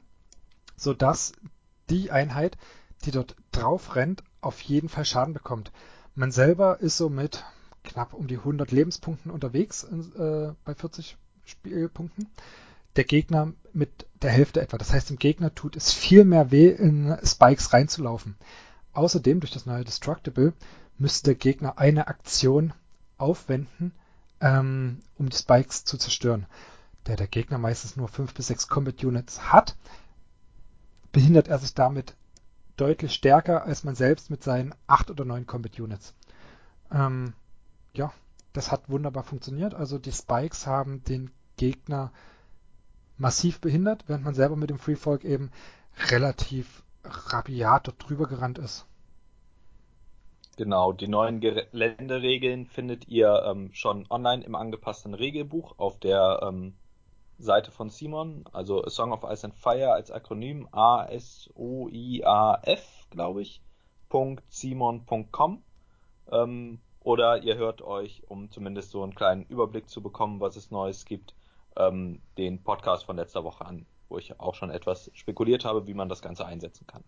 [0.76, 1.34] sodass
[1.90, 2.58] die Einheit,
[3.06, 5.72] die dort drauf rennt, auf jeden Fall Schaden bekommt.
[6.14, 7.44] Man selber ist so mit
[7.84, 11.18] knapp um die 100 Lebenspunkten unterwegs äh, bei 40
[11.50, 12.28] Spielpunkten.
[12.96, 14.78] Der Gegner mit der Hälfte etwa.
[14.78, 18.36] Das heißt, dem Gegner tut es viel mehr weh, in Spikes reinzulaufen.
[18.94, 20.54] Außerdem, durch das neue Destructible,
[20.98, 22.74] müsste der Gegner eine Aktion
[23.18, 23.94] aufwenden,
[24.42, 26.46] ähm, um die Spikes zu zerstören.
[27.04, 29.76] Da der Gegner meistens nur 5 bis 6 Combat Units hat,
[31.12, 32.16] behindert er sich damit
[32.76, 36.14] deutlich stärker als man selbst mit seinen 8 oder 9 Combat Units.
[36.92, 37.34] Ähm,
[37.94, 38.12] ja,
[38.54, 39.74] das hat wunderbar funktioniert.
[39.74, 42.12] Also die Spikes haben den Gegner
[43.18, 45.52] massiv behindert, während man selber mit dem Free Folk eben
[46.10, 48.86] relativ rabiat dort drüber gerannt ist.
[50.56, 56.76] Genau, die neuen Geländeregeln findet ihr ähm, schon online im angepassten Regelbuch auf der ähm,
[57.38, 61.58] Seite von Simon, also A Song of Ice and Fire als Akronym A-S-O-I-A-F,
[63.10, 63.62] glaube ich,
[64.50, 65.62] .simon.com.
[66.32, 70.72] Ähm, oder ihr hört euch, um zumindest so einen kleinen Überblick zu bekommen, was es
[70.72, 71.34] Neues gibt,
[71.76, 75.94] ähm, den Podcast von letzter Woche an, wo ich auch schon etwas spekuliert habe, wie
[75.94, 77.04] man das Ganze einsetzen kann.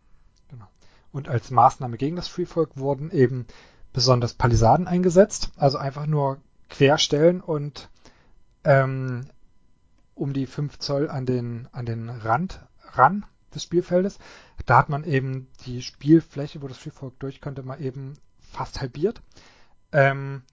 [0.50, 0.68] Genau.
[1.12, 3.46] Und als Maßnahme gegen das Freefolk wurden eben
[3.94, 6.38] besonders Palisaden eingesetzt, also einfach nur
[6.70, 7.90] querstellen und
[8.64, 9.26] ähm,
[10.16, 12.62] um die 5 Zoll an den, an den Rand
[12.94, 14.20] ran des Spielfeldes.
[14.66, 19.22] Da hat man eben die Spielfläche, wo das Freefolk durch könnte, mal eben fast halbiert.
[19.92, 20.44] Ähm,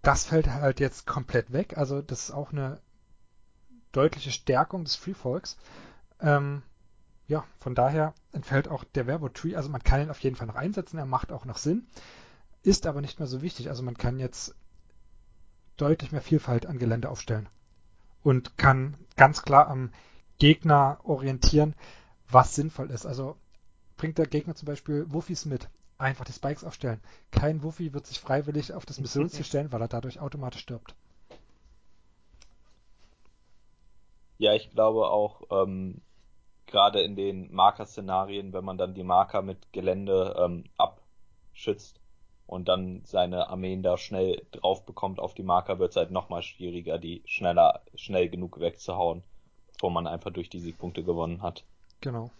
[0.00, 1.76] das fällt halt jetzt komplett weg.
[1.76, 2.80] Also das ist auch eine
[3.92, 5.56] deutliche Stärkung des Freefolks.
[6.20, 6.62] Ähm,
[7.28, 9.54] ja, von daher entfällt auch der Verbo-Tree.
[9.54, 11.86] Also man kann ihn auf jeden Fall noch einsetzen, er macht auch noch Sinn,
[12.62, 13.68] ist aber nicht mehr so wichtig.
[13.68, 14.54] Also man kann jetzt
[15.76, 17.48] deutlich mehr Vielfalt an Gelände aufstellen
[18.22, 19.90] und kann ganz klar am
[20.38, 21.74] Gegner orientieren,
[22.28, 23.06] was sinnvoll ist.
[23.06, 23.36] Also
[23.96, 27.00] bringt der Gegner zum Beispiel Wuffis mit, einfach die Spikes aufstellen.
[27.30, 30.94] Kein Wuffi wird sich freiwillig auf das Missionsziel stellen, weil er dadurch automatisch stirbt.
[34.42, 36.00] Ja, ich glaube auch, ähm,
[36.66, 42.00] gerade in den Marker-Szenarien, wenn man dann die Marker mit Gelände ähm, abschützt
[42.48, 46.42] und dann seine Armeen da schnell drauf bekommt auf die Marker, wird es halt nochmal
[46.42, 49.22] schwieriger, die schneller, schnell genug wegzuhauen,
[49.74, 51.62] bevor man einfach durch die Siegpunkte gewonnen hat.
[52.00, 52.32] Genau.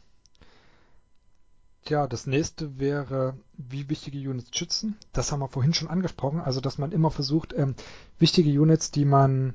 [1.85, 4.99] Tja, das nächste wäre, wie wichtige Units schützen.
[5.13, 6.41] Das haben wir vorhin schon angesprochen.
[6.41, 7.77] Also, dass man immer versucht, ähm,
[8.19, 9.55] wichtige Units, die man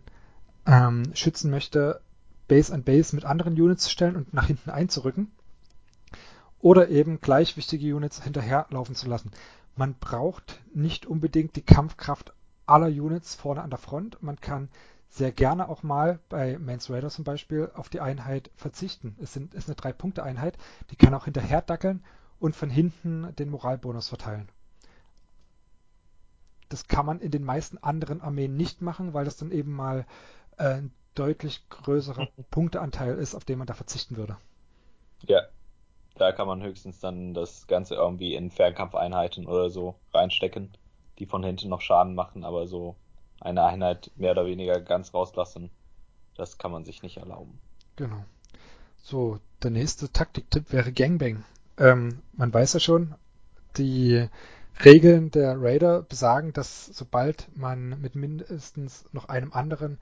[0.65, 1.99] ähm, schützen möchte,
[2.47, 5.31] Base an Base mit anderen Units zu stellen und nach hinten einzurücken.
[6.59, 9.31] Oder eben gleich wichtige Units hinterherlaufen zu lassen.
[9.75, 12.33] Man braucht nicht unbedingt die Kampfkraft
[12.65, 14.21] aller Units vorne an der Front.
[14.21, 14.69] Man kann
[15.09, 19.15] sehr gerne auch mal bei Mans Raider zum Beispiel auf die Einheit verzichten.
[19.21, 20.57] Es sind, ist eine Drei-Punkte-Einheit,
[20.91, 22.03] die kann auch hinterher dackeln
[22.39, 24.49] und von hinten den Moralbonus verteilen.
[26.69, 30.05] Das kann man in den meisten anderen Armeen nicht machen, weil das dann eben mal
[30.57, 30.81] äh,
[31.17, 34.37] deutlich größerer Punkteanteil ist, auf den man da verzichten würde.
[35.21, 35.41] Ja,
[36.15, 40.71] da kann man höchstens dann das Ganze irgendwie in Fernkampfeinheiten oder so reinstecken,
[41.19, 42.95] die von hinten noch Schaden machen, aber so
[43.39, 45.69] eine Einheit mehr oder weniger ganz rauslassen,
[46.35, 47.59] das kann man sich nicht erlauben.
[47.95, 48.23] Genau.
[48.97, 51.43] So, der nächste Taktiktipp wäre Gangbang.
[51.77, 53.15] Ähm, man weiß ja schon,
[53.77, 54.27] die
[54.83, 59.99] Regeln der Raider besagen, dass sobald man mit mindestens noch einem anderen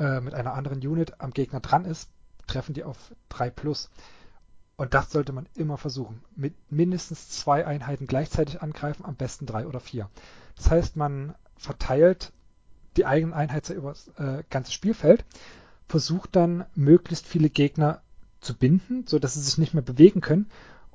[0.00, 2.10] äh, mit einer anderen Unit am Gegner dran ist,
[2.46, 3.90] treffen die auf 3 plus.
[4.76, 6.22] Und das sollte man immer versuchen.
[6.34, 10.08] Mit mindestens zwei Einheiten gleichzeitig angreifen, am besten drei oder vier.
[10.56, 12.32] Das heißt, man verteilt
[12.96, 15.26] die eigenen Einheiten über das äh, ganze Spielfeld,
[15.86, 18.00] versucht dann möglichst viele Gegner
[18.40, 20.50] zu binden, sodass sie sich nicht mehr bewegen können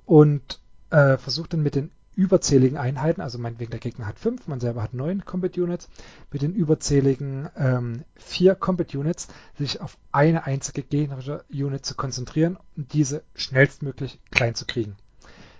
[0.05, 0.59] und
[0.89, 4.81] äh, versucht dann mit den überzähligen Einheiten, also meinetwegen der Gegner hat fünf, man selber
[4.81, 5.89] hat neun Combat Units,
[6.31, 9.27] mit den überzähligen ähm, vier Combat Units
[9.57, 14.95] sich auf eine einzige gegnerische Unit zu konzentrieren und diese schnellstmöglich klein zu kriegen.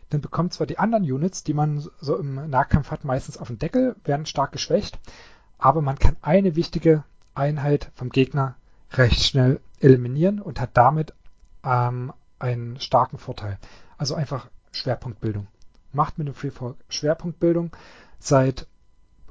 [0.10, 3.60] dann bekommen zwar die anderen Units, die man so im Nahkampf hat, meistens auf den
[3.60, 4.99] Deckel, werden stark geschwächt,
[5.57, 7.03] aber man kann eine wichtige
[7.34, 8.56] Einheit vom Gegner
[8.91, 11.14] recht schnell eliminieren und hat damit
[11.64, 13.57] ähm, einen starken Vorteil.
[13.98, 15.48] Also einfach Schwerpunktbildung.
[15.95, 17.72] Macht mit dem Freefork Schwerpunktbildung,
[18.19, 18.67] seid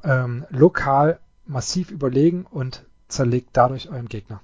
[0.03, 4.41] ähm, lokal massiv überlegen und zerlegt dadurch euren Gegner.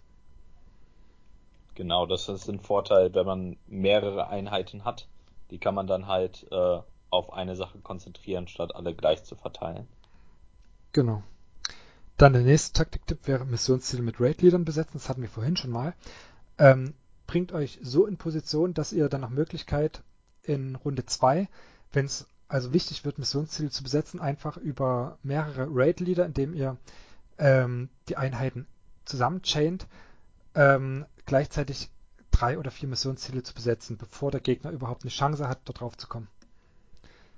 [1.75, 5.09] Genau, das ist ein Vorteil, wenn man mehrere Einheiten hat.
[5.51, 6.79] Die kann man dann halt äh,
[7.11, 9.89] auf eine Sache konzentrieren, statt alle gleich zu verteilen.
[10.93, 11.23] Genau.
[12.17, 14.93] Dann der nächste Taktiktipp wäre Missionsziele mit Raid-Leadern besetzen.
[14.95, 15.95] Das hatten wir vorhin schon mal.
[16.59, 16.95] Ähm,
[17.27, 20.03] bringt euch so in Position, dass ihr dann nach Möglichkeit
[20.43, 21.49] in Runde 2,
[21.93, 26.77] wenn es also wichtig wird, Missionsziele zu besetzen, einfach über mehrere Raid-Leader, indem ihr
[27.39, 28.67] ähm, die Einheiten
[29.05, 29.87] zusammenchaint,
[30.55, 31.89] ähm, gleichzeitig
[32.31, 35.97] drei oder vier Missionsziele zu besetzen, bevor der Gegner überhaupt eine Chance hat, da drauf
[35.97, 36.29] zu kommen.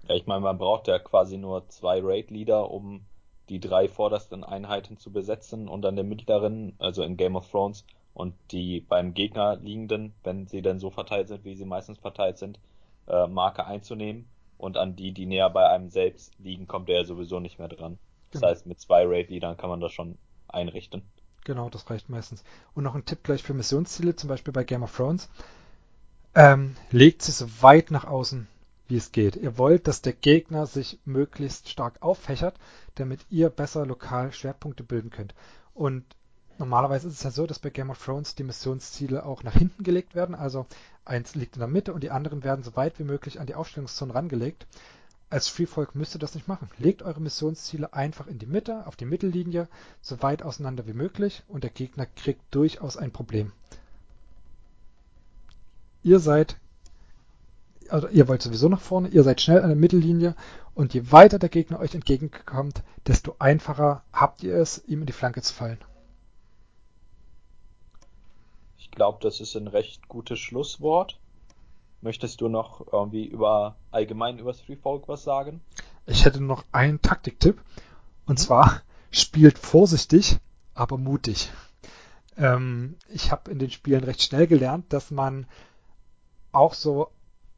[0.08, 3.04] Ja, ich meine, man braucht ja quasi nur zwei Raid-Leader, um
[3.48, 7.84] die drei vordersten Einheiten zu besetzen und dann den mittleren, also in Game of Thrones,
[8.14, 12.38] und die beim Gegner liegenden, wenn sie denn so verteilt sind, wie sie meistens verteilt
[12.38, 12.58] sind,
[13.08, 14.26] äh, Marke einzunehmen.
[14.62, 17.66] Und an die, die näher bei einem selbst liegen, kommt er ja sowieso nicht mehr
[17.66, 17.98] dran.
[18.30, 18.52] Das genau.
[18.52, 20.16] heißt, mit zwei Raid-Leadern kann man das schon
[20.46, 21.02] einrichten.
[21.42, 22.44] Genau, das reicht meistens.
[22.72, 25.28] Und noch ein Tipp gleich für Missionsziele, zum Beispiel bei Game of Thrones.
[26.36, 28.46] Ähm, legt sie so weit nach außen,
[28.86, 29.34] wie es geht.
[29.34, 32.54] Ihr wollt, dass der Gegner sich möglichst stark auffächert,
[32.94, 35.34] damit ihr besser lokal Schwerpunkte bilden könnt.
[35.74, 36.04] Und
[36.62, 39.82] normalerweise ist es ja so, dass bei Game of Thrones die Missionsziele auch nach hinten
[39.82, 40.36] gelegt werden.
[40.36, 40.66] Also
[41.04, 43.56] eins liegt in der Mitte und die anderen werden so weit wie möglich an die
[43.56, 44.66] Aufstellungszone rangelegt.
[45.28, 46.70] Als Freefolk müsst ihr das nicht machen.
[46.78, 49.66] Legt eure Missionsziele einfach in die Mitte, auf die Mittellinie,
[50.02, 53.50] so weit auseinander wie möglich und der Gegner kriegt durchaus ein Problem.
[56.04, 56.58] Ihr seid,
[57.88, 60.36] also ihr wollt sowieso nach vorne, ihr seid schnell an der Mittellinie
[60.74, 65.12] und je weiter der Gegner euch entgegenkommt, desto einfacher habt ihr es, ihm in die
[65.12, 65.78] Flanke zu fallen.
[68.81, 71.18] Ich glaube, das ist ein recht gutes Schlusswort.
[72.00, 75.60] Möchtest du noch irgendwie über allgemein über Three Folk was sagen?
[76.06, 77.60] Ich hätte noch einen Taktiktipp.
[78.26, 80.38] Und zwar spielt vorsichtig,
[80.74, 81.50] aber mutig.
[82.36, 85.46] Ähm, ich habe in den Spielen recht schnell gelernt, dass man
[86.50, 87.10] auch so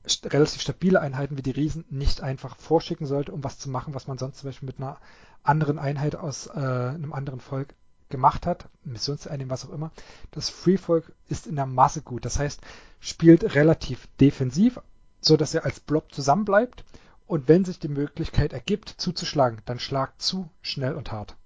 [0.07, 3.95] st relativ stabile Einheiten wie die Riesen nicht einfach vorschicken sollte, um was zu machen,
[3.95, 4.99] was man sonst zum Beispiel mit einer
[5.43, 7.75] anderen Einheit aus äh, einem anderen Volk
[8.09, 9.91] gemacht hat, Missionseinnehmen, was auch immer.
[10.31, 12.25] Das Free Folk ist in der Masse gut.
[12.25, 12.61] Das heißt,
[13.01, 14.81] spielt relativ defensiv,
[15.21, 16.85] so dass er als Blob zusammenbleibt.
[17.27, 21.37] Und wenn sich die Möglichkeit ergibt, zuzuschlagen, dann schlagt zu schnell und hart.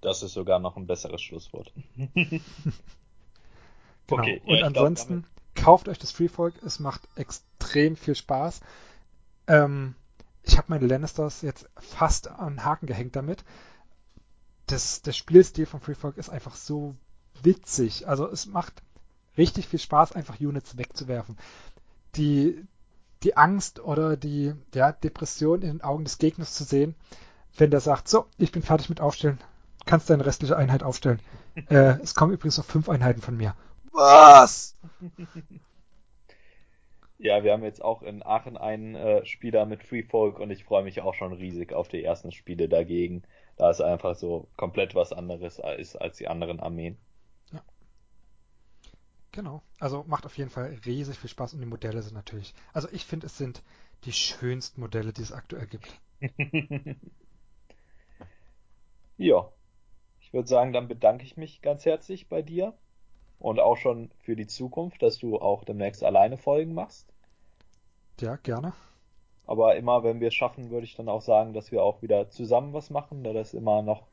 [0.00, 1.72] Das ist sogar noch ein besseres Schlusswort.
[2.14, 2.40] genau.
[4.08, 6.54] Okay, und ja, ansonsten glaub, kauft euch das Free Folk.
[6.64, 8.60] Es macht extrem viel Spaß.
[9.48, 9.94] Ähm,
[10.42, 13.44] ich habe meine Lannisters jetzt fast an den Haken gehängt damit
[14.70, 16.94] das, der Spielstil von Free Folk ist einfach so
[17.42, 18.08] witzig.
[18.08, 18.82] Also es macht
[19.36, 21.36] richtig viel Spaß, einfach Units wegzuwerfen.
[22.16, 22.64] Die,
[23.22, 26.94] die Angst oder die ja, Depression in den Augen des Gegners zu sehen,
[27.56, 29.38] wenn der sagt, so, ich bin fertig mit Aufstellen,
[29.86, 31.20] kannst deine restliche Einheit aufstellen.
[31.68, 33.54] äh, es kommen übrigens noch fünf Einheiten von mir.
[33.92, 34.76] Was?
[37.22, 40.64] Ja, wir haben jetzt auch in Aachen einen äh, Spieler mit Free Folk und ich
[40.64, 43.24] freue mich auch schon riesig auf die ersten Spiele dagegen
[43.60, 46.96] da es einfach so komplett was anderes ist als die anderen Armeen.
[47.52, 47.62] Ja.
[49.32, 49.62] Genau.
[49.78, 52.54] Also macht auf jeden Fall riesig viel Spaß und die Modelle sind natürlich.
[52.72, 53.62] Also ich finde, es sind
[54.04, 56.00] die schönsten Modelle, die es aktuell gibt.
[59.18, 59.52] ja.
[60.20, 62.72] Ich würde sagen, dann bedanke ich mich ganz herzlich bei dir
[63.38, 67.12] und auch schon für die Zukunft, dass du auch demnächst alleine Folgen machst.
[68.20, 68.72] Ja, gerne.
[69.50, 72.30] Aber immer, wenn wir es schaffen, würde ich dann auch sagen, dass wir auch wieder
[72.30, 74.04] zusammen was machen, da das immer noch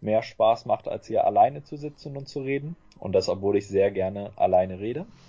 [0.00, 2.76] mehr Spaß macht, als hier alleine zu sitzen und zu reden.
[2.98, 5.04] Und das, obwohl ich sehr gerne alleine rede.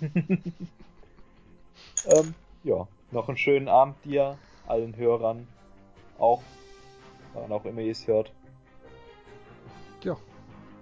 [2.06, 2.34] ähm,
[2.64, 5.46] ja, noch einen schönen Abend dir, allen Hörern
[6.18, 6.40] auch,
[7.34, 8.32] wann auch immer ihr es hört.
[10.02, 10.16] Ja,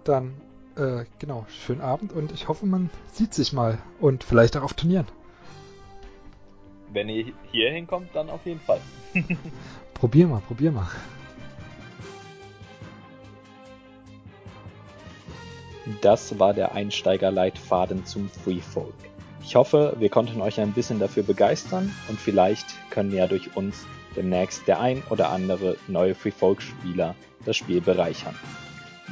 [0.05, 0.41] dann
[0.77, 4.75] äh, genau, schönen Abend und ich hoffe, man sieht sich mal und vielleicht auch auf
[4.75, 5.09] Turnieren
[6.97, 8.81] wenn ihr hier hinkommt, dann auf jeden Fall.
[9.95, 10.89] probier mal, probier mal.
[16.01, 18.95] Das war der Einsteigerleitfaden zum Free Folk.
[19.43, 23.87] Ich hoffe, wir konnten euch ein bisschen dafür begeistern und vielleicht können ja durch uns
[24.17, 27.15] demnächst der ein oder andere neue Free Folk Spieler
[27.45, 28.35] das Spiel bereichern.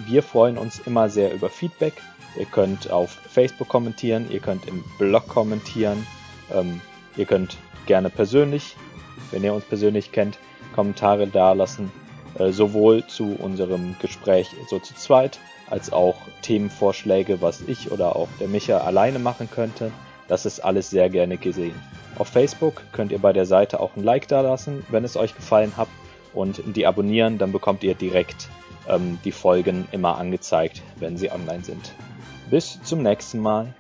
[0.09, 1.93] Wir freuen uns immer sehr über Feedback.
[2.37, 6.05] Ihr könnt auf Facebook kommentieren, ihr könnt im Blog kommentieren.
[6.53, 6.81] Ähm,
[7.17, 7.57] Ihr könnt
[7.87, 8.77] gerne persönlich,
[9.31, 10.39] wenn ihr uns persönlich kennt,
[10.75, 11.91] Kommentare dalassen,
[12.39, 15.39] äh, sowohl zu unserem Gespräch so zu zweit,
[15.71, 19.93] als auch Themenvorschläge, was ich oder auch der Micha alleine machen könnte.
[20.29, 21.75] Das ist alles sehr gerne gesehen.
[22.19, 25.77] Auf Facebook könnt ihr bei der Seite auch ein Like dalassen, wenn es euch gefallen
[25.77, 25.89] hat
[26.33, 28.49] und die abonnieren, dann bekommt ihr direkt
[28.89, 31.93] ähm, die Folgen immer angezeigt, wenn sie online sind.
[32.51, 33.75] Bis zum nächsten Mal.